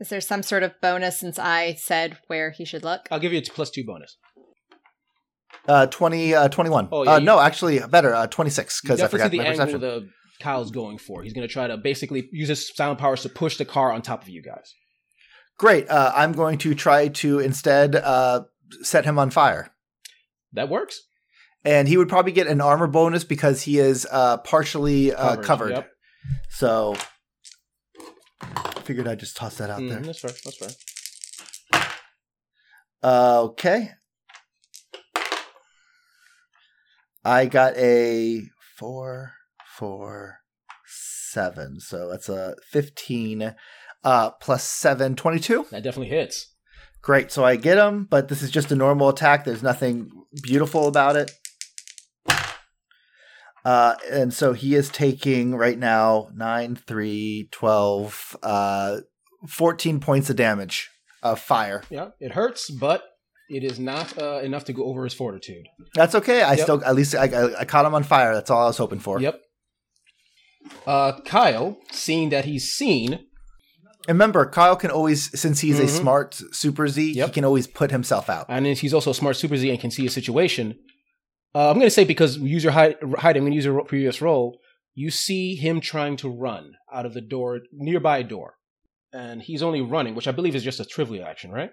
Is 0.00 0.08
there 0.08 0.20
some 0.20 0.42
sort 0.42 0.62
of 0.62 0.72
bonus 0.80 1.20
since 1.20 1.38
I 1.38 1.74
said 1.74 2.16
where 2.26 2.50
he 2.50 2.64
should 2.64 2.82
look? 2.84 3.02
I'll 3.10 3.18
give 3.20 3.32
you 3.32 3.38
a 3.38 3.42
t- 3.42 3.52
plus 3.54 3.70
two 3.70 3.84
bonus. 3.84 4.16
Uh, 5.68 5.86
20, 5.86 6.34
uh, 6.34 6.48
21. 6.48 6.88
Oh, 6.90 7.02
yeah, 7.04 7.12
uh, 7.12 7.18
you- 7.18 7.24
no, 7.24 7.38
actually, 7.38 7.80
better. 7.80 8.14
Uh, 8.14 8.26
26, 8.26 8.80
because 8.80 9.00
I 9.00 9.04
definitely 9.04 9.18
forgot 9.18 9.30
see 9.30 9.30
the 9.30 9.42
my 9.44 9.50
angle 9.50 9.66
perception. 9.66 9.80
the 9.80 10.42
Kyle's 10.42 10.70
going 10.70 10.96
for. 10.98 11.22
He's 11.22 11.34
going 11.34 11.46
to 11.46 11.52
try 11.52 11.66
to 11.66 11.76
basically 11.76 12.28
use 12.32 12.48
his 12.48 12.74
sound 12.74 12.98
powers 12.98 13.22
to 13.22 13.28
push 13.28 13.56
the 13.58 13.64
car 13.66 13.92
on 13.92 14.00
top 14.00 14.22
of 14.22 14.28
you 14.30 14.42
guys. 14.42 14.74
Great. 15.58 15.88
Uh, 15.90 16.12
I'm 16.16 16.32
going 16.32 16.56
to 16.58 16.74
try 16.74 17.08
to 17.08 17.38
instead 17.40 17.94
uh, 17.94 18.44
set 18.80 19.04
him 19.04 19.18
on 19.18 19.28
fire. 19.30 19.70
That 20.54 20.70
works. 20.70 20.98
And 21.62 21.86
he 21.86 21.98
would 21.98 22.08
probably 22.08 22.32
get 22.32 22.46
an 22.46 22.62
armor 22.62 22.86
bonus 22.86 23.22
because 23.24 23.60
he 23.62 23.78
is 23.78 24.06
uh, 24.10 24.38
partially 24.38 25.12
uh, 25.12 25.36
Covered, 25.36 25.44
covered. 25.44 25.70
yep. 25.72 25.90
So 26.48 26.94
I 26.96 27.02
figured 28.84 29.06
I'd 29.08 29.20
just 29.20 29.36
toss 29.36 29.56
that 29.56 29.70
out 29.70 29.80
Mhm, 29.80 29.88
there. 29.88 30.00
that's 30.00 30.20
fair. 30.20 30.30
That's 30.44 30.56
fair. 30.56 31.82
Uh, 33.02 33.42
okay. 33.42 33.92
I 37.24 37.46
got 37.46 37.76
a 37.76 38.42
four, 38.76 39.32
four, 39.76 40.38
seven. 40.86 41.80
So 41.80 42.08
that's 42.08 42.28
a 42.28 42.56
15 42.70 43.54
uh, 44.02 44.30
plus 44.32 44.64
seven, 44.64 45.16
22. 45.16 45.66
That 45.70 45.82
definitely 45.82 46.08
hits. 46.08 46.54
Great. 47.02 47.30
So 47.32 47.44
I 47.44 47.56
get 47.56 47.78
him, 47.78 48.06
but 48.10 48.28
this 48.28 48.42
is 48.42 48.50
just 48.50 48.72
a 48.72 48.76
normal 48.76 49.08
attack. 49.08 49.44
There's 49.44 49.62
nothing 49.62 50.10
beautiful 50.42 50.86
about 50.88 51.16
it. 51.16 51.30
Uh, 53.64 53.94
and 54.10 54.32
so 54.32 54.52
he 54.52 54.74
is 54.74 54.88
taking 54.88 55.54
right 55.54 55.78
now 55.78 56.28
9, 56.34 56.76
3, 56.76 57.48
12, 57.52 58.36
uh, 58.42 58.96
14 59.48 60.00
points 60.00 60.30
of 60.30 60.36
damage 60.36 60.88
of 61.22 61.38
fire. 61.38 61.82
Yeah, 61.90 62.08
it 62.20 62.32
hurts, 62.32 62.70
but 62.70 63.04
It 63.50 63.64
is 63.64 63.78
not 63.80 64.16
uh, 64.16 64.38
enough 64.44 64.64
to 64.66 64.72
go 64.72 64.84
over 64.84 65.02
his 65.04 65.12
fortitude. 65.12 65.66
That's 65.94 66.14
okay. 66.14 66.42
I 66.42 66.52
Yep. 66.52 66.60
still 66.60 66.84
at 66.84 66.94
least 66.94 67.14
I, 67.16 67.24
I, 67.26 67.60
I 67.60 67.64
caught 67.64 67.84
him 67.84 67.94
on 67.96 68.04
fire. 68.04 68.32
That's 68.32 68.48
all 68.48 68.62
I 68.62 68.66
was 68.66 68.76
hoping 68.78 69.00
for. 69.00 69.20
Yep. 69.20 69.40
Uh, 70.86 71.20
Kyle, 71.24 71.78
seeing 71.90 72.28
that 72.30 72.44
he's 72.44 72.72
seen, 72.72 73.14
And 74.08 74.16
remember, 74.16 74.46
Kyle 74.48 74.76
can 74.76 74.90
always, 74.90 75.38
since 75.38 75.60
he's 75.60 75.78
a 75.78 75.84
Mhm. 75.84 75.88
smart 76.00 76.40
Super 76.52 76.88
Z, 76.88 77.12
Yep. 77.12 77.26
he 77.28 77.32
can 77.34 77.44
always 77.44 77.66
put 77.66 77.90
himself 77.90 78.30
out. 78.30 78.46
and 78.48 78.64
he's 78.66 78.94
also 78.94 79.10
a 79.10 79.14
smart 79.14 79.36
Super 79.36 79.56
Z 79.56 79.68
and 79.68 79.78
can 79.80 79.90
see 79.90 80.06
a 80.06 80.10
situation. 80.10 80.76
Uh, 81.54 81.70
I'm 81.70 81.76
going 81.76 81.86
to 81.86 81.90
say 81.90 82.04
because 82.04 82.38
user 82.38 82.70
hide, 82.70 82.96
hide 83.18 83.36
I'm 83.36 83.42
going 83.42 83.52
to 83.52 83.56
use 83.56 83.64
your 83.64 83.84
previous 83.84 84.20
role. 84.20 84.60
You 84.94 85.10
see 85.10 85.56
him 85.56 85.80
trying 85.80 86.16
to 86.18 86.28
run 86.28 86.74
out 86.92 87.06
of 87.06 87.14
the 87.14 87.20
door, 87.20 87.60
nearby 87.72 88.22
door, 88.22 88.54
and 89.12 89.42
he's 89.42 89.62
only 89.62 89.80
running, 89.80 90.14
which 90.14 90.28
I 90.28 90.32
believe 90.32 90.54
is 90.54 90.64
just 90.64 90.80
a 90.80 90.84
trivial 90.84 91.24
action, 91.24 91.50
right? 91.50 91.70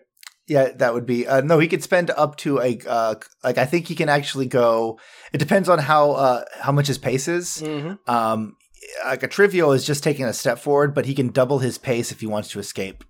Yeah, 0.47 0.69
that 0.77 0.93
would 0.93 1.05
be 1.05 1.27
uh, 1.27 1.41
no. 1.41 1.59
He 1.59 1.67
could 1.67 1.83
spend 1.83 2.09
up 2.11 2.37
to 2.37 2.61
a 2.61 2.79
uh, 2.87 3.15
like 3.43 3.57
I 3.57 3.65
think 3.65 3.87
he 3.87 3.95
can 3.95 4.07
actually 4.07 4.45
go. 4.45 4.97
It 5.33 5.39
depends 5.39 5.67
on 5.67 5.77
how 5.77 6.11
uh, 6.11 6.45
how 6.61 6.71
much 6.71 6.87
his 6.87 6.97
pace 6.97 7.27
is. 7.27 7.61
Mm-hmm. 7.61 8.09
Um, 8.09 8.55
like 9.03 9.23
a 9.23 9.27
trivial 9.27 9.73
is 9.73 9.85
just 9.85 10.03
taking 10.03 10.23
a 10.23 10.31
step 10.31 10.57
forward, 10.57 10.93
but 10.95 11.05
he 11.05 11.13
can 11.13 11.29
double 11.31 11.59
his 11.59 11.77
pace 11.77 12.13
if 12.13 12.21
he 12.21 12.27
wants 12.27 12.49
to 12.51 12.59
escape, 12.59 13.03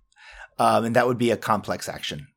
um, 0.58 0.86
and 0.86 0.96
that 0.96 1.06
would 1.06 1.20
be 1.20 1.30
a 1.30 1.38
complex 1.38 1.88
action. 1.88 2.28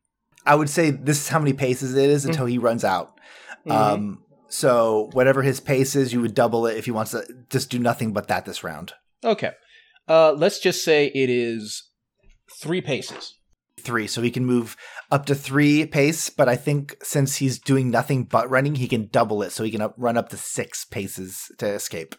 I 0.45 0.53
would 0.53 0.69
say 0.69 0.91
this 0.91 1.19
is 1.19 1.29
how 1.29 1.39
many 1.39 1.53
paces 1.53 1.95
it 1.95 2.09
is 2.09 2.25
until 2.25 2.45
he 2.45 2.59
runs 2.59 2.83
out. 2.83 3.19
Mm-hmm. 3.67 3.71
Um, 3.71 4.23
so 4.47 5.09
whatever 5.13 5.41
his 5.41 5.59
pace 5.59 5.95
is, 5.95 6.13
you 6.13 6.21
would 6.21 6.35
double 6.35 6.65
it 6.65 6.77
if 6.77 6.85
he 6.85 6.91
wants 6.91 7.11
to 7.11 7.25
just 7.49 7.69
do 7.69 7.79
nothing 7.79 8.13
but 8.13 8.27
that 8.27 8.45
this 8.45 8.63
round. 8.63 8.93
Okay. 9.23 9.51
Uh, 10.07 10.33
let's 10.33 10.59
just 10.59 10.83
say 10.83 11.07
it 11.07 11.29
is 11.29 11.89
three 12.59 12.81
paces. 12.81 13.37
Three, 13.79 14.05
so 14.07 14.21
he 14.21 14.29
can 14.29 14.45
move 14.45 14.75
up 15.09 15.25
to 15.25 15.35
three 15.35 15.85
pace. 15.85 16.29
But 16.29 16.49
I 16.49 16.55
think 16.55 16.97
since 17.01 17.37
he's 17.37 17.59
doing 17.59 17.89
nothing 17.89 18.25
but 18.25 18.49
running, 18.49 18.75
he 18.75 18.87
can 18.87 19.07
double 19.07 19.41
it, 19.41 19.51
so 19.51 19.63
he 19.63 19.71
can 19.71 19.81
up, 19.81 19.95
run 19.97 20.17
up 20.17 20.29
to 20.29 20.37
six 20.37 20.85
paces 20.85 21.51
to 21.57 21.67
escape. 21.67 22.15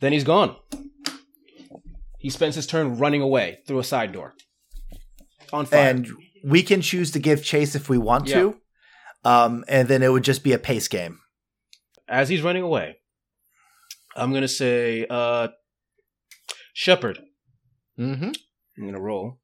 Then 0.00 0.12
he's 0.12 0.24
gone. 0.24 0.56
He 2.18 2.30
spends 2.30 2.54
his 2.54 2.66
turn 2.66 2.96
running 2.96 3.20
away 3.20 3.58
through 3.66 3.78
a 3.78 3.84
side 3.84 4.12
door. 4.12 4.34
On 5.52 5.66
fire. 5.66 5.90
And 5.90 6.08
we 6.42 6.62
can 6.62 6.80
choose 6.80 7.10
to 7.10 7.18
give 7.18 7.44
chase 7.44 7.74
if 7.74 7.88
we 7.88 7.98
want 7.98 8.28
to, 8.28 8.58
um, 9.24 9.64
and 9.68 9.88
then 9.88 10.02
it 10.02 10.12
would 10.12 10.24
just 10.24 10.44
be 10.44 10.52
a 10.52 10.58
pace 10.58 10.88
game. 10.88 11.20
As 12.08 12.28
he's 12.28 12.42
running 12.42 12.62
away, 12.62 12.96
I'm 14.14 14.32
gonna 14.32 14.48
say, 14.48 15.06
uh, 15.08 15.48
Shepard. 16.72 17.18
Mm-hmm. 17.98 18.30
I'm 18.78 18.86
gonna 18.86 19.00
roll. 19.00 19.38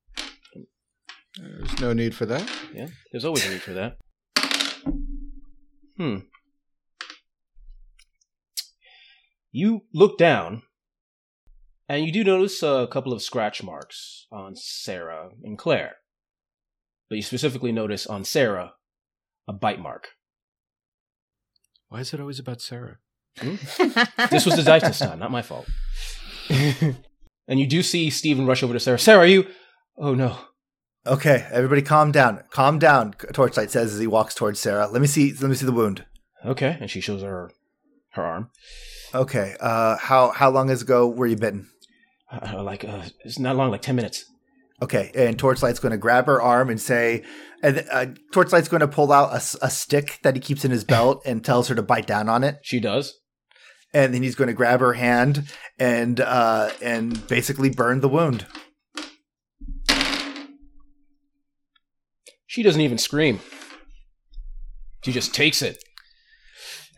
There's 1.38 1.80
no 1.80 1.92
need 1.92 2.14
for 2.14 2.26
that. 2.26 2.48
Yeah, 2.74 2.88
there's 3.12 3.24
always 3.24 3.46
a 3.46 3.50
need 3.50 3.62
for 3.62 3.72
that. 3.72 3.96
Hmm. 5.96 6.18
You 9.52 9.82
look 9.92 10.18
down, 10.18 10.62
and 11.88 12.04
you 12.04 12.12
do 12.12 12.22
notice 12.22 12.62
a 12.62 12.88
couple 12.90 13.12
of 13.12 13.22
scratch 13.22 13.62
marks 13.62 14.26
on 14.30 14.54
Sarah 14.54 15.30
and 15.42 15.58
Claire. 15.58 15.96
But 17.08 17.16
you 17.16 17.22
specifically 17.22 17.72
notice 17.72 18.06
on 18.06 18.24
Sarah 18.24 18.74
a 19.50 19.52
bite 19.52 19.80
mark. 19.80 20.10
Why 21.88 22.00
is 22.00 22.14
it 22.14 22.20
always 22.20 22.38
about 22.38 22.62
Sarah? 22.62 22.98
This 24.30 24.46
was 24.46 24.56
the 24.56 24.62
dice 24.64 24.82
this 24.82 25.00
time, 25.00 25.18
not 25.18 25.32
my 25.32 25.42
fault. 25.42 25.66
and 26.48 27.60
you 27.60 27.66
do 27.66 27.82
see 27.82 28.10
Steven 28.10 28.46
rush 28.46 28.62
over 28.62 28.72
to 28.72 28.80
Sarah. 28.80 28.98
Sarah, 28.98 29.24
are 29.24 29.26
you? 29.26 29.48
Oh 29.98 30.14
no. 30.14 30.38
Okay, 31.04 31.48
everybody, 31.50 31.82
calm 31.82 32.12
down. 32.12 32.44
Calm 32.50 32.78
down. 32.78 33.14
Torchlight 33.32 33.72
says 33.72 33.92
as 33.92 33.98
he 33.98 34.06
walks 34.06 34.34
towards 34.34 34.60
Sarah. 34.60 34.86
Let 34.86 35.00
me 35.00 35.08
see. 35.08 35.32
Let 35.32 35.48
me 35.50 35.56
see 35.56 35.66
the 35.66 35.72
wound. 35.72 36.04
Okay, 36.44 36.76
and 36.80 36.88
she 36.88 37.00
shows 37.00 37.22
her 37.22 37.50
her 38.10 38.22
arm. 38.22 38.50
Okay. 39.12 39.56
Uh, 39.58 39.96
how 39.96 40.30
how 40.30 40.50
long 40.50 40.70
ago 40.70 41.08
were 41.08 41.26
you 41.26 41.36
bitten? 41.36 41.68
Uh, 42.30 42.62
like 42.62 42.84
uh, 42.84 43.02
it's 43.24 43.38
not 43.38 43.56
long, 43.56 43.70
like 43.70 43.82
ten 43.82 43.96
minutes. 43.96 44.26
Okay, 44.82 45.10
and 45.14 45.36
Torchlight's 45.38 45.78
going 45.78 45.92
to 45.92 45.98
grab 45.98 46.26
her 46.26 46.40
arm 46.40 46.70
and 46.70 46.80
say, 46.80 47.22
and 47.62 47.86
uh, 47.92 48.06
Torchlight's 48.32 48.68
going 48.68 48.80
to 48.80 48.88
pull 48.88 49.12
out 49.12 49.34
a 49.34 49.70
stick 49.70 50.18
that 50.22 50.34
he 50.34 50.40
keeps 50.40 50.64
in 50.64 50.70
his 50.70 50.84
belt 50.84 51.22
and 51.26 51.44
tells 51.44 51.68
her 51.68 51.74
to 51.74 51.82
bite 51.82 52.06
down 52.06 52.28
on 52.28 52.42
it. 52.44 52.58
She 52.62 52.80
does. 52.80 53.14
And 53.92 54.14
then 54.14 54.22
he's 54.22 54.36
going 54.36 54.48
to 54.48 54.54
grab 54.54 54.80
her 54.80 54.92
hand 54.94 55.52
and 55.78 56.20
uh, 56.20 56.70
and 56.80 57.26
basically 57.26 57.70
burn 57.70 58.00
the 58.00 58.08
wound. 58.08 58.46
She 62.46 62.62
doesn't 62.62 62.80
even 62.80 62.98
scream. 62.98 63.40
She 65.04 65.12
just 65.12 65.34
takes 65.34 65.60
it. 65.62 65.82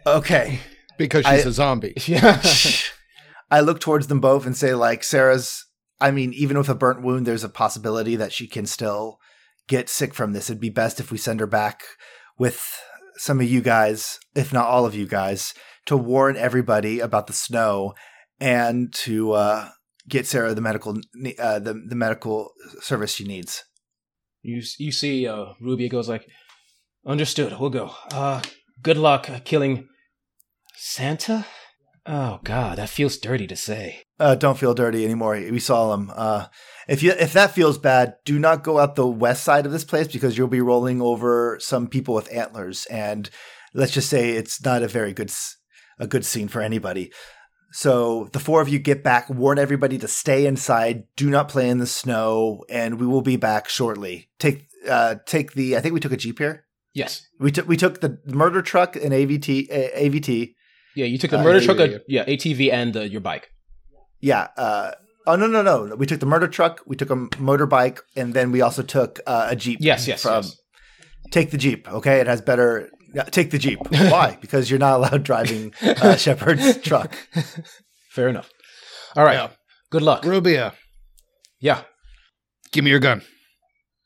Okay. 0.07 0.61
Because 0.99 1.25
she's 1.27 1.47
I- 1.47 1.49
a 1.49 1.53
zombie. 1.53 1.95
Yeah. 2.07 2.43
I 3.51 3.61
look 3.61 3.81
towards 3.81 4.07
them 4.07 4.21
both 4.21 4.47
and 4.47 4.57
say, 4.57 4.73
like, 4.75 5.05
Sarah's. 5.05 5.67
I 6.03 6.11
mean, 6.11 6.33
even 6.35 6.59
with 6.59 6.69
a 6.69 6.75
burnt 6.75 7.01
wound, 7.03 7.27
there's 7.27 7.45
a 7.45 7.49
possibility 7.49 8.17
that 8.17 8.33
she 8.33 8.49
can 8.49 8.67
still 8.67 9.21
get 9.69 9.89
sick 9.89 10.13
from 10.13 10.33
this. 10.33 10.51
It'd 10.51 10.61
be 10.61 10.69
best 10.69 10.99
if 10.99 11.13
we 11.13 11.17
send 11.17 11.39
her 11.39 11.47
back 11.47 11.83
with 12.37 12.77
some 13.17 13.41
of 13.41 13.49
you 13.49 13.61
guys, 13.61 14.19
if 14.35 14.53
not 14.53 14.67
all 14.67 14.85
of 14.85 14.97
you 14.97 15.07
guys, 15.07 15.55
to 15.87 15.97
warn 15.97 16.37
everybody 16.37 16.99
about 16.99 17.29
the 17.29 17.33
snow 17.33 17.95
and 18.41 18.93
to 18.95 19.33
uh, 19.33 19.69
get 20.09 20.27
Sarah 20.27 20.55
the 20.55 20.61
medical 20.61 20.99
uh, 21.39 21.61
the 21.61 21.81
the 21.89 21.95
medical 21.95 22.51
service 22.81 23.15
she 23.15 23.25
needs. 23.25 23.65
you 24.43 24.61
you 24.79 24.91
see, 24.91 25.29
uh, 25.29 25.53
Ruby 25.61 25.89
goes 25.89 26.09
like, 26.09 26.27
"Understood. 27.07 27.61
We'll 27.61 27.71
go. 27.71 27.93
Uh, 28.11 28.43
good 28.83 28.97
luck 28.97 29.31
uh, 29.31 29.39
killing 29.45 29.89
Santa." 30.75 31.47
Oh 32.05 32.41
God, 32.43 32.79
that 32.79 32.89
feels 32.89 33.17
dirty 33.17 33.47
to 33.47 33.55
say. 33.55 34.03
Uh, 34.19 34.35
don't 34.35 34.59
feel 34.59 34.75
dirty 34.75 35.05
anymore. 35.05 35.35
We 35.35 35.61
saw 35.61 35.95
him. 35.95 36.11
Uh, 36.15 36.47
if 36.89 37.03
you 37.03 37.13
if 37.13 37.33
that 37.35 37.53
feels 37.53 37.79
bad, 37.79 38.15
do 38.25 38.39
not 38.39 38.65
go 38.65 38.79
out 38.79 38.97
the 38.97 39.07
west 39.07 39.45
side 39.45 39.67
of 39.67 39.73
this 39.73 39.85
place 39.85 40.09
because 40.09 40.37
you'll 40.37 40.49
be 40.49 40.61
rolling 40.61 41.01
over 41.01 41.59
some 41.61 41.87
people 41.87 42.15
with 42.15 42.33
antlers, 42.33 42.87
and 42.87 43.31
let's 43.73 43.93
just 43.93 44.09
say 44.09 44.31
it's 44.31 44.65
not 44.65 44.83
a 44.83 44.89
very 44.89 45.13
good 45.13 45.33
a 45.99 46.07
good 46.09 46.25
scene 46.25 46.49
for 46.49 46.61
anybody. 46.61 47.13
So 47.73 48.29
the 48.33 48.41
four 48.41 48.61
of 48.61 48.69
you 48.69 48.79
get 48.79 49.03
back, 49.03 49.31
warn 49.31 49.59
everybody 49.59 49.97
to 49.99 50.09
stay 50.09 50.45
inside, 50.45 51.05
do 51.17 51.31
not 51.31 51.49
play 51.49 51.69
in 51.71 51.79
the 51.79 51.87
snow, 51.87 52.65
and 52.69 53.01
we 53.01 53.07
will 53.07 53.23
be 53.23 53.37
back 53.37 53.69
shortly. 53.69 54.29
Take 54.39 54.67
uh, 54.89 55.17
take 55.27 55.53
the. 55.53 55.77
I 55.77 55.81
think 55.81 55.95
we 55.95 56.01
took 56.01 56.13
a 56.13 56.17
jeep 56.17 56.39
here. 56.39 56.67
Yes. 56.95 57.27
We 57.39 57.51
took 57.51 57.67
we 57.67 57.77
took 57.77 58.01
the 58.01 58.19
murder 58.27 58.61
truck 58.61 58.97
and 58.97 59.13
AVT 59.13 59.71
uh, 59.71 59.99
AVT. 59.99 60.55
Yeah, 60.95 61.07
you 61.07 61.19
took 61.19 61.31
the 61.31 61.39
Uh, 61.41 61.45
murder 61.45 61.59
yeah, 61.61 61.65
truck, 61.65 61.79
yeah, 61.79 61.97
uh, 61.97 61.99
yeah, 62.09 62.25
ATV, 62.27 62.73
and 62.73 62.97
uh, 62.97 63.01
your 63.01 63.21
bike. 63.21 63.49
Yeah. 64.21 64.49
Uh, 64.57 64.93
oh 65.27 65.37
no 65.37 65.47
no 65.47 65.63
no! 65.63 65.95
We 65.97 66.07
took 66.07 66.21
the 66.21 66.27
murder 66.27 66.49
truck. 66.49 66.81
We 66.87 66.97
took 66.97 67.11
a 67.11 67.17
motorbike, 67.17 68.01
and 68.17 68.35
then 68.35 68.53
we 68.53 68.61
also 68.61 68.83
took 68.83 69.21
uh, 69.27 69.47
a 69.51 69.57
jeep. 69.57 69.79
Yes, 69.81 70.07
yes, 70.07 70.23
from- 70.23 70.45
yes. 70.45 70.57
Take 71.31 71.51
the 71.51 71.57
jeep. 71.59 71.91
Okay, 71.91 72.21
it 72.21 72.27
has 72.27 72.41
better. 72.43 72.91
yeah, 73.15 73.23
Take 73.25 73.51
the 73.51 73.59
jeep. 73.59 73.79
Why? 73.91 74.37
Because 74.41 74.69
you're 74.71 74.79
not 74.79 74.97
allowed 74.97 75.23
driving 75.23 75.73
uh, 75.81 76.17
Shepard's 76.25 76.77
truck. 76.83 77.15
Fair 78.11 78.29
enough. 78.29 78.51
All 79.17 79.25
right. 79.25 79.35
Yeah. 79.37 79.49
Good 79.91 80.03
luck. 80.03 80.25
Rubia, 80.25 80.73
Yeah, 81.61 81.83
give 82.73 82.83
me 82.85 82.91
your 82.91 83.01
gun. 83.01 83.23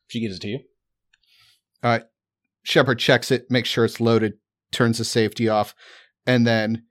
she 0.08 0.20
gives 0.20 0.36
it 0.36 0.42
to 0.42 0.48
you. 0.48 0.60
Shepard 2.64 2.98
checks 2.98 3.30
it, 3.30 3.46
makes 3.48 3.68
sure 3.68 3.84
it's 3.84 4.00
loaded, 4.00 4.34
turns 4.72 4.98
the 4.98 5.04
safety 5.04 5.48
off, 5.48 5.72
and 6.26 6.46
then 6.46 6.82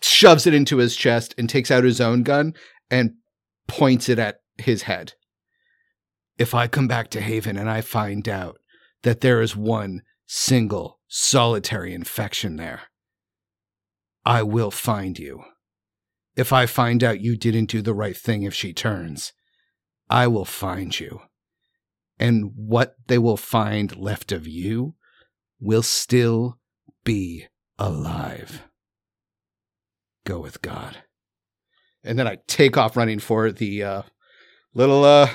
shoves 0.00 0.46
it 0.46 0.54
into 0.54 0.78
his 0.78 0.96
chest 0.96 1.34
and 1.38 1.48
takes 1.48 1.70
out 1.70 1.84
his 1.84 2.00
own 2.00 2.22
gun 2.22 2.54
and 2.90 3.14
points 3.66 4.08
it 4.08 4.18
at 4.18 4.40
his 4.56 4.82
head. 4.82 5.14
If 6.36 6.54
I 6.54 6.68
come 6.68 6.88
back 6.88 7.10
to 7.10 7.20
Haven 7.20 7.56
and 7.56 7.68
I 7.68 7.80
find 7.80 8.28
out 8.28 8.58
that 9.02 9.20
there 9.20 9.40
is 9.40 9.56
one 9.56 10.02
single 10.26 11.00
solitary 11.08 11.94
infection 11.94 12.56
there, 12.56 12.82
I 14.24 14.42
will 14.42 14.70
find 14.70 15.18
you. 15.18 15.42
If 16.36 16.52
I 16.52 16.66
find 16.66 17.02
out 17.02 17.20
you 17.20 17.36
didn't 17.36 17.70
do 17.70 17.82
the 17.82 17.94
right 17.94 18.16
thing 18.16 18.44
if 18.44 18.54
she 18.54 18.72
turns, 18.72 19.32
I 20.08 20.26
will 20.26 20.44
find 20.44 20.98
you 20.98 21.20
and 22.18 22.52
what 22.56 22.96
they 23.06 23.18
will 23.18 23.36
find 23.36 23.96
left 23.96 24.32
of 24.32 24.46
you 24.46 24.94
will 25.60 25.82
still 25.82 26.58
be 27.04 27.46
alive. 27.78 28.62
Go 30.26 30.40
with 30.40 30.62
God. 30.62 30.98
And 32.04 32.18
then 32.18 32.26
I 32.26 32.38
take 32.46 32.76
off 32.76 32.96
running 32.96 33.18
for 33.18 33.50
the 33.50 33.82
uh, 33.82 34.02
little 34.74 35.04
uh, 35.04 35.30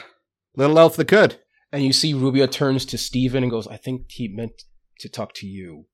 little 0.56 0.80
elf 0.80 0.96
that 0.98 1.08
could. 1.08 1.40
And 1.72 1.84
you 1.84 1.94
see 1.94 2.14
Rubio 2.14 2.46
turns 2.46 2.86
to 2.86 2.98
Steven 2.98 3.44
and 3.44 3.52
goes, 3.52 3.68
I 3.68 3.78
think 3.78 4.12
he 4.12 4.28
meant 4.28 4.64
to 5.00 5.10
talk 5.10 5.34
to 5.36 5.48
you. 5.48 5.86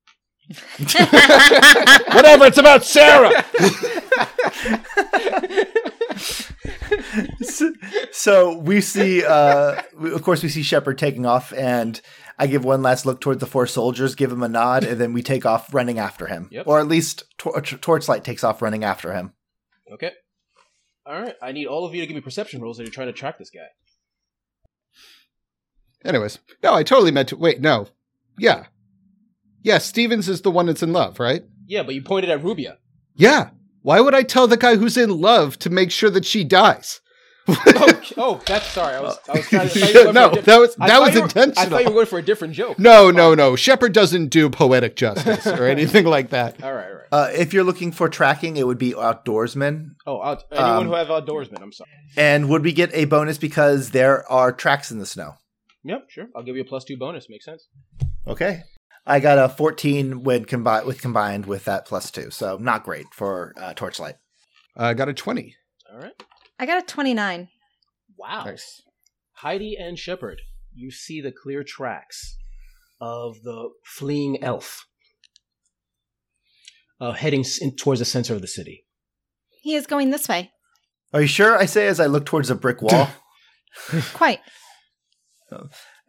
Whatever, 0.78 2.46
it's 2.46 2.58
about 2.58 2.84
Sarah. 2.84 3.44
so, 7.42 7.72
so 8.10 8.58
we 8.58 8.80
see, 8.80 9.24
uh, 9.24 9.82
of 9.98 10.22
course, 10.22 10.42
we 10.42 10.48
see 10.48 10.62
Shepard 10.62 10.98
taking 10.98 11.24
off, 11.24 11.52
and 11.52 12.00
I 12.40 12.46
give 12.46 12.64
one 12.64 12.80
last 12.80 13.04
look 13.04 13.20
towards 13.20 13.38
the 13.40 13.46
four 13.46 13.66
soldiers, 13.66 14.14
give 14.14 14.32
him 14.32 14.42
a 14.42 14.48
nod, 14.48 14.82
and 14.82 14.98
then 14.98 15.12
we 15.12 15.22
take 15.22 15.44
off 15.44 15.74
running 15.74 15.98
after 15.98 16.26
him. 16.26 16.48
Yep. 16.50 16.66
Or 16.66 16.80
at 16.80 16.88
least 16.88 17.24
Tor- 17.36 17.60
Torchlight 17.60 18.24
takes 18.24 18.42
off 18.42 18.62
running 18.62 18.82
after 18.82 19.12
him. 19.12 19.34
Okay. 19.92 20.12
All 21.04 21.20
right. 21.20 21.34
I 21.42 21.52
need 21.52 21.66
all 21.66 21.84
of 21.84 21.94
you 21.94 22.00
to 22.00 22.06
give 22.06 22.14
me 22.14 22.22
perception 22.22 22.62
rolls 22.62 22.78
that 22.78 22.84
you're 22.84 22.92
trying 22.92 23.08
to 23.08 23.12
track 23.12 23.38
this 23.38 23.50
guy. 23.50 23.66
Anyways, 26.02 26.38
no, 26.62 26.72
I 26.72 26.82
totally 26.82 27.10
meant 27.10 27.28
to. 27.28 27.36
Wait, 27.36 27.60
no. 27.60 27.88
Yeah. 28.38 28.68
Yeah, 29.62 29.76
Stevens 29.76 30.26
is 30.26 30.40
the 30.40 30.50
one 30.50 30.64
that's 30.64 30.82
in 30.82 30.94
love, 30.94 31.20
right? 31.20 31.42
Yeah, 31.66 31.82
but 31.82 31.94
you 31.94 32.00
pointed 32.00 32.30
at 32.30 32.42
Rubia. 32.42 32.78
Yeah. 33.14 33.50
Why 33.82 34.00
would 34.00 34.14
I 34.14 34.22
tell 34.22 34.46
the 34.46 34.56
guy 34.56 34.76
who's 34.76 34.96
in 34.96 35.20
love 35.20 35.58
to 35.58 35.68
make 35.68 35.90
sure 35.90 36.08
that 36.08 36.24
she 36.24 36.42
dies? 36.42 37.02
oh, 37.48 38.00
oh, 38.16 38.42
that's 38.46 38.66
sorry. 38.66 38.94
I 38.94 39.00
was, 39.00 39.18
I 39.28 39.32
was 39.32 39.48
trying 39.48 39.68
to. 39.68 39.80
I 39.82 39.86
thought 39.86 39.92
you 39.92 39.98
were 39.98 40.02
going 40.04 40.14
no, 40.14 40.30
diff- 40.34 40.44
that 40.44 40.58
was 40.58 40.74
that 40.76 41.00
was 41.00 41.14
were- 41.14 41.22
intentional. 41.22 41.66
I 41.66 41.68
thought 41.68 41.80
you 41.82 41.88
were 41.88 41.94
going 41.94 42.06
for 42.06 42.18
a 42.18 42.22
different 42.22 42.54
joke. 42.54 42.78
no, 42.78 43.10
no, 43.10 43.34
no. 43.34 43.56
Shepard 43.56 43.92
doesn't 43.92 44.28
do 44.28 44.48
poetic 44.50 44.96
justice 44.96 45.46
or 45.46 45.64
anything 45.68 46.04
like 46.04 46.30
that. 46.30 46.62
All 46.62 46.72
right, 46.72 46.86
all 46.88 46.94
right. 46.94 47.06
Uh, 47.12 47.28
if 47.34 47.52
you're 47.52 47.64
looking 47.64 47.90
for 47.92 48.08
tracking, 48.08 48.56
it 48.56 48.66
would 48.66 48.78
be 48.78 48.92
outdoorsmen. 48.92 49.90
Oh, 50.06 50.22
out, 50.22 50.44
anyone 50.52 50.76
Um, 50.76 50.86
who 50.86 50.94
have 50.94 51.08
outdoorsmen. 51.08 51.60
I'm 51.60 51.72
sorry. 51.72 51.90
And 52.16 52.48
would 52.48 52.62
we 52.62 52.72
get 52.72 52.90
a 52.94 53.04
bonus 53.06 53.36
because 53.38 53.90
there 53.90 54.30
are 54.30 54.52
tracks 54.52 54.90
in 54.92 54.98
the 54.98 55.06
snow? 55.06 55.34
Yep, 55.82 56.10
sure. 56.10 56.26
I'll 56.36 56.42
give 56.44 56.54
you 56.56 56.62
a 56.62 56.66
plus 56.66 56.84
two 56.84 56.96
bonus. 56.96 57.28
Makes 57.28 57.46
sense. 57.46 57.66
Okay. 58.28 58.62
I 59.06 59.18
got 59.18 59.38
a 59.38 59.48
14 59.48 60.22
when 60.22 60.44
combined 60.44 60.86
with 60.86 61.00
combined 61.00 61.46
with 61.46 61.64
that 61.64 61.86
plus 61.86 62.10
two, 62.12 62.30
so 62.30 62.58
not 62.58 62.84
great 62.84 63.06
for 63.12 63.54
uh, 63.56 63.72
Torchlight. 63.74 64.16
I 64.76 64.94
got 64.94 65.08
a 65.08 65.14
20. 65.14 65.56
All 65.92 65.98
right. 65.98 66.12
I 66.60 66.66
got 66.66 66.82
a 66.82 66.86
29. 66.86 67.48
Wow. 68.18 68.44
Nice. 68.44 68.82
Heidi 69.36 69.78
and 69.80 69.98
Shepard, 69.98 70.42
you 70.74 70.90
see 70.90 71.22
the 71.22 71.32
clear 71.32 71.64
tracks 71.64 72.36
of 73.00 73.42
the 73.42 73.70
fleeing 73.82 74.44
elf 74.44 74.86
uh, 77.00 77.12
heading 77.12 77.46
in, 77.62 77.76
towards 77.76 78.00
the 78.00 78.04
center 78.04 78.34
of 78.34 78.42
the 78.42 78.46
city. 78.46 78.84
He 79.62 79.74
is 79.74 79.86
going 79.86 80.10
this 80.10 80.28
way. 80.28 80.50
Are 81.14 81.22
you 81.22 81.26
sure? 81.26 81.56
I 81.56 81.64
say 81.64 81.86
as 81.86 81.98
I 81.98 82.04
look 82.04 82.26
towards 82.26 82.50
a 82.50 82.54
brick 82.54 82.82
wall. 82.82 83.08
Quite. 84.12 84.40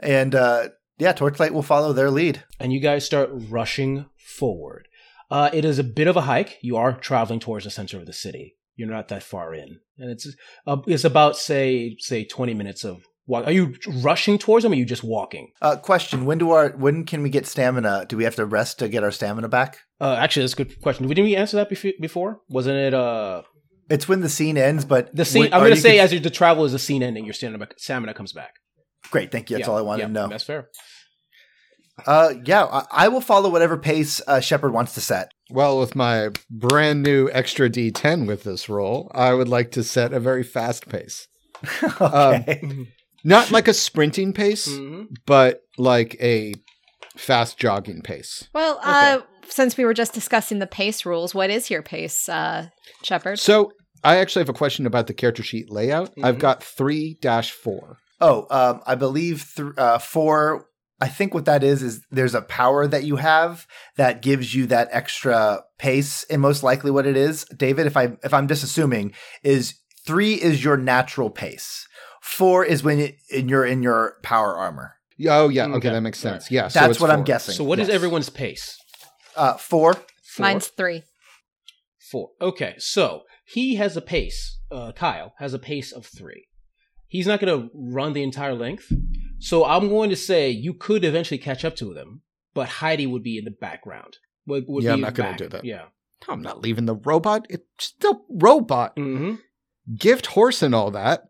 and 0.04 0.36
uh, 0.36 0.68
yeah, 0.98 1.14
Torchlight 1.14 1.54
will 1.54 1.64
follow 1.64 1.94
their 1.94 2.12
lead. 2.12 2.44
And 2.60 2.74
you 2.74 2.82
guys 2.82 3.06
start 3.06 3.30
rushing 3.32 4.08
forward. 4.18 4.90
Uh, 5.30 5.50
it 5.54 5.64
is 5.64 5.80
a 5.80 5.84
bit 5.86 6.10
of 6.10 6.18
a 6.18 6.22
hike. 6.22 6.58
You 6.62 6.76
are 6.76 6.92
traveling 6.92 7.40
towards 7.40 7.64
the 7.64 7.72
center 7.72 7.98
of 7.98 8.06
the 8.06 8.12
city. 8.12 8.58
You're 8.82 8.96
not 8.96 9.08
that 9.10 9.22
far 9.24 9.54
in, 9.54 9.80
and 10.00 10.10
it's 10.10 10.28
uh, 10.66 10.78
it's 10.88 11.04
about 11.04 11.38
say 11.38 11.96
say 12.00 12.26
20 12.26 12.54
minutes 12.56 12.84
of 12.84 13.06
walk. 13.28 13.46
Are 13.46 13.52
you 13.52 13.76
rushing 14.02 14.38
towards 14.40 14.64
them? 14.64 14.72
Or 14.72 14.76
are 14.76 14.78
you 14.80 14.86
just 14.86 15.04
walking? 15.04 15.52
Uh, 15.62 15.76
question: 15.78 16.26
When 16.26 16.40
do 16.40 16.50
our 16.52 16.70
when 16.72 17.06
can 17.06 17.22
we 17.22 17.30
get 17.30 17.46
stamina? 17.46 18.06
Do 18.10 18.18
we 18.18 18.24
have 18.24 18.36
to 18.38 18.46
rest 18.46 18.80
to 18.80 18.90
get 18.90 19.04
our 19.04 19.12
stamina 19.12 19.50
back? 19.50 19.78
Uh, 20.00 20.16
actually, 20.20 20.44
that's 20.44 20.54
a 20.54 20.64
good 20.64 20.82
question. 20.82 21.08
Didn't 21.08 21.26
we 21.26 21.36
answer 21.36 21.58
that 21.58 21.70
bef- 21.70 22.00
before? 22.02 22.40
Wasn't 22.50 22.76
it 22.76 22.94
uh 22.96 23.44
It's 23.90 24.08
when 24.10 24.22
the 24.22 24.30
scene 24.30 24.58
ends, 24.58 24.84
but 24.86 25.16
the 25.16 25.26
scene? 25.26 25.42
when- 25.44 25.54
I'm 25.54 25.60
going 25.62 25.76
to 25.76 25.80
say 25.80 25.98
can- 25.98 26.06
as 26.06 26.14
you 26.14 26.20
the 26.20 26.32
travel 26.32 26.66
is 26.66 26.72
the 26.72 26.80
scene 26.80 27.04
ending, 27.04 27.24
your 27.26 27.34
stamina 27.36 27.68
stamina 27.78 28.14
comes 28.16 28.34
back. 28.34 28.54
great. 29.12 29.32
Thank 29.32 29.50
you. 29.52 29.58
That's 29.58 29.68
Yeah, 29.68 29.74
all 29.74 29.78
I 29.80 29.82
wanted 29.90 30.02
yeah, 30.02 30.08
to 30.08 30.14
know. 30.14 30.28
That's 30.28 30.44
fair. 30.44 30.70
Uh, 32.06 32.34
yeah, 32.46 32.66
I, 32.66 32.86
I 32.92 33.08
will 33.08 33.22
follow 33.22 33.50
whatever 33.50 33.78
pace 33.78 34.22
uh, 34.28 34.40
Shepard 34.40 34.74
wants 34.74 34.94
to 34.96 35.02
set. 35.02 35.32
Well, 35.50 35.80
with 35.80 35.96
my 35.96 36.30
brand 36.50 37.04
new 37.04 37.30
extra 37.32 37.70
D10 37.70 38.26
with 38.28 38.44
this 38.44 38.70
roll, 38.70 39.12
I 39.14 39.34
would 39.34 39.50
like 39.50 39.72
to 39.72 39.84
set 39.84 40.14
a 40.14 40.20
very 40.20 40.44
fast 40.44 40.88
pace. 40.90 41.28
okay. 42.02 42.62
Not 43.24 43.52
like 43.52 43.68
a 43.68 43.74
sprinting 43.74 44.34
pace, 44.34 44.68
Mhm. 44.68 45.08
but 45.26 45.62
like 45.78 46.16
a 46.22 46.54
fast 47.18 47.58
jogging 47.58 48.02
pace. 48.02 48.48
Well, 48.54 48.80
uh, 48.84 49.20
since 49.48 49.78
we 49.78 49.86
were 49.86 49.94
just 49.94 50.14
discussing 50.14 50.60
the 50.60 50.68
pace 50.68 51.06
rules, 51.06 51.36
what 51.36 51.50
is 51.50 51.70
your 51.70 51.84
pace, 51.84 52.28
uh, 52.30 52.70
Shepard? 53.04 53.38
So 53.40 53.72
I 54.04 54.18
actually 54.18 54.42
have 54.42 54.50
a 54.50 54.54
question 54.54 54.86
about 54.86 55.08
the 55.08 55.14
character 55.14 55.44
sheet 55.44 55.70
layout. 55.70 56.12
I've 56.24 56.38
Mhm. 56.38 56.40
got 56.40 56.64
3 56.64 57.18
4. 57.22 57.98
Oh, 58.22 58.48
um, 58.50 58.82
I 58.88 58.96
believe 58.96 59.52
th- 59.56 59.70
uh, 59.78 59.98
four. 59.98 60.66
I 61.02 61.08
think 61.08 61.34
what 61.34 61.46
that 61.46 61.64
is 61.64 61.82
is 61.82 62.06
there's 62.12 62.36
a 62.36 62.42
power 62.44 62.86
that 62.88 63.04
you 63.04 63.16
have 63.16 63.66
that 63.98 64.22
gives 64.22 64.54
you 64.54 64.68
that 64.68 64.88
extra 64.92 65.64
pace, 65.80 66.24
and 66.30 66.42
most 66.42 66.62
likely 66.64 66.92
what 66.92 67.08
it 67.08 67.18
is, 67.18 67.44
David. 67.46 67.88
If 67.88 67.98
I 67.98 68.18
if 68.24 68.34
I'm 68.34 68.48
just 68.48 68.64
assuming, 68.64 69.14
is 69.44 69.76
three 70.06 70.36
is 70.36 70.64
your 70.64 70.78
natural 70.78 71.30
pace. 71.30 71.88
Four 72.22 72.64
is 72.64 72.84
when 72.84 73.00
it, 73.00 73.16
in 73.32 73.50
you're 73.50 73.66
in 73.66 73.82
your 73.82 74.18
power 74.22 74.56
armor. 74.56 74.94
Oh, 75.28 75.50
yeah. 75.50 75.66
Okay, 75.66 75.74
Okay, 75.76 75.90
that 75.90 76.02
makes 76.02 76.24
all 76.26 76.32
sense. 76.34 76.50
Yeah. 76.52 76.68
so 76.68 76.80
That's 76.80 76.92
it's 76.92 77.00
what 77.00 77.12
I'm 77.12 77.24
guessing. 77.24 77.54
So 77.56 77.64
what 77.64 77.80
is 77.80 77.88
Yes. 77.88 77.96
everyone's 77.96 78.30
pace? 78.30 78.78
Uh, 79.36 79.54
four. 79.54 79.94
Four. 79.94 80.04
Mine's 80.40 80.68
three. 80.68 81.04
Four. 82.12 82.30
Okay, 82.42 82.76
so 82.78 83.24
he 83.46 83.76
has 83.76 83.96
a 83.98 84.02
pace. 84.02 84.60
Uh, 84.72 84.92
Kyle 84.94 85.34
has 85.40 85.54
a 85.54 85.60
pace 85.60 85.92
of 85.92 86.06
three. 86.06 86.48
He's 87.08 87.28
not 87.28 87.40
going 87.40 87.62
to 87.62 87.70
run 87.76 88.14
the 88.14 88.24
entire 88.24 88.54
length. 88.56 88.92
So 89.42 89.66
I'm 89.66 89.90
going 89.90 90.12
to 90.12 90.16
say 90.16 90.52
you 90.52 90.74
could 90.74 91.04
eventually 91.04 91.40
catch 91.40 91.66
up 91.66 91.76
to 91.78 91.94
them, 91.94 92.22
but 92.54 92.70
Heidi 92.70 93.08
would 93.08 93.24
be 93.24 93.38
in 93.38 93.46
the 93.46 93.52
background. 93.52 94.18
Would, 94.46 94.66
would 94.68 94.84
Yeah, 94.84 94.92
be 94.92 94.94
I'm 94.94 95.02
not 95.02 95.14
gonna 95.16 95.38
do 95.38 95.50
that. 95.50 95.66
Yeah. 95.66 95.86
I'm 96.28 96.44
not 96.44 96.62
leaving 96.62 96.86
the 96.86 96.96
robot. 96.96 97.48
It's 97.50 97.66
still 97.80 98.26
robot. 98.30 98.96
Mm-hmm. 98.96 99.36
Gift 99.96 100.28
horse 100.28 100.62
and 100.62 100.76
all 100.76 100.92
that. 100.92 101.24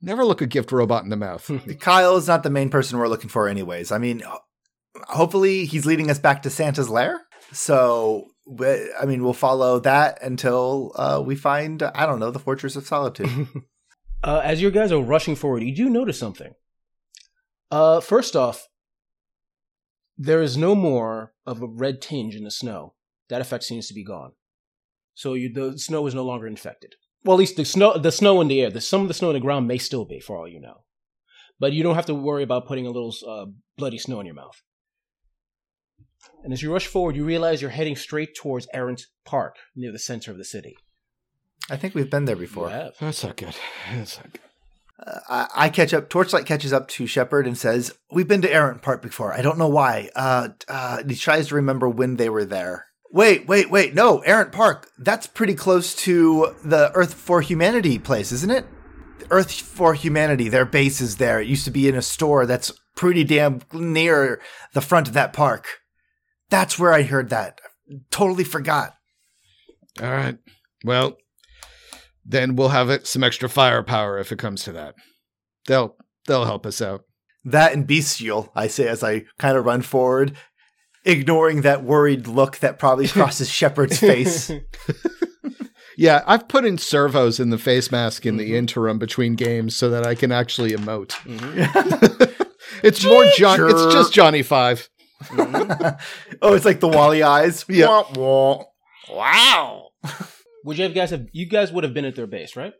Never 0.00 0.24
look 0.24 0.40
a 0.40 0.46
gift 0.46 0.72
robot 0.72 1.04
in 1.04 1.10
the 1.10 1.16
mouth. 1.16 1.50
Kyle 1.80 2.16
is 2.16 2.26
not 2.26 2.42
the 2.42 2.50
main 2.50 2.70
person 2.70 2.98
we're 2.98 3.08
looking 3.08 3.28
for, 3.28 3.48
anyways. 3.48 3.92
I 3.92 3.98
mean, 3.98 4.22
hopefully 5.08 5.66
he's 5.66 5.84
leading 5.84 6.10
us 6.10 6.18
back 6.18 6.42
to 6.42 6.50
Santa's 6.50 6.88
lair. 6.88 7.20
So, 7.52 8.28
I 8.48 9.04
mean, 9.04 9.22
we'll 9.22 9.34
follow 9.34 9.80
that 9.80 10.22
until 10.22 10.92
uh, 10.94 11.22
we 11.24 11.34
find, 11.34 11.82
I 11.82 12.06
don't 12.06 12.20
know, 12.20 12.30
the 12.30 12.38
Fortress 12.38 12.76
of 12.76 12.86
Solitude. 12.86 13.48
uh, 14.22 14.40
as 14.42 14.62
you 14.62 14.70
guys 14.70 14.92
are 14.92 15.02
rushing 15.02 15.34
forward, 15.34 15.62
you 15.62 15.74
do 15.74 15.90
notice 15.90 16.18
something. 16.18 16.54
Uh, 17.70 18.00
first 18.00 18.34
off, 18.34 18.68
there 20.16 20.42
is 20.42 20.56
no 20.56 20.74
more 20.74 21.32
of 21.46 21.62
a 21.62 21.66
red 21.66 22.00
tinge 22.00 22.34
in 22.34 22.44
the 22.44 22.50
snow. 22.50 22.94
That 23.28 23.40
effect 23.40 23.64
seems 23.64 23.86
to 23.88 23.94
be 23.94 24.04
gone. 24.04 24.32
So 25.14 25.34
you, 25.34 25.52
the 25.52 25.78
snow 25.78 26.06
is 26.06 26.14
no 26.14 26.24
longer 26.24 26.46
infected. 26.46 26.94
Well, 27.24 27.36
at 27.36 27.40
least 27.40 27.56
the 27.56 27.64
snow, 27.64 27.98
the 27.98 28.12
snow 28.12 28.40
in 28.40 28.48
the 28.48 28.60
air, 28.60 28.70
the, 28.70 28.80
some 28.80 29.02
of 29.02 29.08
the 29.08 29.14
snow 29.14 29.30
in 29.30 29.34
the 29.34 29.40
ground 29.40 29.66
may 29.66 29.78
still 29.78 30.04
be, 30.04 30.20
for 30.20 30.36
all 30.36 30.48
you 30.48 30.60
know. 30.60 30.84
But 31.60 31.72
you 31.72 31.82
don't 31.82 31.96
have 31.96 32.06
to 32.06 32.14
worry 32.14 32.42
about 32.42 32.66
putting 32.66 32.86
a 32.86 32.90
little 32.90 33.14
uh, 33.26 33.46
bloody 33.76 33.98
snow 33.98 34.20
in 34.20 34.26
your 34.26 34.34
mouth. 34.34 34.62
And 36.44 36.52
as 36.52 36.62
you 36.62 36.72
rush 36.72 36.86
forward, 36.86 37.16
you 37.16 37.24
realize 37.24 37.60
you're 37.60 37.70
heading 37.70 37.96
straight 37.96 38.34
towards 38.36 38.68
Errant 38.72 39.06
Park, 39.24 39.56
near 39.74 39.92
the 39.92 39.98
center 39.98 40.30
of 40.30 40.38
the 40.38 40.44
city. 40.44 40.76
I 41.68 41.76
think 41.76 41.94
we've 41.94 42.10
been 42.10 42.24
there 42.24 42.36
before. 42.36 42.68
You 42.68 42.74
have. 42.74 42.94
That's 43.00 43.24
not 43.24 43.36
good. 43.36 43.56
That's 43.92 44.16
not 44.18 44.32
good. 44.32 44.40
Uh, 45.04 45.20
I, 45.28 45.48
I 45.54 45.68
catch 45.68 45.94
up. 45.94 46.08
Torchlight 46.08 46.46
catches 46.46 46.72
up 46.72 46.88
to 46.88 47.06
Shepard 47.06 47.46
and 47.46 47.56
says, 47.56 47.92
"We've 48.10 48.28
been 48.28 48.42
to 48.42 48.52
Errant 48.52 48.82
Park 48.82 49.02
before. 49.02 49.32
I 49.32 49.42
don't 49.42 49.58
know 49.58 49.68
why." 49.68 50.10
Uh, 50.14 50.48
uh, 50.68 51.02
he 51.06 51.14
tries 51.14 51.48
to 51.48 51.54
remember 51.54 51.88
when 51.88 52.16
they 52.16 52.28
were 52.28 52.44
there. 52.44 52.86
Wait, 53.10 53.46
wait, 53.46 53.70
wait! 53.70 53.94
No, 53.94 54.18
Errant 54.20 54.52
Park. 54.52 54.90
That's 54.98 55.26
pretty 55.26 55.54
close 55.54 55.94
to 55.96 56.54
the 56.64 56.90
Earth 56.94 57.14
for 57.14 57.40
Humanity 57.40 57.98
place, 57.98 58.32
isn't 58.32 58.50
it? 58.50 58.66
Earth 59.30 59.52
for 59.52 59.94
Humanity. 59.94 60.48
Their 60.48 60.64
base 60.64 61.00
is 61.00 61.16
there. 61.16 61.40
It 61.40 61.48
used 61.48 61.64
to 61.64 61.70
be 61.70 61.88
in 61.88 61.94
a 61.94 62.02
store 62.02 62.46
that's 62.46 62.72
pretty 62.96 63.24
damn 63.24 63.60
near 63.72 64.40
the 64.74 64.80
front 64.80 65.08
of 65.08 65.14
that 65.14 65.32
park. 65.32 65.66
That's 66.50 66.78
where 66.78 66.92
I 66.92 67.02
heard 67.02 67.30
that. 67.30 67.60
Totally 68.10 68.44
forgot. 68.44 68.94
All 70.02 70.10
right. 70.10 70.38
Well, 70.84 71.16
then 72.28 72.56
we'll 72.56 72.68
have 72.68 72.90
it 72.90 73.06
some 73.06 73.24
extra 73.24 73.48
firepower 73.48 74.18
if 74.18 74.30
it 74.30 74.38
comes 74.38 74.62
to 74.64 74.72
that. 74.72 74.94
They'll 75.66 75.96
they'll 76.26 76.44
help 76.44 76.66
us 76.66 76.80
out. 76.82 77.02
That 77.44 77.72
and 77.72 77.86
bestial, 77.86 78.52
I 78.54 78.66
say 78.66 78.86
as 78.86 79.02
I 79.02 79.24
kind 79.38 79.56
of 79.56 79.64
run 79.64 79.82
forward, 79.82 80.36
ignoring 81.04 81.62
that 81.62 81.82
worried 81.82 82.26
look 82.26 82.58
that 82.58 82.78
probably 82.78 83.08
crosses 83.08 83.48
Shepard's 83.48 83.98
face. 83.98 84.50
Yeah, 85.98 86.22
I've 86.28 86.46
put 86.46 86.64
in 86.64 86.78
servos 86.78 87.40
in 87.40 87.50
the 87.50 87.58
face 87.58 87.90
mask 87.90 88.24
in 88.24 88.36
the 88.36 88.44
mm-hmm. 88.44 88.54
interim 88.54 89.00
between 89.00 89.34
games 89.34 89.74
so 89.74 89.90
that 89.90 90.06
I 90.06 90.14
can 90.14 90.30
actually 90.30 90.70
emote. 90.70 91.10
Mm-hmm. 91.24 92.44
it's 92.84 93.04
more 93.04 93.24
John. 93.36 93.68
It's 93.68 93.92
just 93.92 94.12
Johnny 94.12 94.44
Five. 94.44 94.88
Mm-hmm. 95.24 95.98
oh, 96.40 96.54
it's 96.54 96.64
like 96.64 96.78
the 96.78 96.86
WALL-E 96.86 97.24
eyes. 97.24 97.64
Yeah. 97.68 98.04
Wow. 99.10 99.88
Would 100.68 100.78
you 100.78 100.84
have 100.84 100.94
guys 100.94 101.10
have 101.10 101.26
you 101.32 101.46
guys 101.48 101.72
would 101.72 101.82
have 101.84 101.94
been 101.94 102.04
at 102.04 102.14
their 102.14 102.26
base, 102.26 102.54
right? 102.56 102.72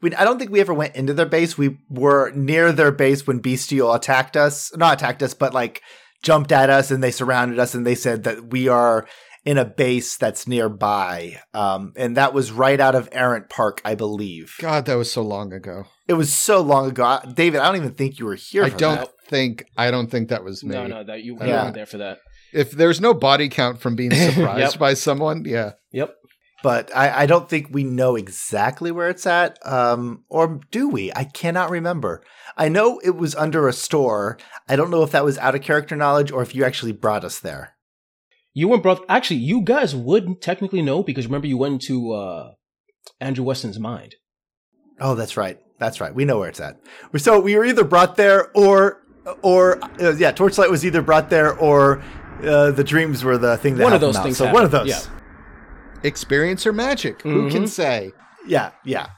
We, 0.00 0.14
I 0.14 0.24
don't 0.24 0.38
think 0.38 0.50
we 0.50 0.60
ever 0.60 0.72
went 0.74 0.94
into 0.96 1.12
their 1.14 1.26
base. 1.26 1.58
We 1.58 1.78
were 1.90 2.30
near 2.34 2.72
their 2.72 2.92
base 2.92 3.26
when 3.26 3.40
Bestial 3.40 3.92
attacked 3.94 4.36
us. 4.36 4.74
Not 4.76 4.94
attacked 4.94 5.22
us, 5.22 5.34
but 5.34 5.52
like 5.54 5.82
jumped 6.22 6.52
at 6.52 6.70
us 6.70 6.90
and 6.90 7.02
they 7.02 7.10
surrounded 7.10 7.58
us 7.58 7.74
and 7.74 7.86
they 7.86 7.94
said 7.94 8.24
that 8.24 8.50
we 8.50 8.68
are 8.68 9.06
in 9.44 9.58
a 9.58 9.64
base 9.64 10.16
that's 10.16 10.46
nearby. 10.48 11.40
Um, 11.54 11.92
and 11.96 12.16
that 12.16 12.34
was 12.34 12.50
right 12.52 12.80
out 12.80 12.94
of 12.94 13.08
Errant 13.12 13.48
Park, 13.48 13.80
I 13.84 13.94
believe. 13.94 14.54
God, 14.60 14.86
that 14.86 14.96
was 14.96 15.10
so 15.10 15.22
long 15.22 15.52
ago. 15.52 15.84
It 16.08 16.14
was 16.14 16.32
so 16.32 16.60
long 16.60 16.88
ago. 16.88 17.04
I- 17.04 17.32
David, 17.32 17.60
I 17.60 17.66
don't 17.66 17.76
even 17.76 17.94
think 17.94 18.18
you 18.18 18.26
were 18.26 18.34
here. 18.34 18.64
I 18.64 18.70
for 18.70 18.78
don't 18.78 18.96
that. 19.00 19.10
think 19.28 19.64
I 19.76 19.90
don't 19.90 20.10
think 20.10 20.28
that 20.30 20.44
was 20.44 20.62
me. 20.64 20.74
No, 20.74 20.86
no, 20.86 21.04
that 21.04 21.22
you, 21.22 21.34
you 21.40 21.46
Yeah. 21.46 21.62
weren't 21.64 21.74
there 21.74 21.86
for 21.86 21.98
that. 21.98 22.18
If 22.52 22.70
there's 22.72 23.00
no 23.00 23.14
body 23.14 23.48
count 23.48 23.80
from 23.80 23.96
being 23.96 24.10
surprised 24.14 24.72
Yep. 24.74 24.78
by 24.78 24.94
someone, 24.94 25.44
yeah. 25.46 25.72
Yep. 25.92 26.14
But 26.66 26.90
I, 26.96 27.22
I 27.22 27.26
don't 27.26 27.48
think 27.48 27.68
we 27.70 27.84
know 27.84 28.16
exactly 28.16 28.90
where 28.90 29.08
it's 29.08 29.24
at. 29.24 29.56
Um, 29.64 30.24
or 30.28 30.58
do 30.72 30.88
we? 30.88 31.12
I 31.14 31.22
cannot 31.22 31.70
remember. 31.70 32.24
I 32.56 32.68
know 32.68 32.98
it 33.04 33.14
was 33.14 33.36
under 33.36 33.68
a 33.68 33.72
store. 33.72 34.36
I 34.68 34.74
don't 34.74 34.90
know 34.90 35.04
if 35.04 35.12
that 35.12 35.24
was 35.24 35.38
out 35.38 35.54
of 35.54 35.62
character 35.62 35.94
knowledge 35.94 36.32
or 36.32 36.42
if 36.42 36.56
you 36.56 36.64
actually 36.64 36.90
brought 36.90 37.22
us 37.22 37.38
there. 37.38 37.76
You 38.52 38.66
weren't 38.66 38.82
brought. 38.82 39.04
Actually, 39.08 39.36
you 39.36 39.60
guys 39.62 39.94
would 39.94 40.42
technically 40.42 40.82
know 40.82 41.04
because 41.04 41.26
remember 41.26 41.46
you 41.46 41.56
went 41.56 41.74
into 41.74 42.12
uh, 42.12 42.50
Andrew 43.20 43.44
Weston's 43.44 43.78
mind. 43.78 44.16
Oh, 45.00 45.14
that's 45.14 45.36
right. 45.36 45.60
That's 45.78 46.00
right. 46.00 46.12
We 46.12 46.24
know 46.24 46.40
where 46.40 46.48
it's 46.48 46.58
at. 46.58 46.80
So 47.16 47.38
we 47.38 47.54
were 47.56 47.64
either 47.64 47.84
brought 47.84 48.16
there 48.16 48.50
or, 48.56 49.04
or 49.42 49.78
uh, 50.02 50.16
yeah, 50.16 50.32
Torchlight 50.32 50.72
was 50.72 50.84
either 50.84 51.00
brought 51.00 51.30
there 51.30 51.56
or 51.56 52.02
uh, 52.42 52.72
the 52.72 52.82
dreams 52.82 53.22
were 53.22 53.38
the 53.38 53.56
thing 53.56 53.76
that 53.76 53.84
One 53.84 53.92
of 53.92 54.00
those 54.00 54.18
things 54.18 54.36
So 54.38 54.52
one 54.52 54.64
of 54.64 54.72
those. 54.72 54.88
yeah. 54.88 55.00
Experience 56.02 56.66
or 56.66 56.72
magic? 56.72 57.22
Who 57.22 57.50
can 57.50 57.64
Mhm. 57.64 57.68
say? 57.68 58.12
Yeah, 58.46 58.70
yeah. 58.84 59.08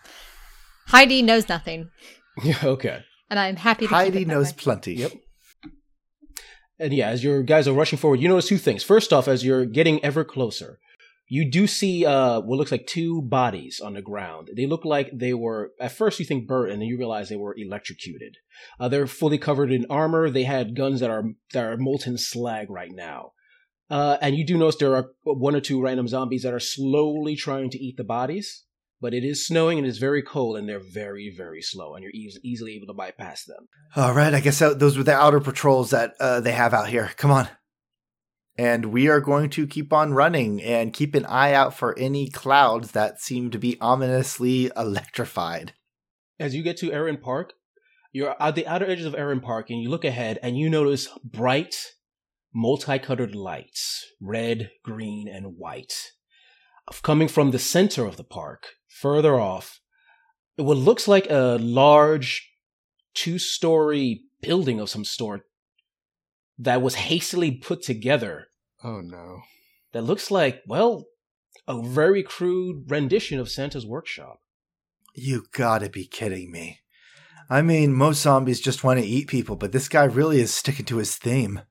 Heidi 0.88 1.22
knows 1.22 1.48
nothing, 1.48 1.90
Yeah. 2.44 2.58
Okay. 2.64 3.02
and 3.30 3.38
I'm 3.38 3.56
happy 3.56 3.86
to 3.86 3.94
Heidi 3.94 4.24
knows 4.24 4.48
way. 4.48 4.56
plenty. 4.58 4.94
Yep. 4.94 5.12
And 6.80 6.92
yeah, 6.94 7.08
as 7.08 7.24
your 7.24 7.42
guys 7.42 7.66
are 7.66 7.72
rushing 7.74 7.98
forward, 7.98 8.20
you 8.20 8.28
notice 8.28 8.48
two 8.48 8.58
things. 8.58 8.84
First 8.84 9.12
off, 9.12 9.26
as 9.28 9.44
you're 9.44 9.66
getting 9.66 10.02
ever 10.04 10.24
closer, 10.24 10.78
you 11.28 11.50
do 11.50 11.66
see 11.66 12.06
uh, 12.06 12.40
what 12.40 12.56
looks 12.56 12.70
like 12.72 12.86
two 12.86 13.20
bodies 13.20 13.80
on 13.84 13.94
the 13.94 14.00
ground. 14.02 14.48
They 14.56 14.66
look 14.66 14.84
like 14.84 15.10
they 15.12 15.34
were, 15.34 15.72
at 15.80 15.92
first 15.92 16.18
you 16.20 16.24
think 16.24 16.46
burnt, 16.46 16.72
and 16.72 16.80
then 16.80 16.88
you 16.88 16.96
realize 16.96 17.28
they 17.28 17.36
were 17.36 17.54
electrocuted. 17.58 18.36
Uh, 18.80 18.88
they're 18.88 19.06
fully 19.08 19.38
covered 19.38 19.72
in 19.72 19.86
armor. 19.90 20.30
They 20.30 20.44
had 20.44 20.76
guns 20.76 21.00
that 21.00 21.10
are, 21.10 21.24
that 21.52 21.64
are 21.64 21.76
molten 21.76 22.16
slag 22.16 22.70
right 22.70 22.92
now. 22.92 23.32
Uh, 23.90 24.18
and 24.20 24.36
you 24.36 24.44
do 24.44 24.58
notice 24.58 24.76
there 24.76 24.94
are 24.94 25.10
one 25.24 25.54
or 25.54 25.60
two 25.60 25.80
random 25.80 26.08
zombies 26.08 26.42
that 26.42 26.52
are 26.54 26.60
slowly 26.60 27.36
trying 27.36 27.70
to 27.70 27.78
eat 27.78 27.96
the 27.96 28.04
bodies. 28.04 28.64
But 29.00 29.14
it 29.14 29.22
is 29.22 29.46
snowing 29.46 29.78
and 29.78 29.86
it's 29.86 29.98
very 29.98 30.22
cold, 30.22 30.56
and 30.56 30.68
they're 30.68 30.80
very, 30.80 31.32
very 31.34 31.62
slow, 31.62 31.94
and 31.94 32.02
you're 32.02 32.12
eas- 32.12 32.40
easily 32.42 32.74
able 32.74 32.88
to 32.88 32.94
bypass 32.94 33.44
them. 33.44 33.68
All 33.94 34.12
right, 34.12 34.34
I 34.34 34.40
guess 34.40 34.58
those 34.58 34.98
were 34.98 35.04
the 35.04 35.14
outer 35.14 35.38
patrols 35.38 35.90
that 35.90 36.14
uh, 36.18 36.40
they 36.40 36.50
have 36.50 36.74
out 36.74 36.88
here. 36.88 37.12
Come 37.16 37.30
on. 37.30 37.48
And 38.56 38.86
we 38.86 39.06
are 39.06 39.20
going 39.20 39.50
to 39.50 39.68
keep 39.68 39.92
on 39.92 40.14
running 40.14 40.60
and 40.60 40.92
keep 40.92 41.14
an 41.14 41.24
eye 41.26 41.52
out 41.52 41.74
for 41.74 41.96
any 41.96 42.28
clouds 42.28 42.90
that 42.90 43.20
seem 43.20 43.52
to 43.52 43.58
be 43.58 43.78
ominously 43.80 44.72
electrified. 44.76 45.74
as 46.40 46.56
you 46.56 46.64
get 46.64 46.76
to 46.78 46.92
Erin 46.92 47.18
Park, 47.18 47.52
you're 48.12 48.34
at 48.40 48.56
the 48.56 48.66
outer 48.66 48.86
edges 48.90 49.06
of 49.06 49.14
Erin 49.14 49.40
Park 49.40 49.70
and 49.70 49.80
you 49.80 49.88
look 49.88 50.04
ahead 50.04 50.40
and 50.42 50.58
you 50.58 50.68
notice 50.68 51.06
bright, 51.22 51.76
multicolored 52.60 53.36
lights 53.36 54.04
red, 54.20 54.70
green, 54.84 55.28
and 55.28 55.56
white 55.56 55.94
coming 57.02 57.28
from 57.28 57.52
the 57.52 57.58
center 57.58 58.04
of 58.04 58.16
the 58.16 58.24
park. 58.24 58.66
Further 59.00 59.38
off, 59.38 59.80
what 60.56 60.76
looks 60.76 61.06
like 61.06 61.30
a 61.30 61.56
large 61.60 62.50
two 63.14 63.38
story 63.38 64.24
building 64.40 64.80
of 64.80 64.90
some 64.90 65.04
sort 65.04 65.42
that 66.58 66.82
was 66.82 66.96
hastily 66.96 67.52
put 67.52 67.82
together 67.82 68.48
Oh 68.82 69.00
no. 69.00 69.42
that 69.92 70.02
looks 70.02 70.30
like, 70.30 70.62
well, 70.66 71.04
a 71.68 71.80
very 71.80 72.22
crude 72.24 72.90
rendition 72.90 73.38
of 73.38 73.48
Santa's 73.50 73.86
workshop. 73.86 74.40
You 75.14 75.44
gotta 75.52 75.88
be 75.88 76.06
kidding 76.06 76.50
me. 76.50 76.80
I 77.48 77.62
mean, 77.62 77.92
most 77.94 78.20
zombies 78.20 78.60
just 78.60 78.82
want 78.82 78.98
to 79.00 79.06
eat 79.06 79.28
people, 79.28 79.54
but 79.56 79.72
this 79.72 79.88
guy 79.88 80.04
really 80.04 80.40
is 80.40 80.52
sticking 80.52 80.86
to 80.86 80.96
his 80.98 81.16
theme. 81.16 81.62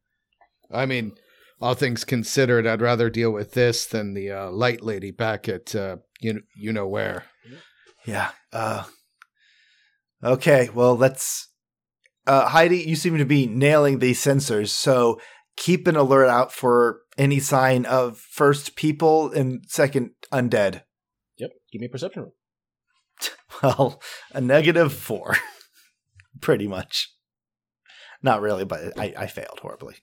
I 0.72 0.86
mean, 0.86 1.14
all 1.62 1.74
things 1.74 2.04
considered, 2.04 2.68
I'd 2.68 2.82
rather 2.82 3.10
deal 3.10 3.32
with 3.32 3.54
this 3.54 3.86
than 3.86 4.14
the 4.14 4.32
uh, 4.32 4.52
light 4.52 4.82
lady 4.82 5.12
back 5.12 5.50
at 5.50 5.76
uh, 5.76 5.98
you 6.20 6.42
you 6.56 6.72
know 6.72 6.88
where. 6.88 7.26
Yeah. 8.06 8.32
Uh, 8.54 8.86
okay, 10.24 10.70
well, 10.74 10.96
let's. 10.96 11.50
Uh, 12.26 12.50
Heidi, 12.50 12.80
you 12.80 12.96
seem 12.96 13.18
to 13.18 13.26
be 13.26 13.48
nailing 13.48 14.00
these 14.00 14.20
sensors, 14.20 14.70
so 14.70 15.20
keep 15.56 15.88
an 15.88 15.96
alert 15.96 16.28
out 16.28 16.52
for 16.52 17.02
any 17.18 17.40
sign 17.40 17.86
of 17.86 18.18
first 18.18 18.76
people 18.76 19.32
and 19.32 19.64
second 19.68 20.12
undead. 20.32 20.84
Yep, 21.38 21.52
give 21.72 21.82
me 21.82 21.88
a 21.88 21.90
perception 21.90 22.24
roll. 22.24 22.36
Well, 23.64 24.02
a 24.34 24.42
negative 24.42 24.94
four. 24.94 25.36
Pretty 26.42 26.68
much. 26.68 27.12
Not 28.22 28.42
really, 28.42 28.66
but 28.66 29.00
I, 29.00 29.14
I 29.18 29.28
failed 29.28 29.60
horribly. 29.62 29.96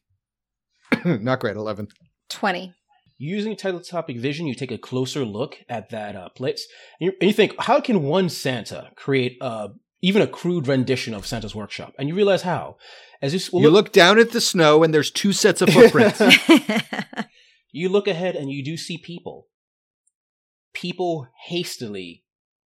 Not 1.22 1.40
great. 1.40 1.56
Eleven. 1.56 1.88
Twenty. 2.28 2.74
Using 3.16 3.54
telescopic 3.54 4.18
vision, 4.18 4.46
you 4.46 4.54
take 4.54 4.72
a 4.72 4.78
closer 4.78 5.24
look 5.24 5.58
at 5.68 5.90
that 5.90 6.16
uh, 6.16 6.28
place, 6.30 6.66
and 7.00 7.06
you, 7.06 7.12
and 7.20 7.28
you 7.28 7.34
think, 7.34 7.54
how 7.60 7.80
can 7.80 8.02
one 8.02 8.28
Santa 8.28 8.90
create 8.96 9.36
uh, 9.40 9.68
even 10.02 10.20
a 10.20 10.26
crude 10.26 10.66
rendition 10.66 11.14
of 11.14 11.24
Santa's 11.24 11.54
workshop? 11.54 11.94
And 11.98 12.08
you 12.08 12.14
realize 12.14 12.42
how. 12.42 12.76
As 13.22 13.32
you, 13.32 13.38
s- 13.38 13.52
you 13.52 13.70
look 13.70 13.92
down 13.92 14.18
at 14.18 14.32
the 14.32 14.40
snow, 14.40 14.82
and 14.82 14.92
there's 14.92 15.10
two 15.12 15.32
sets 15.32 15.62
of 15.62 15.70
footprints. 15.70 16.20
you 17.72 17.88
look 17.88 18.08
ahead 18.08 18.34
and 18.34 18.50
you 18.50 18.64
do 18.64 18.76
see 18.76 18.98
people. 18.98 19.46
People 20.74 21.28
hastily, 21.46 22.24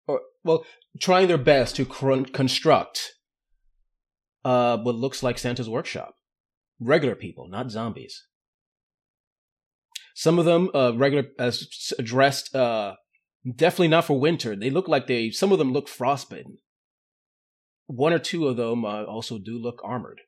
or 0.07 0.21
well, 0.43 0.65
trying 0.99 1.27
their 1.27 1.37
best 1.37 1.75
to 1.75 1.85
cr- 1.85 2.23
construct 2.33 3.13
uh, 4.43 4.77
what 4.79 4.95
looks 4.95 5.21
like 5.21 5.37
Santa's 5.37 5.69
workshop. 5.69 6.15
Regular 6.81 7.15
people, 7.15 7.47
not 7.47 7.69
zombies. 7.69 8.25
Some 10.15 10.39
of 10.39 10.45
them, 10.45 10.69
uh, 10.73 10.93
regular, 10.95 11.27
as 11.39 11.61
s- 11.71 11.93
dressed, 12.03 12.55
uh, 12.55 12.95
definitely 13.55 13.87
not 13.87 14.05
for 14.05 14.19
winter. 14.19 14.55
They 14.55 14.69
look 14.71 14.87
like 14.87 15.05
they. 15.07 15.29
Some 15.29 15.51
of 15.51 15.59
them 15.59 15.71
look 15.71 15.87
frostbitten. 15.87 16.57
One 17.85 18.13
or 18.13 18.19
two 18.19 18.47
of 18.47 18.57
them 18.57 18.83
uh, 18.83 19.03
also 19.03 19.37
do 19.37 19.57
look 19.59 19.79
armored. 19.83 20.21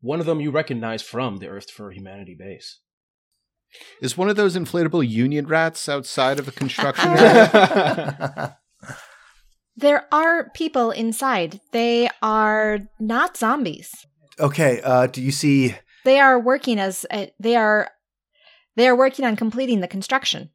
One 0.00 0.18
of 0.20 0.26
them 0.26 0.40
you 0.40 0.50
recognize 0.50 1.00
from 1.00 1.36
the 1.36 1.46
Earth 1.48 1.70
for 1.70 1.92
Humanity 1.92 2.36
base. 2.38 2.80
Is 4.02 4.18
one 4.18 4.28
of 4.28 4.36
those 4.36 4.56
inflatable 4.56 5.08
union 5.08 5.46
rats 5.46 5.88
outside 5.88 6.38
of 6.38 6.48
a 6.48 6.52
construction 6.52 7.10
area? 7.16 8.58
there 9.76 10.06
are 10.12 10.50
people 10.50 10.90
inside. 10.90 11.60
They 11.70 12.10
are 12.20 12.80
not 12.98 13.36
zombies. 13.36 13.90
Okay, 14.38 14.80
uh, 14.82 15.06
do 15.06 15.22
you 15.22 15.32
see. 15.32 15.74
They 16.04 16.18
are 16.18 16.38
working 16.38 16.78
as 16.78 17.06
uh, 17.10 17.26
they 17.38 17.56
are. 17.56 17.90
They 18.74 18.88
are 18.88 18.96
working 18.96 19.24
on 19.24 19.36
completing 19.36 19.80
the 19.80 19.88
construction. 19.88 20.50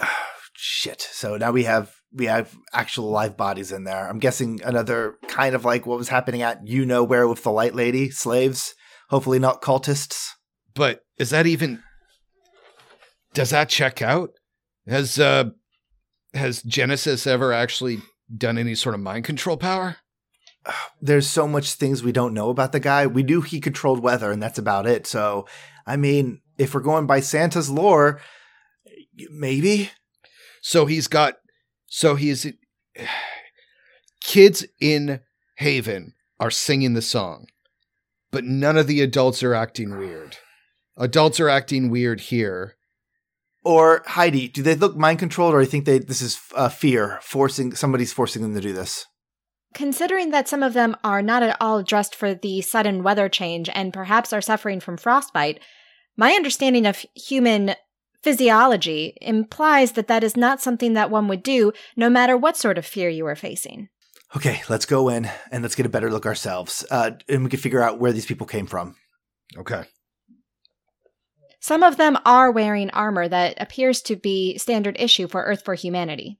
Shit. 0.56 1.00
So 1.00 1.36
now 1.36 1.50
we 1.50 1.64
have 1.64 1.92
we 2.12 2.26
have 2.26 2.54
actual 2.72 3.10
live 3.10 3.36
bodies 3.36 3.72
in 3.72 3.84
there. 3.84 4.08
I'm 4.08 4.18
guessing 4.18 4.60
another 4.64 5.16
kind 5.28 5.54
of 5.54 5.64
like 5.64 5.86
what 5.86 5.98
was 5.98 6.08
happening 6.08 6.42
at 6.42 6.66
you 6.66 6.86
know 6.86 7.02
where 7.04 7.26
with 7.26 7.42
the 7.42 7.50
light 7.50 7.74
lady 7.74 8.10
slaves. 8.10 8.74
Hopefully 9.10 9.38
not 9.38 9.62
cultists. 9.62 10.28
but 10.74 11.00
is 11.18 11.30
that 11.30 11.46
even? 11.46 11.82
Does 13.34 13.50
that 13.50 13.68
check 13.68 14.00
out? 14.00 14.30
Has 14.86 15.18
uh, 15.18 15.50
has 16.34 16.62
Genesis 16.62 17.26
ever 17.26 17.52
actually 17.52 17.98
done 18.36 18.58
any 18.58 18.74
sort 18.74 18.94
of 18.94 19.00
mind 19.00 19.24
control 19.24 19.56
power? 19.56 19.96
There's 21.00 21.28
so 21.28 21.46
much 21.46 21.74
things 21.74 22.02
we 22.02 22.12
don't 22.12 22.34
know 22.34 22.50
about 22.50 22.72
the 22.72 22.80
guy. 22.80 23.06
We 23.06 23.22
knew 23.22 23.40
he 23.40 23.60
controlled 23.60 24.00
weather, 24.00 24.30
and 24.30 24.42
that's 24.42 24.58
about 24.58 24.86
it. 24.86 25.06
So, 25.06 25.46
I 25.86 25.96
mean, 25.96 26.40
if 26.58 26.74
we're 26.74 26.80
going 26.80 27.06
by 27.06 27.20
Santa's 27.20 27.70
lore, 27.70 28.20
maybe. 29.30 29.90
So 30.60 30.86
he's 30.86 31.08
got. 31.08 31.34
So 31.86 32.14
he's. 32.14 32.46
Kids 34.22 34.64
in 34.80 35.20
Haven 35.56 36.14
are 36.40 36.50
singing 36.50 36.94
the 36.94 37.02
song, 37.02 37.46
but 38.32 38.42
none 38.42 38.78
of 38.78 38.86
the 38.86 39.02
adults 39.02 39.42
are 39.42 39.52
acting 39.52 39.98
weird. 39.98 40.38
Adults 40.96 41.38
are 41.40 41.50
acting 41.50 41.90
weird 41.90 42.20
here. 42.20 42.76
Or 43.64 44.02
Heidi, 44.06 44.48
do 44.48 44.62
they 44.62 44.76
look 44.76 44.96
mind 44.96 45.18
controlled, 45.18 45.54
or 45.54 45.58
do 45.58 45.64
you 45.64 45.70
think 45.70 45.84
they 45.84 45.98
this 45.98 46.22
is 46.22 46.40
uh, 46.54 46.70
fear 46.70 47.18
forcing 47.22 47.74
somebody's 47.74 48.12
forcing 48.12 48.42
them 48.42 48.54
to 48.54 48.60
do 48.60 48.72
this? 48.72 49.06
Considering 49.74 50.30
that 50.30 50.48
some 50.48 50.62
of 50.62 50.72
them 50.72 50.96
are 51.02 51.20
not 51.20 51.42
at 51.42 51.56
all 51.60 51.82
dressed 51.82 52.14
for 52.14 52.32
the 52.32 52.60
sudden 52.60 53.02
weather 53.02 53.28
change 53.28 53.68
and 53.74 53.92
perhaps 53.92 54.32
are 54.32 54.40
suffering 54.40 54.78
from 54.78 54.96
frostbite, 54.96 55.60
my 56.16 56.30
understanding 56.30 56.86
of 56.86 57.04
human 57.14 57.74
physiology 58.22 59.18
implies 59.20 59.92
that 59.92 60.06
that 60.06 60.24
is 60.24 60.36
not 60.36 60.62
something 60.62 60.94
that 60.94 61.10
one 61.10 61.28
would 61.28 61.42
do 61.42 61.72
no 61.96 62.08
matter 62.08 62.36
what 62.36 62.56
sort 62.56 62.78
of 62.78 62.86
fear 62.86 63.08
you 63.08 63.26
are 63.26 63.36
facing. 63.36 63.88
Okay, 64.36 64.62
let's 64.68 64.86
go 64.86 65.08
in 65.08 65.28
and 65.50 65.62
let's 65.62 65.74
get 65.74 65.86
a 65.86 65.90
better 65.90 66.10
look 66.10 66.24
ourselves, 66.24 66.84
uh, 66.90 67.12
and 67.28 67.44
we 67.44 67.50
can 67.50 67.60
figure 67.60 67.82
out 67.82 67.98
where 67.98 68.12
these 68.12 68.26
people 68.26 68.46
came 68.46 68.66
from. 68.66 68.96
Okay. 69.56 69.84
Some 71.60 71.82
of 71.82 71.96
them 71.96 72.16
are 72.24 72.50
wearing 72.50 72.90
armor 72.90 73.28
that 73.28 73.60
appears 73.60 74.02
to 74.02 74.16
be 74.16 74.58
standard 74.58 74.96
issue 74.98 75.28
for 75.28 75.42
Earth 75.42 75.64
for 75.64 75.74
Humanity. 75.74 76.38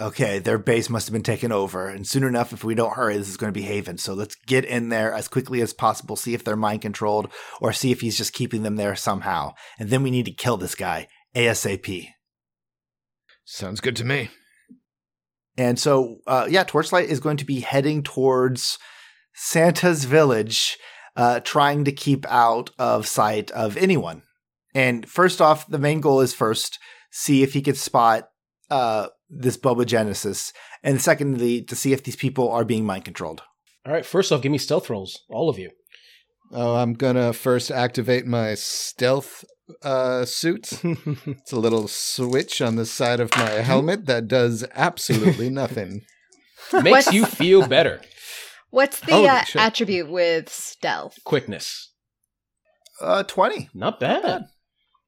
Okay, 0.00 0.38
their 0.38 0.58
base 0.58 0.90
must 0.90 1.06
have 1.06 1.12
been 1.12 1.22
taken 1.22 1.52
over, 1.52 1.88
and 1.88 2.06
soon 2.06 2.24
enough, 2.24 2.52
if 2.52 2.64
we 2.64 2.74
don't 2.74 2.94
hurry, 2.94 3.16
this 3.16 3.28
is 3.28 3.36
going 3.36 3.52
to 3.52 3.58
be 3.58 3.66
Haven. 3.66 3.98
So 3.98 4.14
let's 4.14 4.34
get 4.34 4.64
in 4.64 4.88
there 4.88 5.12
as 5.12 5.28
quickly 5.28 5.60
as 5.60 5.72
possible, 5.72 6.16
see 6.16 6.34
if 6.34 6.42
they're 6.42 6.56
mind 6.56 6.82
controlled, 6.82 7.30
or 7.60 7.72
see 7.72 7.92
if 7.92 8.00
he's 8.00 8.16
just 8.16 8.32
keeping 8.32 8.62
them 8.62 8.76
there 8.76 8.96
somehow. 8.96 9.52
And 9.78 9.90
then 9.90 10.02
we 10.02 10.10
need 10.10 10.24
to 10.24 10.32
kill 10.32 10.56
this 10.56 10.74
guy 10.74 11.08
ASAP. 11.36 12.08
Sounds 13.44 13.80
good 13.80 13.96
to 13.96 14.04
me. 14.04 14.30
And 15.56 15.78
so, 15.78 16.18
uh, 16.26 16.46
yeah, 16.48 16.64
Torchlight 16.64 17.08
is 17.08 17.20
going 17.20 17.36
to 17.36 17.44
be 17.44 17.60
heading 17.60 18.02
towards 18.02 18.78
Santa's 19.34 20.04
village, 20.04 20.78
uh, 21.16 21.40
trying 21.40 21.84
to 21.84 21.92
keep 21.92 22.26
out 22.28 22.70
of 22.78 23.06
sight 23.06 23.50
of 23.50 23.76
anyone. 23.76 24.22
And 24.74 25.08
first 25.08 25.40
off, 25.40 25.68
the 25.68 25.78
main 25.78 26.00
goal 26.00 26.20
is 26.20 26.34
first 26.34 26.78
see 27.10 27.42
if 27.42 27.52
he 27.52 27.60
could 27.60 27.76
spot 27.76 28.30
uh, 28.70 29.08
this 29.32 29.56
Bombogenesis, 29.56 30.52
and 30.82 31.00
secondly, 31.00 31.62
to 31.62 31.74
see 31.74 31.92
if 31.92 32.02
these 32.04 32.16
people 32.16 32.50
are 32.50 32.64
being 32.64 32.84
mind 32.84 33.04
controlled. 33.04 33.42
All 33.86 33.92
right, 33.92 34.04
first 34.06 34.30
off, 34.30 34.42
give 34.42 34.52
me 34.52 34.58
stealth 34.58 34.90
rolls, 34.90 35.18
all 35.30 35.48
of 35.48 35.58
you. 35.58 35.70
Oh, 36.52 36.74
I'm 36.76 36.92
gonna 36.92 37.32
first 37.32 37.70
activate 37.70 38.26
my 38.26 38.54
stealth 38.54 39.44
uh, 39.82 40.24
suit. 40.26 40.70
it's 40.84 41.52
a 41.52 41.58
little 41.58 41.88
switch 41.88 42.60
on 42.60 42.76
the 42.76 42.84
side 42.84 43.20
of 43.20 43.34
my 43.36 43.50
helmet 43.50 44.06
that 44.06 44.28
does 44.28 44.64
absolutely 44.74 45.48
nothing. 45.62 46.02
Makes 46.72 46.90
What's- 46.90 47.12
you 47.12 47.26
feel 47.26 47.66
better. 47.66 48.02
What's 48.70 49.00
the 49.00 49.12
Holy 49.12 49.28
uh, 49.28 49.44
shit. 49.44 49.60
attribute 49.60 50.10
with 50.10 50.48
stealth? 50.48 51.18
Quickness. 51.24 51.92
Uh, 53.02 53.22
20. 53.22 53.68
Not 53.74 54.00
bad. 54.00 54.44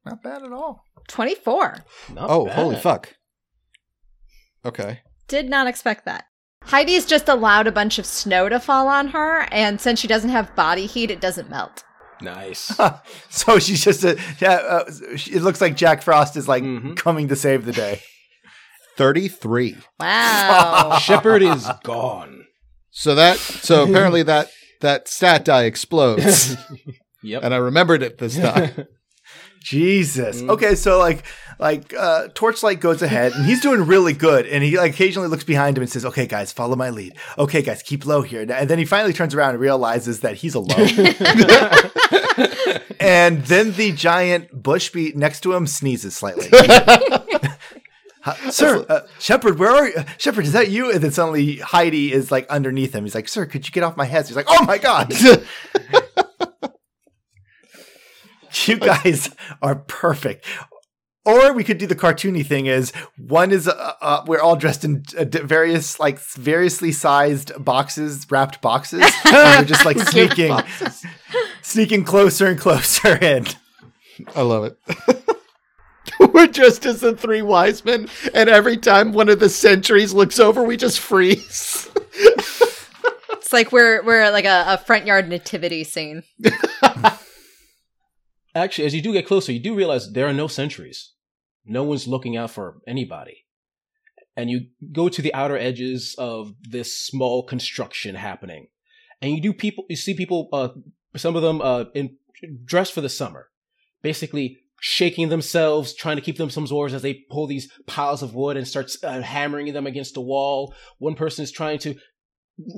Not 0.05 0.23
bad 0.23 0.43
at 0.43 0.53
all. 0.53 0.85
24. 1.09 1.79
Not 2.13 2.31
oh, 2.31 2.45
bad. 2.45 2.55
holy 2.57 2.77
fuck. 2.77 3.15
Okay. 4.65 5.01
Did 5.29 5.49
not 5.49 5.67
expect 5.67 6.05
that. 6.05 6.25
Heidi's 6.65 7.05
just 7.07 7.29
allowed 7.29 7.67
a 7.67 7.73
bunch 7.73 7.99
of 7.99 8.07
snow 8.07 8.49
to 8.49 8.59
fall 8.59 8.89
on 8.89 9.09
her, 9.09 9.47
and 9.53 9.81
since 9.81 10.01
she 10.01 10.09
doesn't 10.09 10.31
have 10.31 10.55
body 10.57 10.87
heat, 10.87 11.11
it 11.11 11.21
doesn't 11.21 11.51
melt. 11.51 11.85
Nice. 12.23 12.75
so 13.29 13.59
she's 13.59 13.85
just 13.85 14.03
a. 14.05 14.19
Yeah, 14.39 14.55
uh, 14.55 14.85
it 14.89 15.43
looks 15.43 15.61
like 15.61 15.77
Jack 15.77 16.01
Frost 16.03 16.37
is 16.37 16.49
like 16.49 16.63
Mhm. 16.63 16.97
coming 16.97 17.29
to 17.29 17.37
save 17.37 17.65
the 17.67 17.73
day. 17.73 18.01
33. 18.97 19.77
Wow. 20.01 20.99
Shepard 21.03 21.43
is 21.43 21.69
gone. 21.83 22.45
So 22.91 23.15
that 23.17 23.39
so 23.39 23.83
apparently 23.83 24.23
that 24.23 24.51
that 24.81 25.09
stat 25.09 25.45
die 25.45 25.65
explodes. 25.65 26.57
Yep. 27.23 27.43
and 27.43 27.53
I 27.55 27.57
remembered 27.57 28.03
it 28.03 28.19
this 28.19 28.37
time. 28.39 28.87
Jesus. 29.65 30.43
Mm. 30.43 30.51
Okay, 30.51 30.75
so 30.75 30.99
like 30.99 31.25
like 31.59 31.95
uh 31.95 32.29
Torchlight 32.35 32.81
goes 32.81 33.01
ahead 33.01 33.33
and 33.33 33.47
he's 33.47 33.63
doing 33.63 33.87
really 33.87 34.13
good 34.13 34.47
and 34.47 34.63
he 34.63 34.77
like 34.77 34.93
occasionally 34.93 35.29
looks 35.29 35.43
behind 35.43 35.79
him 35.79 35.83
and 35.83 35.91
says, 35.91 36.05
"Okay 36.05 36.27
guys, 36.27 36.53
follow 36.53 36.77
my 36.77 36.91
lead. 36.91 37.15
Okay 37.39 37.63
guys, 37.63 37.83
keep 37.83 38.05
low 38.05 38.21
here." 38.21 38.43
And 38.43 38.69
then 38.69 38.79
he 38.79 38.85
finally 38.85 39.15
turns 39.15 39.35
around 39.35 39.53
and 39.53 39.61
realizes 39.61 40.21
that 40.21 40.37
he's 40.37 40.55
alone. 40.55 40.79
and 43.01 43.43
then 43.47 43.73
the 43.73 43.93
giant 43.97 44.63
bush 44.63 44.91
beat 44.91 45.17
next 45.17 45.41
to 45.41 45.55
him 45.55 45.67
sneezes 45.67 46.15
slightly. 46.15 46.49
Sir, 48.51 48.87
uh, 48.89 49.01
Shepard, 49.19 49.59
where 49.59 49.71
are 49.71 49.89
you? 49.89 50.05
Shepard, 50.19 50.45
is 50.45 50.53
that 50.53 50.71
you? 50.71 50.91
And 50.91 51.03
then 51.03 51.11
suddenly 51.11 51.57
Heidi 51.57 52.13
is 52.13 52.31
like 52.31 52.49
underneath 52.49 52.95
him. 52.95 53.05
He's 53.05 53.15
like, 53.15 53.29
Sir, 53.29 53.47
could 53.47 53.67
you 53.67 53.73
get 53.73 53.83
off 53.83 53.97
my 53.97 54.07
head? 54.07 54.27
He's 54.27 54.37
like, 54.37 54.47
Oh 54.49 54.65
my 54.65 54.79
God. 54.79 55.13
you 58.67 58.77
guys 58.77 59.35
are 59.63 59.77
perfect. 59.77 60.47
Or 61.27 61.55
we 61.55 61.65
could 61.65 61.79
do 61.79 61.87
the 61.87 61.97
cartoony 61.97 62.45
thing: 62.45 62.67
is 62.67 62.93
one 63.17 63.51
is 63.51 63.67
uh, 63.67 63.93
uh, 64.01 64.25
we're 64.27 64.41
all 64.41 64.57
dressed 64.57 64.85
in 64.85 65.05
uh, 65.17 65.25
various 65.25 65.99
like 65.99 66.19
variously 66.19 66.93
sized 66.93 67.53
boxes, 67.65 68.27
wrapped 68.31 68.61
boxes, 68.61 69.03
and 69.25 69.61
we're 69.61 69.65
just 69.65 69.87
like 69.87 69.99
sneaking, 69.99 70.55
sneaking 71.63 72.05
closer 72.05 72.47
and 72.47 72.61
closer 72.61 73.17
in. 73.17 73.47
I 74.37 74.43
love 74.43 74.65
it. 74.65 75.25
We're 76.35 76.47
just 76.47 76.85
as 76.85 77.01
the 77.01 77.17
three 77.17 77.43
wise 77.43 77.85
men, 77.87 78.09
and 78.35 78.51
every 78.51 78.77
time 78.77 79.13
one 79.13 79.31
of 79.31 79.41
the 79.41 79.49
sentries 79.49 80.13
looks 80.13 80.39
over, 80.39 80.63
we 80.63 80.77
just 80.77 81.01
freeze. 81.01 81.89
it's 82.13 83.53
like 83.53 83.73
we're 83.73 84.03
we're 84.05 84.31
like 84.31 84.45
a, 84.45 84.65
a 84.69 84.79
front 84.79 85.07
yard 85.07 85.29
nativity 85.31 85.85
scene. 85.85 86.23
Actually, 88.55 88.87
as 88.87 88.95
you 88.95 89.03
do 89.03 89.13
get 89.13 89.27
closer, 89.27 89.53
you 89.53 89.61
do 89.61 89.75
realize 89.75 90.13
there 90.13 90.29
are 90.29 90.33
no 90.33 90.47
sentries. 90.47 91.13
No 91.65 91.83
one's 91.83 92.07
looking 92.07 92.37
out 92.37 92.51
for 92.51 92.79
anybody. 92.87 93.45
And 94.37 94.51
you 94.51 94.67
go 94.93 95.09
to 95.09 95.23
the 95.23 95.35
outer 95.35 95.57
edges 95.57 96.15
of 96.19 96.55
this 96.61 96.97
small 96.97 97.45
construction 97.45 98.15
happening. 98.15 98.69
And 99.21 99.33
you 99.33 99.41
do 99.41 99.53
people, 99.53 99.85
you 99.89 99.97
see 99.97 100.15
people, 100.15 100.49
uh, 100.53 100.69
some 101.17 101.37
of 101.37 101.43
them, 101.43 101.61
uh, 101.61 101.85
in, 101.95 102.17
dressed 102.65 102.93
for 102.93 103.01
the 103.01 103.09
summer. 103.09 103.49
Basically 104.03 104.59
shaking 104.81 105.31
themselves, 105.31 105.95
trying 105.95 106.17
to 106.17 106.23
keep 106.23 106.37
themselves 106.37 106.73
warm 106.73 106.93
as 106.93 107.03
they 107.03 107.25
pull 107.31 107.47
these 107.47 107.73
piles 107.87 108.23
of 108.23 108.35
wood 108.35 108.57
and 108.57 108.69
start 108.69 108.91
uh, 109.03 109.21
hammering 109.23 109.73
them 109.73 109.87
against 109.87 110.15
the 110.15 110.21
wall. 110.21 110.75
One 110.99 111.15
person 111.15 111.43
is 111.43 111.51
trying 111.51 111.79
to 111.81 111.97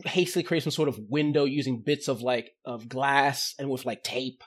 hastily 0.05 0.43
create 0.43 0.63
some 0.63 0.71
sort 0.71 0.89
of 0.89 0.99
window 1.09 1.45
using 1.45 1.83
bits 1.85 2.09
of 2.09 2.23
like, 2.23 2.53
of 2.65 2.89
glass 2.89 3.55
and 3.59 3.69
with 3.69 3.85
like 3.85 4.05
tape 4.05 4.43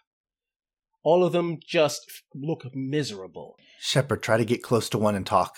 all 1.03 1.23
of 1.23 1.31
them 1.31 1.57
just 1.65 2.01
look 2.35 2.63
miserable. 2.73 3.55
Shepard, 3.79 4.21
try 4.23 4.37
to 4.37 4.45
get 4.45 4.61
close 4.63 4.89
to 4.89 4.97
one 4.97 5.15
and 5.15 5.25
talk. 5.25 5.55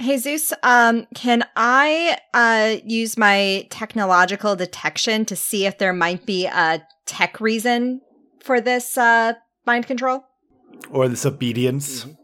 Jesus, 0.00 0.52
um, 0.62 1.06
can 1.14 1.44
I 1.56 2.18
uh 2.32 2.76
use 2.84 3.16
my 3.18 3.66
technological 3.70 4.54
detection 4.56 5.24
to 5.26 5.34
see 5.36 5.66
if 5.66 5.78
there 5.78 5.92
might 5.92 6.24
be 6.24 6.46
a 6.46 6.82
tech 7.04 7.40
reason 7.40 8.00
for 8.40 8.60
this 8.60 8.96
uh 8.96 9.32
mind 9.66 9.86
control? 9.86 10.24
Or 10.90 11.08
this 11.08 11.26
obedience. 11.26 12.04
Mhm. 12.04 12.16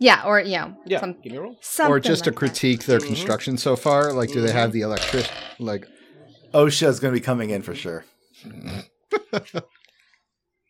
Yeah, 0.00 0.22
or 0.26 0.40
you 0.40 0.56
know, 0.58 0.76
Yeah, 0.86 1.00
some, 1.00 1.16
give 1.22 1.32
me 1.32 1.38
a 1.38 1.40
roll. 1.42 1.56
something 1.60 1.92
or 1.92 2.00
just 2.00 2.24
to 2.24 2.30
like 2.30 2.34
that. 2.34 2.38
critique 2.38 2.84
their 2.84 2.98
Mhm. 3.00 3.06
construction 3.06 3.56
so 3.58 3.76
far. 3.76 4.12
Like, 4.12 4.30
do 4.32 4.40
they 4.40 4.52
have 4.52 4.72
the 4.72 4.80
electric? 4.82 5.26
Like, 5.60 5.86
OSHA 6.52 6.88
is 6.88 7.00
going 7.00 7.14
to 7.14 7.20
be 7.20 7.24
coming 7.24 7.50
in 7.50 7.62
for 7.62 7.74
sure. 7.74 8.04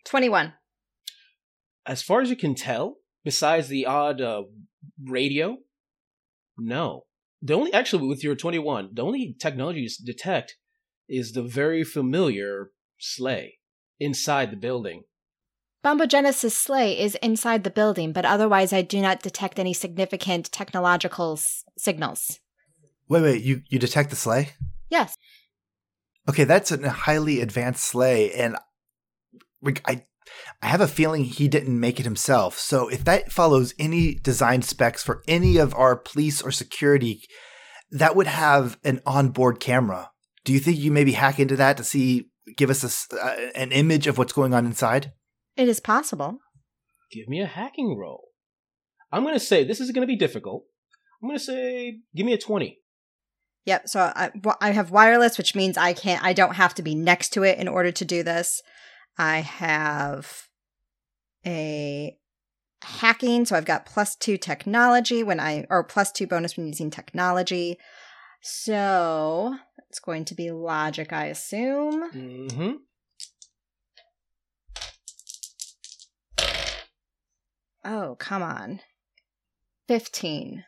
Twenty-one. 0.05 0.55
As 1.89 2.03
far 2.03 2.21
as 2.21 2.29
you 2.29 2.37
can 2.37 2.55
tell, 2.55 2.97
besides 3.25 3.69
the 3.69 3.87
odd 3.87 4.21
uh, 4.21 4.43
radio, 5.03 5.57
no. 6.59 7.05
The 7.41 7.55
only 7.55 7.73
actually 7.73 8.07
with 8.07 8.23
your 8.23 8.35
twenty 8.35 8.59
one, 8.59 8.91
the 8.93 9.03
only 9.03 9.35
technology 9.41 9.81
you 9.81 9.89
detect 10.05 10.57
is 11.09 11.33
the 11.33 11.43
very 11.43 11.83
familiar 11.85 12.73
sleigh 12.99 13.59
inside 13.99 14.51
the 14.51 14.57
building. 14.57 15.05
Bombogenesis 15.85 16.51
sleigh 16.53 16.99
is 16.99 17.15
inside 17.23 17.65
the 17.65 17.71
building, 17.71 18.13
but 18.13 18.25
otherwise 18.27 18.73
I 18.73 18.83
do 18.83 19.01
not 19.01 19.23
detect 19.23 19.59
any 19.59 19.73
significant 19.73 20.53
technological 20.53 21.35
s- 21.35 21.65
signals. 21.79 22.41
Wait, 23.09 23.23
wait, 23.23 23.43
you, 23.43 23.63
you 23.69 23.79
detect 23.79 24.11
the 24.11 24.17
sleigh? 24.17 24.51
Yes. 24.91 25.17
Okay, 26.29 26.45
that's 26.45 26.71
a 26.73 26.91
highly 26.91 27.41
advanced 27.41 27.85
sleigh, 27.85 28.33
and 28.33 28.57
we- 29.63 29.75
I, 29.87 30.05
I 30.63 30.67
have 30.67 30.81
a 30.81 30.89
feeling 30.89 31.25
he 31.25 31.49
didn't 31.49 31.79
make 31.79 32.01
it 32.01 32.05
himself. 32.05 32.59
So 32.59 32.89
if 32.89 33.05
that 33.05 33.33
follows 33.33 33.75
any 33.79 34.15
design 34.15 34.63
specs 34.63 35.03
for 35.03 35.23
any 35.29 35.57
of 35.57 35.75
our 35.75 35.97
police 35.97 36.43
or 36.43 36.51
security, 36.51 37.23
that 37.91 38.17
would 38.17 38.27
have 38.27 38.79
an 38.85 39.01
onboard 39.07 39.61
camera. 39.61 40.11
Do 40.45 40.53
you 40.53 40.59
think 40.59 40.79
you 40.79 40.91
maybe 40.91 41.13
hack 41.13 41.39
into 41.39 41.57
that 41.57 41.77
to 41.77 41.85
see, 41.85 42.31
give 42.57 42.71
us 42.71 42.83
a 42.83 42.87
s 42.87 43.09
uh, 43.13 43.51
an 43.55 43.73
image 43.73 44.07
of 44.07 44.19
what's 44.19 44.33
going 44.33 44.55
on 44.55 44.67
inside? 44.67 45.13
It 45.57 45.69
is 45.69 45.81
possible. 45.81 46.39
Give 47.11 47.29
me 47.29 47.41
a 47.41 47.47
hacking 47.47 47.97
roll. 47.99 48.29
I'm 49.13 49.25
gonna 49.25 49.41
say 49.41 49.65
this 49.65 49.81
is 49.81 49.91
gonna 49.93 50.07
be 50.07 50.17
difficult. 50.17 50.65
I'm 51.23 51.29
gonna 51.29 51.39
say 51.39 52.01
give 52.15 52.27
me 52.27 52.33
a 52.33 52.39
twenty. 52.39 52.81
Yep. 53.65 53.89
So 53.89 54.01
I, 54.01 54.31
I 54.61 54.71
have 54.71 54.91
wireless, 54.91 55.37
which 55.37 55.55
means 55.55 55.77
I 55.77 55.93
can't. 55.93 56.25
I 56.25 56.33
don't 56.33 56.55
have 56.55 56.75
to 56.75 56.83
be 56.83 56.95
next 56.95 57.31
to 57.35 57.43
it 57.43 57.59
in 57.59 57.69
order 57.69 57.93
to 57.93 58.05
do 58.05 58.23
this. 58.23 58.63
I 59.19 59.39
have 59.41 60.49
a 61.45 62.17
hacking, 62.83 63.45
so 63.45 63.57
I've 63.57 63.65
got 63.65 63.85
plus 63.87 64.15
two 64.15 64.37
technology 64.37 65.23
when 65.23 65.41
I 65.41 65.67
or 65.69 65.83
plus 65.83 66.13
two 66.13 66.27
bonus 66.27 66.57
when 66.57 66.67
using 66.69 66.91
technology. 66.91 67.79
So 68.41 69.57
it's 69.89 69.99
going 69.99 70.25
to 70.27 70.35
be 70.35 70.51
logic, 70.53 71.13
I 71.13 71.27
assume. 71.27 72.11
Mm-hmm. 72.13 72.71
Oh, 77.85 78.17
come 78.19 78.43
on. 78.43 78.81
Fifteen. 79.87 80.65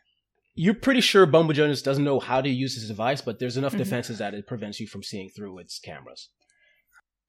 You're 0.54 0.74
pretty 0.74 1.00
sure 1.00 1.26
Bombogenesis 1.26 1.82
doesn't 1.84 2.04
know 2.04 2.18
how 2.20 2.40
to 2.40 2.48
use 2.48 2.74
his 2.74 2.88
device, 2.88 3.20
but 3.20 3.38
there's 3.38 3.56
enough 3.56 3.74
Mhm. 3.74 3.78
defenses 3.78 4.18
that 4.18 4.34
it 4.34 4.46
prevents 4.46 4.80
you 4.80 4.86
from 4.86 5.02
seeing 5.02 5.30
through 5.30 5.58
its 5.58 5.78
cameras. 5.78 6.28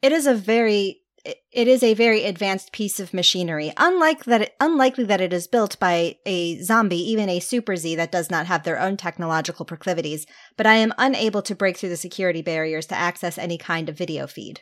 It 0.01 0.11
is 0.11 0.25
a 0.25 0.33
very 0.33 1.00
it- 1.25 1.67
is 1.67 1.83
a 1.83 1.93
very 1.93 2.23
advanced 2.23 2.71
piece 2.71 2.99
of 2.99 3.13
machinery. 3.13 3.71
Unlike 3.77 4.25
that, 4.25 4.51
unlikely 4.59 5.03
that 5.05 5.21
it 5.21 5.33
is 5.33 5.47
built 5.47 5.79
by 5.79 6.17
a 6.25 6.61
zombie, 6.61 7.11
even 7.11 7.29
a 7.29 7.39
super 7.39 7.75
Z 7.75 7.95
that 7.95 8.11
does 8.11 8.29
not 8.29 8.47
have 8.47 8.63
their 8.63 8.79
own 8.79 8.97
technological 8.97 9.65
proclivities. 9.65 10.25
But 10.57 10.67
I 10.67 10.75
am 10.75 10.93
unable 10.97 11.41
to 11.43 11.55
break 11.55 11.77
through 11.77 11.89
the 11.89 11.97
security 11.97 12.41
barriers 12.41 12.85
to 12.87 12.95
access 12.95 13.37
any 13.37 13.57
kind 13.57 13.89
of 13.89 13.97
video 13.97 14.27
feed. 14.27 14.61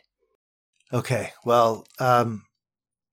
Okay, 0.92 1.32
well, 1.46 1.86
um, 2.00 2.44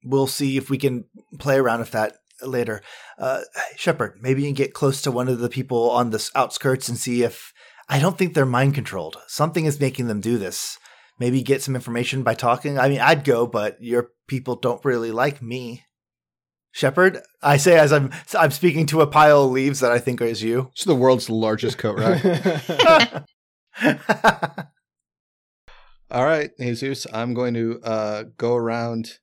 we'll 0.04 0.26
see 0.26 0.56
if 0.56 0.70
we 0.70 0.78
can 0.78 1.04
play 1.38 1.56
around 1.56 1.80
with 1.80 1.92
that 1.92 2.14
later. 2.42 2.82
Uh, 3.18 3.40
Shepard, 3.76 4.18
maybe 4.20 4.42
you 4.42 4.48
can 4.48 4.54
get 4.54 4.74
close 4.74 5.02
to 5.02 5.10
one 5.10 5.28
of 5.28 5.38
the 5.38 5.48
people 5.48 5.90
on 5.90 6.10
the 6.10 6.30
outskirts 6.34 6.88
and 6.88 6.98
see 6.98 7.22
if. 7.22 7.52
I 7.88 8.00
don't 8.00 8.18
think 8.18 8.34
they're 8.34 8.44
mind 8.44 8.74
controlled. 8.74 9.16
Something 9.28 9.64
is 9.64 9.78
making 9.78 10.08
them 10.08 10.20
do 10.20 10.38
this. 10.38 10.76
Maybe 11.18 11.42
get 11.42 11.62
some 11.62 11.74
information 11.74 12.22
by 12.22 12.34
talking. 12.34 12.78
I 12.78 12.88
mean, 12.88 13.00
I'd 13.00 13.24
go, 13.24 13.46
but 13.46 13.82
your 13.82 14.10
people 14.28 14.56
don't 14.56 14.84
really 14.84 15.10
like 15.10 15.40
me. 15.40 15.84
Shepard, 16.72 17.22
I 17.42 17.56
say 17.56 17.78
as 17.78 17.90
I'm 17.90 18.10
I'm 18.38 18.50
speaking 18.50 18.84
to 18.86 19.00
a 19.00 19.06
pile 19.06 19.44
of 19.44 19.50
leaves 19.50 19.80
that 19.80 19.92
I 19.92 19.98
think 19.98 20.20
is 20.20 20.42
you. 20.42 20.70
It's 20.72 20.84
the 20.84 20.94
world's 20.94 21.30
largest 21.30 21.78
coat 21.78 21.98
rack. 21.98 23.24
All 26.10 26.24
right, 26.24 26.50
Jesus, 26.60 27.06
I'm 27.12 27.34
going 27.34 27.54
to 27.54 27.80
uh, 27.82 28.24
go 28.36 28.54
around 28.54 29.18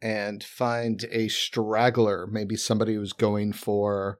and 0.00 0.42
find 0.42 1.04
a 1.12 1.28
straggler, 1.28 2.26
maybe 2.26 2.56
somebody 2.56 2.94
who's 2.94 3.12
going 3.12 3.52
for 3.52 4.18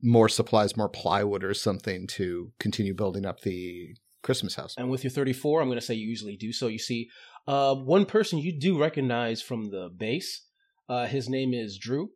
more 0.00 0.28
supplies, 0.28 0.76
more 0.76 0.88
plywood 0.88 1.42
or 1.42 1.54
something 1.54 2.06
to 2.06 2.52
continue 2.60 2.94
building 2.94 3.26
up 3.26 3.40
the 3.40 3.96
Christmas 4.22 4.54
house. 4.54 4.74
And 4.76 4.90
with 4.90 5.04
your 5.04 5.10
34, 5.10 5.60
I'm 5.60 5.68
going 5.68 5.78
to 5.78 5.84
say 5.84 5.94
you 5.94 6.08
usually 6.08 6.36
do 6.36 6.52
so. 6.52 6.66
You 6.66 6.78
see, 6.78 7.08
uh, 7.46 7.74
one 7.74 8.04
person 8.04 8.38
you 8.38 8.58
do 8.58 8.78
recognize 8.78 9.40
from 9.42 9.70
the 9.70 9.88
base. 9.96 10.44
Uh, 10.88 11.06
his 11.06 11.28
name 11.28 11.52
is 11.54 11.78
Drew, 11.78 12.10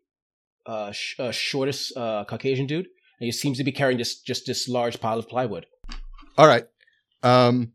uh, 0.67 0.93
sh- 0.93 1.19
uh, 1.19 1.31
shortest 1.31 1.97
uh, 1.97 2.25
Caucasian 2.27 2.67
dude, 2.67 2.87
and 3.21 3.27
he 3.27 3.33
seems 3.33 3.59
to 3.59 3.65
be 3.65 3.73
carrying 3.73 3.99
this 3.99 4.21
just 4.21 4.47
this 4.47 4.69
large 4.69 5.01
pile 5.01 5.19
of 5.19 5.29
plywood. 5.29 5.67
All 6.39 6.47
right. 6.47 6.67
Um, 7.23 7.73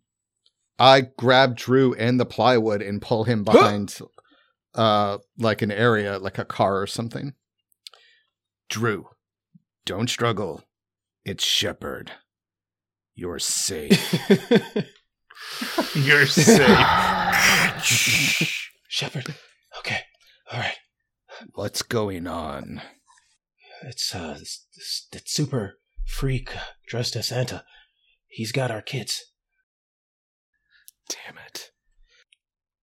I 0.80 1.02
grab 1.18 1.56
Drew 1.56 1.94
and 1.94 2.20
the 2.20 2.26
plywood 2.26 2.82
and 2.82 3.02
pull 3.02 3.24
him 3.24 3.44
behind, 3.44 3.98
uh, 4.76 5.20
like 5.38 5.62
an 5.62 5.72
area, 5.72 6.20
like 6.20 6.38
a 6.38 6.46
car 6.46 6.82
or 6.82 6.88
something. 6.88 7.34
Drew, 8.70 9.08
don't 9.86 10.10
struggle. 10.10 10.64
It's 11.26 11.44
Shepard. 11.44 12.12
You're 13.18 13.40
safe. 13.40 14.14
You're 15.96 16.28
safe. 16.28 16.68
Shepard. 18.88 19.34
Okay. 19.80 20.02
All 20.52 20.60
right. 20.60 20.78
What's 21.56 21.82
going 21.82 22.28
on? 22.28 22.80
It's 23.82 24.14
uh 24.14 24.36
this, 24.38 24.68
this, 24.76 25.08
that 25.14 25.28
super 25.28 25.80
freak 26.06 26.56
uh, 26.56 26.60
dressed 26.88 27.16
as 27.16 27.30
Santa. 27.30 27.66
He's 28.28 28.52
got 28.52 28.70
our 28.70 28.84
kids. 28.84 29.24
Damn 31.10 31.40
it. 31.44 31.72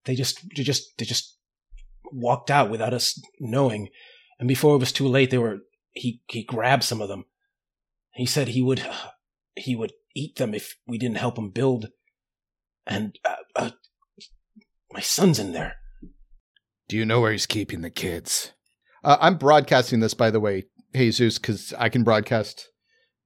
They 0.04 0.16
just 0.16 0.40
they 0.56 0.64
just 0.64 0.98
they 0.98 1.04
just 1.04 1.38
walked 2.10 2.50
out 2.50 2.70
without 2.70 2.92
us 2.92 3.22
knowing. 3.38 3.88
And 4.40 4.48
before 4.48 4.74
it 4.74 4.80
was 4.80 4.90
too 4.90 5.06
late, 5.06 5.30
they 5.30 5.38
were 5.38 5.58
he 5.92 6.22
he 6.26 6.42
grabbed 6.42 6.82
some 6.82 7.00
of 7.00 7.08
them. 7.08 7.26
He 8.14 8.26
said 8.26 8.48
he 8.48 8.62
would 8.62 8.80
uh, 8.80 9.10
he 9.54 9.76
would 9.76 9.92
eat 10.14 10.36
them 10.36 10.54
if 10.54 10.76
we 10.86 10.98
didn't 10.98 11.18
help 11.18 11.38
him 11.38 11.50
build. 11.50 11.88
And 12.86 13.18
uh, 13.24 13.36
uh, 13.56 13.70
my 14.92 15.00
son's 15.00 15.38
in 15.38 15.52
there. 15.52 15.76
Do 16.88 16.96
you 16.96 17.04
know 17.04 17.20
where 17.20 17.32
he's 17.32 17.46
keeping 17.46 17.80
the 17.80 17.90
kids? 17.90 18.52
Uh, 19.02 19.16
I'm 19.20 19.36
broadcasting 19.36 20.00
this, 20.00 20.14
by 20.14 20.30
the 20.30 20.40
way, 20.40 20.64
Jesus, 20.94 21.38
because 21.38 21.72
I 21.78 21.88
can 21.88 22.04
broadcast 22.04 22.68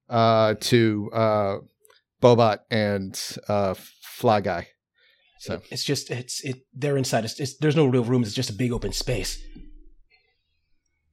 uh, 0.09 0.55
to 0.59 1.09
uh, 1.13 1.57
Bobot 2.21 2.59
and 2.71 3.19
uh, 3.47 3.75
Fly 4.01 4.41
Guy. 4.41 4.67
So 5.39 5.61
It's 5.71 5.85
just 5.85 6.09
it's 6.11 6.43
it. 6.43 6.65
They're 6.73 6.97
inside. 6.97 7.23
It's, 7.23 7.39
it's 7.39 7.57
there's 7.57 7.75
no 7.75 7.85
real 7.85 8.03
rooms. 8.03 8.27
It's 8.27 8.35
just 8.35 8.49
a 8.49 8.53
big 8.53 8.73
open 8.73 8.91
space. 8.91 9.41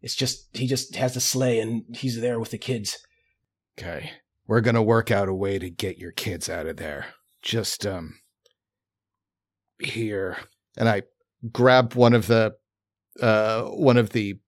It's 0.03 0.17
just 0.17 0.49
he 0.57 0.67
just 0.67 0.97
has 0.97 1.15
the 1.15 1.21
sleigh 1.21 1.61
and 1.61 1.85
he's 1.95 2.21
there 2.21 2.41
with 2.41 2.51
the 2.51 2.59
kids. 2.59 2.99
Okay. 3.79 4.11
We're 4.47 4.61
going 4.61 4.75
to 4.75 4.83
work 4.83 5.11
out 5.11 5.29
a 5.29 5.35
way 5.35 5.59
to 5.59 5.71
get 5.71 5.99
your 5.99 6.13
kids 6.13 6.49
out 6.49 6.67
of 6.67 6.77
there. 6.77 7.07
Just, 7.43 7.87
um, 7.87 8.19
here. 9.79 10.37
And 10.77 10.89
I 10.89 11.03
grab 11.53 11.95
one 11.95 12.15
of 12.15 12.27
the, 12.27 12.55
uh, 13.21 13.63
one 13.65 13.97
of 13.97 14.11
the, 14.11 14.39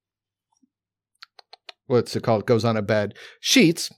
what's 1.86 2.14
it 2.14 2.22
called? 2.22 2.46
Goes 2.46 2.64
on 2.64 2.76
a 2.76 2.82
bed. 2.82 3.14
Sheets. 3.40 3.90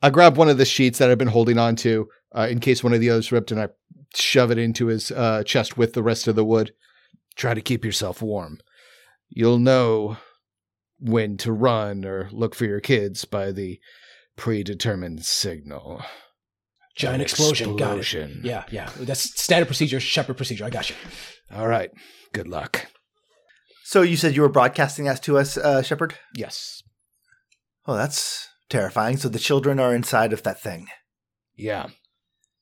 I 0.00 0.10
grab 0.10 0.36
one 0.36 0.48
of 0.48 0.58
the 0.58 0.64
sheets 0.64 0.98
that 0.98 1.10
I've 1.10 1.18
been 1.18 1.28
holding 1.28 1.58
on 1.58 1.76
to, 1.76 2.08
uh, 2.34 2.48
in 2.50 2.60
case 2.60 2.84
one 2.84 2.94
of 2.94 3.00
the 3.00 3.10
others 3.10 3.32
ripped 3.32 3.50
and 3.50 3.60
I 3.60 3.68
shove 4.14 4.50
it 4.50 4.58
into 4.58 4.86
his, 4.86 5.10
uh, 5.10 5.42
chest 5.44 5.76
with 5.76 5.92
the 5.92 6.02
rest 6.02 6.28
of 6.28 6.36
the 6.36 6.44
wood. 6.44 6.72
Try 7.36 7.54
to 7.54 7.60
keep 7.60 7.84
yourself 7.84 8.22
warm. 8.22 8.60
You'll 9.28 9.58
know 9.58 10.16
when 10.98 11.36
to 11.38 11.52
run 11.52 12.04
or 12.04 12.28
look 12.32 12.54
for 12.54 12.64
your 12.64 12.80
kids 12.80 13.24
by 13.24 13.52
the 13.52 13.78
predetermined 14.38 15.24
signal. 15.24 16.02
Giant 16.96 17.16
An 17.16 17.20
explosion. 17.20 17.76
Got 17.76 17.98
it. 17.98 18.44
Yeah, 18.44 18.64
yeah. 18.70 18.90
That's 18.98 19.38
standard 19.40 19.66
procedure. 19.66 20.00
Shepard 20.00 20.36
procedure. 20.36 20.64
I 20.64 20.70
got 20.70 20.88
you. 20.88 20.96
All 21.54 21.68
right. 21.68 21.90
Good 22.32 22.48
luck. 22.48 22.86
so 23.84 24.02
you 24.02 24.16
said 24.16 24.34
you 24.34 24.42
were 24.42 24.48
broadcasting 24.48 25.04
that 25.04 25.22
to 25.24 25.38
us, 25.38 25.56
uh, 25.56 25.82
Shepard? 25.82 26.14
Yes. 26.34 26.82
Oh, 27.86 27.94
that's 27.94 28.48
terrifying. 28.68 29.16
So 29.16 29.28
the 29.28 29.38
children 29.38 29.78
are 29.78 29.94
inside 29.94 30.32
of 30.32 30.42
that 30.42 30.60
thing. 30.60 30.88
Yeah. 31.56 31.88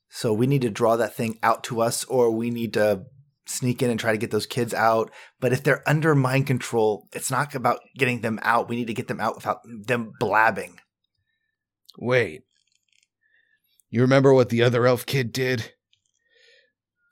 So 0.09 0.33
we 0.33 0.47
need 0.47 0.63
to 0.63 0.71
draw 0.71 0.97
that 0.97 1.15
thing 1.15 1.39
out 1.43 1.65
to 1.65 1.81
us, 1.81 2.05
or 2.05 2.31
we 2.31 2.51
need 2.51 2.75
to 2.75 3.05
sneak 3.47 3.83
in 3.83 3.91
and 3.91 3.99
try 3.99 4.13
to 4.13 4.19
get 4.19 4.31
those 4.31 4.47
kids 4.47 4.75
out. 4.75 5.11
But 5.41 5.53
if 5.53 5.63
they're 5.63 5.89
under 5.89 6.15
mind 6.15 6.47
control, 6.47 7.09
it's 7.13 7.31
not 7.31 7.55
about 7.55 7.81
getting 7.97 8.21
them 8.21 8.39
out. 8.43 8.69
We 8.69 8.77
need 8.77 8.87
to 8.87 8.95
get 8.95 9.09
them 9.09 9.21
out 9.21 9.37
without 9.37 9.59
them 9.65 10.13
blabbing. 10.19 10.79
Wait. 11.99 12.43
You 13.91 14.01
remember 14.03 14.35
what 14.35 14.49
the 14.49 14.63
other 14.63 14.87
elf 14.87 15.07
kid 15.07 15.33
did? 15.33 15.73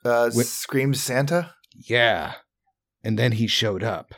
Uh, 0.03 0.29
Wh- 0.29 0.43
screams 0.43 1.01
Santa. 1.01 1.55
Yeah. 1.73 2.35
And 3.03 3.17
then 3.17 3.33
he 3.33 3.47
showed 3.47 3.83
up. 3.83 4.13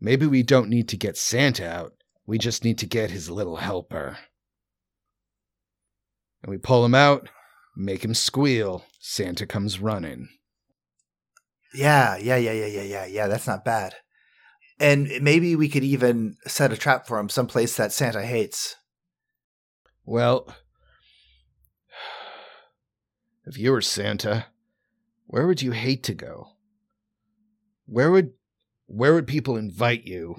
Maybe 0.00 0.26
we 0.26 0.42
don't 0.42 0.68
need 0.68 0.88
to 0.90 0.96
get 0.96 1.16
Santa 1.16 1.68
out. 1.68 1.92
We 2.26 2.38
just 2.38 2.62
need 2.62 2.78
to 2.78 2.86
get 2.86 3.10
his 3.10 3.30
little 3.30 3.56
helper. 3.56 4.18
And 6.42 6.50
we 6.50 6.58
pull 6.58 6.84
him 6.84 6.94
out, 6.94 7.28
make 7.76 8.04
him 8.04 8.14
squeal. 8.14 8.84
Santa 9.00 9.46
comes 9.46 9.80
running. 9.80 10.28
Yeah, 11.74 12.16
yeah, 12.16 12.36
yeah, 12.36 12.52
yeah, 12.52 12.66
yeah, 12.66 12.82
yeah, 12.82 13.06
yeah. 13.06 13.26
That's 13.26 13.46
not 13.46 13.64
bad. 13.64 13.94
And 14.78 15.10
maybe 15.20 15.56
we 15.56 15.68
could 15.68 15.82
even 15.82 16.36
set 16.46 16.72
a 16.72 16.76
trap 16.76 17.06
for 17.06 17.18
him 17.18 17.28
someplace 17.28 17.76
that 17.76 17.92
Santa 17.92 18.24
hates. 18.24 18.76
Well, 20.08 20.48
if 23.44 23.58
you 23.58 23.72
were 23.72 23.82
Santa, 23.82 24.46
where 25.26 25.46
would 25.46 25.60
you 25.60 25.72
hate 25.72 26.02
to 26.04 26.14
go? 26.14 26.48
Where 27.84 28.10
would 28.10 28.30
where 28.86 29.12
would 29.12 29.26
people 29.26 29.58
invite 29.58 30.04
you, 30.04 30.36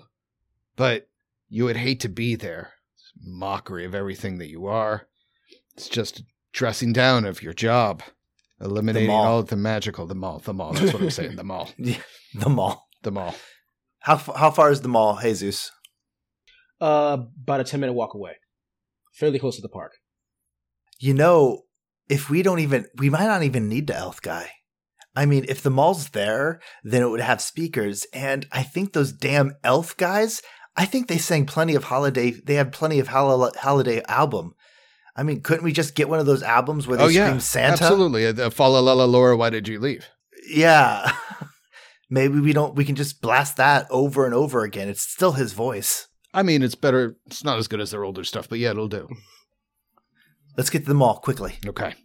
but 0.76 1.08
you 1.50 1.66
would 1.66 1.78
hate 1.78 2.00
to 2.00 2.10
be 2.10 2.34
there? 2.34 2.74
It's 2.96 3.12
mockery 3.24 3.86
of 3.86 3.94
everything 3.94 4.40
that 4.40 4.50
you 4.50 4.66
are. 4.66 5.08
It's 5.78 5.88
just 5.88 6.24
dressing 6.52 6.92
down 6.92 7.26
of 7.26 7.44
your 7.44 7.54
job, 7.54 8.02
eliminating 8.60 9.10
mall. 9.10 9.24
all 9.24 9.40
of 9.40 9.50
the 9.50 9.56
magical. 9.56 10.08
The 10.08 10.16
mall, 10.16 10.40
the 10.40 10.52
mall. 10.56 10.74
That's 10.74 10.94
what 10.94 11.04
I'm 11.04 11.12
saying. 11.12 11.36
The 11.36 11.44
mall, 11.44 11.70
The 12.34 12.50
mall. 12.50 12.88
the 13.04 13.12
mall. 13.12 13.36
How 14.00 14.16
f- 14.16 14.36
how 14.36 14.50
far 14.50 14.72
is 14.72 14.82
the 14.82 14.88
mall, 14.90 15.20
Jesus? 15.22 15.72
Uh, 16.82 17.18
about 17.44 17.60
a 17.60 17.64
ten 17.64 17.80
minute 17.82 17.94
walk 17.94 18.16
away, 18.16 18.34
fairly 19.20 19.40
close 19.40 19.56
to 19.58 19.62
the 19.62 19.70
park. 19.70 19.94
You 21.00 21.14
know, 21.14 21.64
if 22.10 22.30
we 22.30 22.42
don't 22.42 22.60
even, 22.60 22.86
we 22.98 23.10
might 23.10 23.28
not 23.28 23.44
even 23.44 23.70
need 23.70 23.88
the 23.88 23.96
elf 23.96 24.22
guy. 24.22 24.52
I 25.16 25.26
mean, 25.26 25.46
if 25.48 25.62
the 25.62 25.70
mall's 25.70 26.10
there, 26.10 26.62
then 26.84 27.02
it 27.02 27.10
would 27.10 27.20
have 27.20 27.42
speakers. 27.42 28.06
And 28.14 28.46
I 28.52 28.64
think 28.64 28.94
those 28.94 29.12
damn 29.12 29.56
elf 29.64 29.98
guys, 29.98 30.42
I 30.76 30.86
think 30.86 31.08
they 31.08 31.18
sang 31.18 31.46
plenty 31.46 31.76
of 31.76 31.86
holiday, 31.86 32.32
they 32.32 32.56
had 32.56 32.72
plenty 32.72 33.00
of 33.00 33.10
hol- 33.10 33.52
holiday 33.58 34.02
album. 34.08 34.54
I 35.16 35.24
mean, 35.24 35.42
couldn't 35.42 35.64
we 35.66 35.74
just 35.74 35.96
get 35.96 36.08
one 36.08 36.20
of 36.20 36.26
those 36.26 36.44
albums 36.44 36.88
where 36.88 36.98
they 36.98 37.04
oh 37.04 37.10
scream 37.10 37.26
yeah, 37.34 37.38
Santa? 37.40 37.84
absolutely. 37.84 38.26
Uh, 38.26 38.32
The 38.32 38.52
Fa 38.52 38.64
la 38.64 38.80
la 38.80 38.94
la 38.94 39.06
Laura, 39.06 39.36
why 39.36 39.50
did 39.50 39.68
you 39.68 39.80
leave? 39.80 40.08
Yeah. 40.48 41.12
Maybe 42.10 42.40
we 42.40 42.54
don't, 42.54 42.76
we 42.76 42.86
can 42.86 42.96
just 42.96 43.22
blast 43.22 43.58
that 43.58 43.88
over 43.90 44.26
and 44.26 44.34
over 44.34 44.64
again. 44.64 44.88
It's 44.88 45.02
still 45.02 45.34
his 45.34 45.54
voice. 45.54 46.08
I 46.34 46.44
mean, 46.44 46.62
it's 46.62 46.76
better. 46.76 47.16
It's 47.26 47.44
not 47.44 47.58
as 47.58 47.68
good 47.68 47.82
as 47.82 47.92
their 47.92 48.04
older 48.04 48.24
stuff, 48.24 48.48
but 48.48 48.60
yeah, 48.60 48.72
it'll 48.72 48.88
do. 48.88 49.08
Let's 50.58 50.70
get 50.70 50.80
to 50.80 50.88
the 50.90 50.94
mall 50.94 51.20
quickly. 51.20 51.56
Okay. 51.66 51.96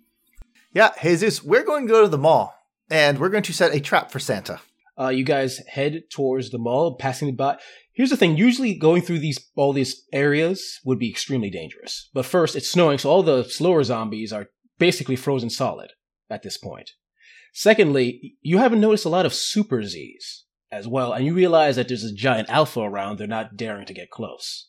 Yeah, 0.72 0.90
Jesus, 1.02 1.42
we're 1.42 1.64
going 1.64 1.86
to 1.86 1.92
go 1.92 2.02
to 2.02 2.08
the 2.08 2.18
mall 2.18 2.54
and 2.90 3.18
we're 3.18 3.28
going 3.28 3.42
to 3.44 3.52
set 3.52 3.74
a 3.74 3.80
trap 3.80 4.10
for 4.10 4.18
Santa. 4.18 4.60
Uh, 4.98 5.08
you 5.08 5.24
guys 5.24 5.58
head 5.68 6.02
towards 6.10 6.50
the 6.50 6.58
mall, 6.58 6.96
passing 6.96 7.34
by. 7.34 7.58
Here's 7.92 8.10
the 8.10 8.16
thing: 8.16 8.36
usually 8.36 8.74
going 8.74 9.02
through 9.02 9.18
these 9.18 9.38
all 9.56 9.72
these 9.72 10.04
areas 10.12 10.80
would 10.84 10.98
be 10.98 11.10
extremely 11.10 11.50
dangerous. 11.50 12.10
But 12.14 12.26
first, 12.26 12.54
it's 12.54 12.70
snowing, 12.70 12.98
so 12.98 13.10
all 13.10 13.22
the 13.22 13.44
slower 13.44 13.82
zombies 13.82 14.32
are 14.32 14.50
basically 14.78 15.16
frozen 15.16 15.50
solid 15.50 15.92
at 16.30 16.42
this 16.42 16.56
point. 16.56 16.90
Secondly, 17.52 18.36
you 18.40 18.58
haven't 18.58 18.80
noticed 18.80 19.04
a 19.04 19.08
lot 19.08 19.26
of 19.26 19.34
super 19.34 19.82
Z's 19.82 20.43
as 20.74 20.88
well, 20.88 21.12
and 21.12 21.24
you 21.24 21.34
realize 21.34 21.76
that 21.76 21.88
there's 21.88 22.04
a 22.04 22.12
giant 22.12 22.50
alpha 22.50 22.80
around. 22.80 23.18
They're 23.18 23.26
not 23.26 23.56
daring 23.56 23.86
to 23.86 23.94
get 23.94 24.10
close. 24.10 24.68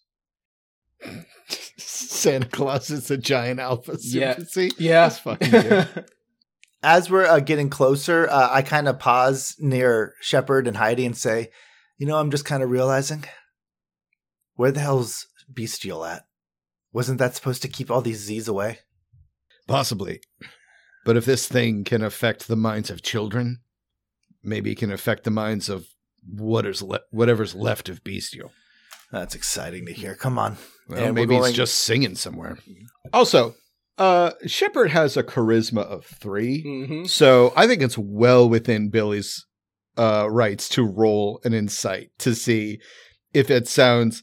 Santa 1.78 2.48
Claus 2.48 2.90
is 2.90 3.12
a 3.12 3.18
giant 3.18 3.60
alpha 3.60 3.98
super 3.98 4.26
Yeah. 4.26 4.40
Z. 4.40 4.72
Yeah. 4.78 5.02
That's 5.08 5.20
fucking 5.20 5.52
good. 5.52 6.06
As 6.84 7.10
we're 7.10 7.26
uh, 7.26 7.40
getting 7.40 7.70
closer, 7.70 8.28
uh, 8.30 8.50
I 8.52 8.62
kind 8.62 8.88
of 8.88 9.00
pause 9.00 9.56
near 9.60 10.14
Shepard 10.22 10.68
and 10.68 10.78
Heidi 10.78 11.06
and 11.06 11.18
say, 11.18 11.50
"You 11.98 12.06
know, 12.06 12.18
I'm 12.20 12.30
just 12.30 12.46
kind 12.46 12.62
of 12.62 12.70
realizing, 12.70 13.24
where 14.56 14.72
the 14.72 14.82
hell's 14.82 15.26
Bestial 15.50 16.06
at? 16.06 16.24
Wasn't 16.94 17.18
that 17.18 17.36
supposed 17.36 17.64
to 17.64 17.68
keep 17.68 17.90
all 17.90 18.02
these 18.02 18.20
Z's 18.20 18.48
away?" 18.48 18.80
Possibly. 19.68 20.22
But 21.06 21.18
if 21.18 21.26
this 21.26 21.48
thing 21.48 21.84
can 21.84 22.04
affect 22.04 22.48
the 22.48 22.56
minds 22.56 22.92
of 22.92 23.02
children, 23.02 23.62
maybe 24.44 24.72
it 24.72 24.78
can 24.78 24.92
affect 24.92 25.24
the 25.24 25.32
minds 25.32 25.70
of 25.70 25.88
what 26.28 26.66
is 26.66 26.82
le- 26.82 27.02
whatever's 27.12 27.56
left 27.56 27.90
of 27.90 28.04
Bestial. 28.04 28.52
That's 29.12 29.36
exciting 29.36 29.86
to 29.86 29.94
hear. 29.94 30.16
Come 30.16 30.38
on. 30.40 30.58
Well, 30.90 31.04
And 31.04 31.16
maybe 31.16 31.36
going- 31.36 31.46
he's 31.48 31.56
just 31.56 31.76
singing 31.76 32.16
somewhere. 32.16 32.58
Also, 33.14 33.56
uh, 33.98 34.32
Shepard 34.46 34.92
has 34.92 35.16
a 35.16 35.24
charisma 35.24 35.82
of 35.84 36.06
3 36.06 36.64
mm-hmm. 36.66 37.06
So 37.06 37.54
I 37.56 37.66
think 37.68 37.82
it's 37.82 37.98
well 37.98 38.50
within 38.50 38.90
Billy's 38.90 39.46
uh, 39.98 40.28
rights 40.30 40.68
to 40.70 40.84
roll 40.84 41.40
an 41.46 41.54
insight 41.54 42.10
to 42.20 42.36
see 42.36 42.80
if 43.34 43.50
it 43.50 43.68
sounds. 43.68 44.22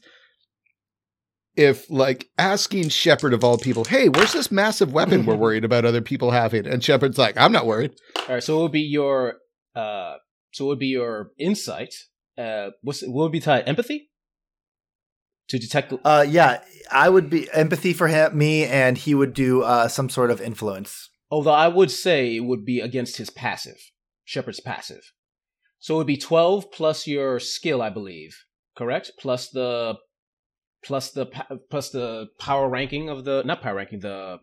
If, 1.55 1.87
like, 1.89 2.29
asking 2.39 2.89
Shepard 2.89 3.31
of 3.31 3.43
all 3.43 3.59
people, 3.59 3.83
hey, 3.83 4.09
where's 4.09 4.33
this 4.33 4.51
massive 4.51 4.91
weapon 4.91 5.23
we're 5.25 5.35
worried 5.45 5.63
about 5.63 5.85
other 5.85 6.01
people 6.01 6.31
having? 6.31 6.65
And 6.65 6.83
Shepard's 6.83 7.19
like, 7.19 7.37
I'm 7.37 7.51
not 7.51 7.67
worried. 7.67 7.91
All 8.27 8.33
right, 8.35 8.43
so 8.43 8.57
it 8.57 8.61
would 8.63 8.71
be 8.71 8.81
your 8.81 9.35
uh, 9.75 10.15
so 10.53 10.65
it 10.65 10.67
would 10.69 10.79
be 10.79 10.87
your 10.87 11.31
insight. 11.37 11.93
Uh, 12.37 12.69
what's 12.81 13.01
what 13.01 13.23
would 13.23 13.31
be 13.31 13.39
tied? 13.41 13.67
Empathy 13.67 14.09
to 15.49 15.59
detect. 15.59 15.93
Uh, 16.03 16.25
yeah, 16.27 16.63
I 16.91 17.09
would 17.09 17.29
be 17.29 17.51
empathy 17.51 17.93
for 17.93 18.07
him, 18.07 18.37
me, 18.37 18.65
and 18.65 18.97
he 18.97 19.13
would 19.13 19.33
do 19.33 19.61
uh, 19.63 19.87
some 19.87 20.09
sort 20.09 20.31
of 20.31 20.39
influence. 20.41 21.09
Although 21.29 21.51
I 21.51 21.67
would 21.67 21.91
say 21.91 22.35
it 22.37 22.41
would 22.45 22.63
be 22.65 22.79
against 22.79 23.17
his 23.17 23.29
passive, 23.29 23.77
Shepard's 24.23 24.59
passive. 24.59 25.11
So 25.79 25.95
it 25.95 25.97
would 25.97 26.07
be 26.07 26.17
twelve 26.17 26.71
plus 26.71 27.07
your 27.07 27.39
skill, 27.39 27.81
I 27.81 27.89
believe. 27.89 28.37
Correct? 28.77 29.11
Plus 29.19 29.49
the 29.49 29.95
plus 30.83 31.11
the 31.11 31.25
plus 31.69 31.89
the 31.89 32.27
power 32.39 32.69
ranking 32.69 33.09
of 33.09 33.25
the 33.25 33.43
not 33.45 33.61
power 33.61 33.75
ranking 33.75 33.99
the 33.99 34.39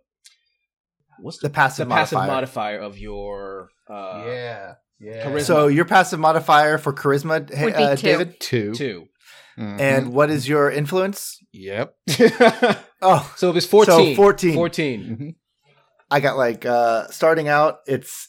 what's 1.20 1.38
The 1.38 1.50
passive 1.50 1.88
the 1.88 1.94
passive 1.94 2.16
modifier. 2.16 2.34
modifier 2.34 2.78
of 2.80 2.98
your 2.98 3.70
uh, 3.88 4.24
yeah. 4.26 4.74
Charisma. 5.02 5.42
So 5.42 5.66
your 5.68 5.84
passive 5.84 6.20
modifier 6.20 6.78
for 6.78 6.92
charisma, 6.92 7.48
Would 7.62 7.74
uh, 7.74 7.96
two. 7.96 8.02
David, 8.02 8.40
Two. 8.40 8.74
two. 8.74 9.06
Mhm. 9.58 9.80
and 9.80 10.12
what 10.12 10.30
is 10.30 10.48
your 10.48 10.70
influence? 10.70 11.38
yep. 11.52 11.94
Oh, 13.02 13.32
so 13.36 13.48
if 13.50 13.56
it's 13.56 13.64
fourteen, 13.66 14.14
So 14.14 14.16
14. 14.16 14.54
14. 14.54 15.00
Mhm. 15.18 15.34
I 16.10 16.20
got 16.20 16.36
like 16.36 16.66
uh 16.66 17.06
starting 17.08 17.48
out. 17.48 17.78
It's 17.86 18.28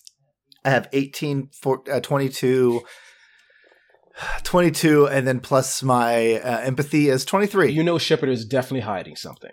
I 0.64 0.70
have 0.70 0.88
18, 0.94 1.50
four, 1.62 1.84
uh, 1.92 2.00
22, 2.00 2.82
22, 4.44 5.08
and 5.08 5.28
then 5.28 5.40
plus 5.40 5.82
my 5.84 6.36
uh, 6.36 6.60
empathy 6.60 7.10
is 7.10 7.26
twenty 7.26 7.48
three. 7.48 7.72
You 7.72 7.84
know 7.84 7.98
Shepard 7.98 8.30
is 8.30 8.46
definitely 8.46 8.82
hiding 8.82 9.16
something. 9.16 9.52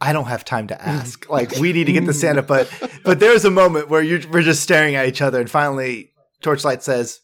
I 0.00 0.12
don't 0.12 0.26
have 0.26 0.44
time 0.44 0.66
to 0.68 0.82
ask. 0.82 1.28
like 1.30 1.56
we 1.58 1.72
need 1.72 1.84
to 1.84 1.92
get 1.92 2.06
the 2.06 2.14
Santa, 2.14 2.42
but 2.42 2.68
but 3.04 3.20
there's 3.20 3.44
a 3.44 3.50
moment 3.50 3.88
where 3.88 4.02
you 4.02 4.26
we're 4.30 4.42
just 4.42 4.62
staring 4.62 4.94
at 4.94 5.06
each 5.06 5.20
other, 5.22 5.40
and 5.40 5.50
finally 5.50 6.12
Torchlight 6.44 6.82
says, 6.82 7.20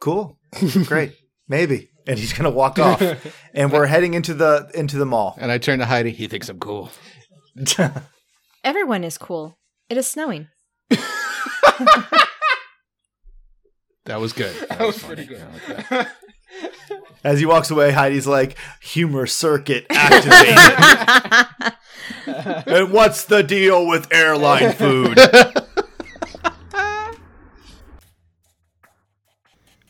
"Cool, 0.00 0.38
great, 0.86 1.12
maybe," 1.48 1.88
and 2.06 2.18
he's 2.18 2.32
gonna 2.32 2.50
walk 2.50 2.80
off, 2.80 3.00
and 3.54 3.70
we're 3.72 3.86
heading 3.86 4.14
into 4.14 4.34
the 4.34 4.68
into 4.74 4.98
the 4.98 5.06
mall. 5.06 5.36
And 5.40 5.52
I 5.52 5.58
turn 5.58 5.78
to 5.78 5.86
Heidi. 5.86 6.10
He 6.10 6.26
thinks 6.26 6.48
I'm 6.48 6.58
cool. 6.58 6.90
Everyone 8.64 9.04
is 9.04 9.16
cool. 9.18 9.56
It 9.88 9.96
is 9.96 10.08
snowing. 10.08 10.48
That 14.06 14.20
was 14.20 14.32
good. 14.32 14.54
That 14.68 14.80
was 14.80 14.98
funny. 14.98 15.26
pretty 15.26 15.34
good. 15.34 15.44
Like. 15.90 16.08
As 17.24 17.40
he 17.40 17.46
walks 17.46 17.70
away, 17.70 17.92
Heidi's 17.92 18.26
like, 18.26 18.56
"Humor 18.82 19.26
circuit 19.26 19.86
activated." 19.90 20.58
and 22.66 22.92
what's 22.92 23.24
the 23.24 23.42
deal 23.42 23.86
with 23.86 24.12
airline 24.12 24.72
food? 24.72 25.18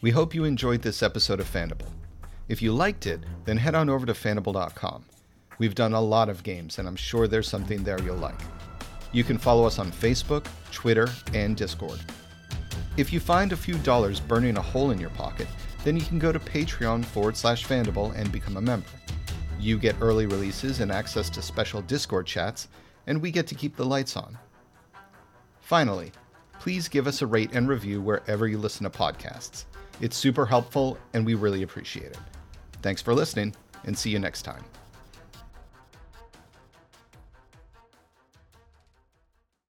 We 0.03 0.11
hope 0.11 0.35
you 0.35 0.45
enjoyed 0.45 0.83
this 0.83 1.03
episode 1.03 1.41
of 1.41 1.51
Fandible. 1.51 1.89
If 2.49 2.61
you 2.61 2.73
liked 2.73 3.07
it, 3.07 3.21
then 3.47 3.57
head 3.57 3.75
on 3.75 3.89
over 3.89 4.05
to 4.05 4.13
fandible.com. 4.13 5.07
We've 5.59 5.75
done 5.75 5.95
a 5.95 6.01
lot 6.01 6.29
of 6.29 6.43
games, 6.43 6.79
and 6.79 6.87
I'm 6.87 6.97
sure 6.97 7.27
there's 7.27 7.49
something 7.49 7.83
there 7.83 8.01
you'll 8.03 8.17
like. 8.17 8.39
You 9.13 9.25
can 9.25 9.39
follow 9.39 9.65
us 9.65 9.79
on 9.79 9.91
Facebook, 9.91 10.47
Twitter, 10.71 11.09
and 11.33 11.57
Discord. 11.57 11.99
If 12.99 13.11
you 13.11 13.21
find 13.21 13.53
a 13.53 13.57
few 13.57 13.79
dollars 13.79 14.21
burning 14.21 14.59
a 14.59 14.63
hole 14.63 14.91
in 14.91 15.01
your 15.01 15.11
pocket, 15.11 15.49
then 15.83 15.97
you 15.97 16.03
can 16.03 16.19
go 16.19 16.31
to 16.31 16.39
Patreon 16.39 17.03
forward 17.03 17.35
slash 17.35 17.67
Fandible 17.67 18.15
and 18.15 18.31
become 18.31 18.59
a 18.59 18.61
member. 18.61 18.87
You 19.59 19.79
get 19.79 19.97
early 20.03 20.27
releases 20.27 20.81
and 20.81 20.93
access 20.93 21.31
to 21.31 21.41
special 21.41 21.81
Discord 21.81 22.27
chats, 22.27 22.69
and 23.07 23.23
we 23.23 23.31
get 23.31 23.47
to 23.47 23.55
keep 23.55 23.77
the 23.77 23.87
lights 23.87 24.15
on. 24.15 24.37
Finally, 25.63 26.13
please 26.61 26.87
give 26.87 27.07
us 27.07 27.23
a 27.23 27.27
rate 27.27 27.53
and 27.55 27.67
review 27.67 28.03
wherever 28.03 28.47
you 28.47 28.59
listen 28.59 28.85
to 28.85 28.91
podcasts. 28.91 29.65
It's 30.01 30.17
super 30.17 30.47
helpful, 30.47 30.99
and 31.15 31.25
we 31.25 31.35
really 31.35 31.63
appreciate 31.63 32.13
it. 32.13 32.19
Thanks 32.83 33.01
for 33.01 33.15
listening, 33.15 33.55
and 33.85 33.97
see 33.97 34.11
you 34.11 34.19
next 34.19 34.43
time. 34.43 34.65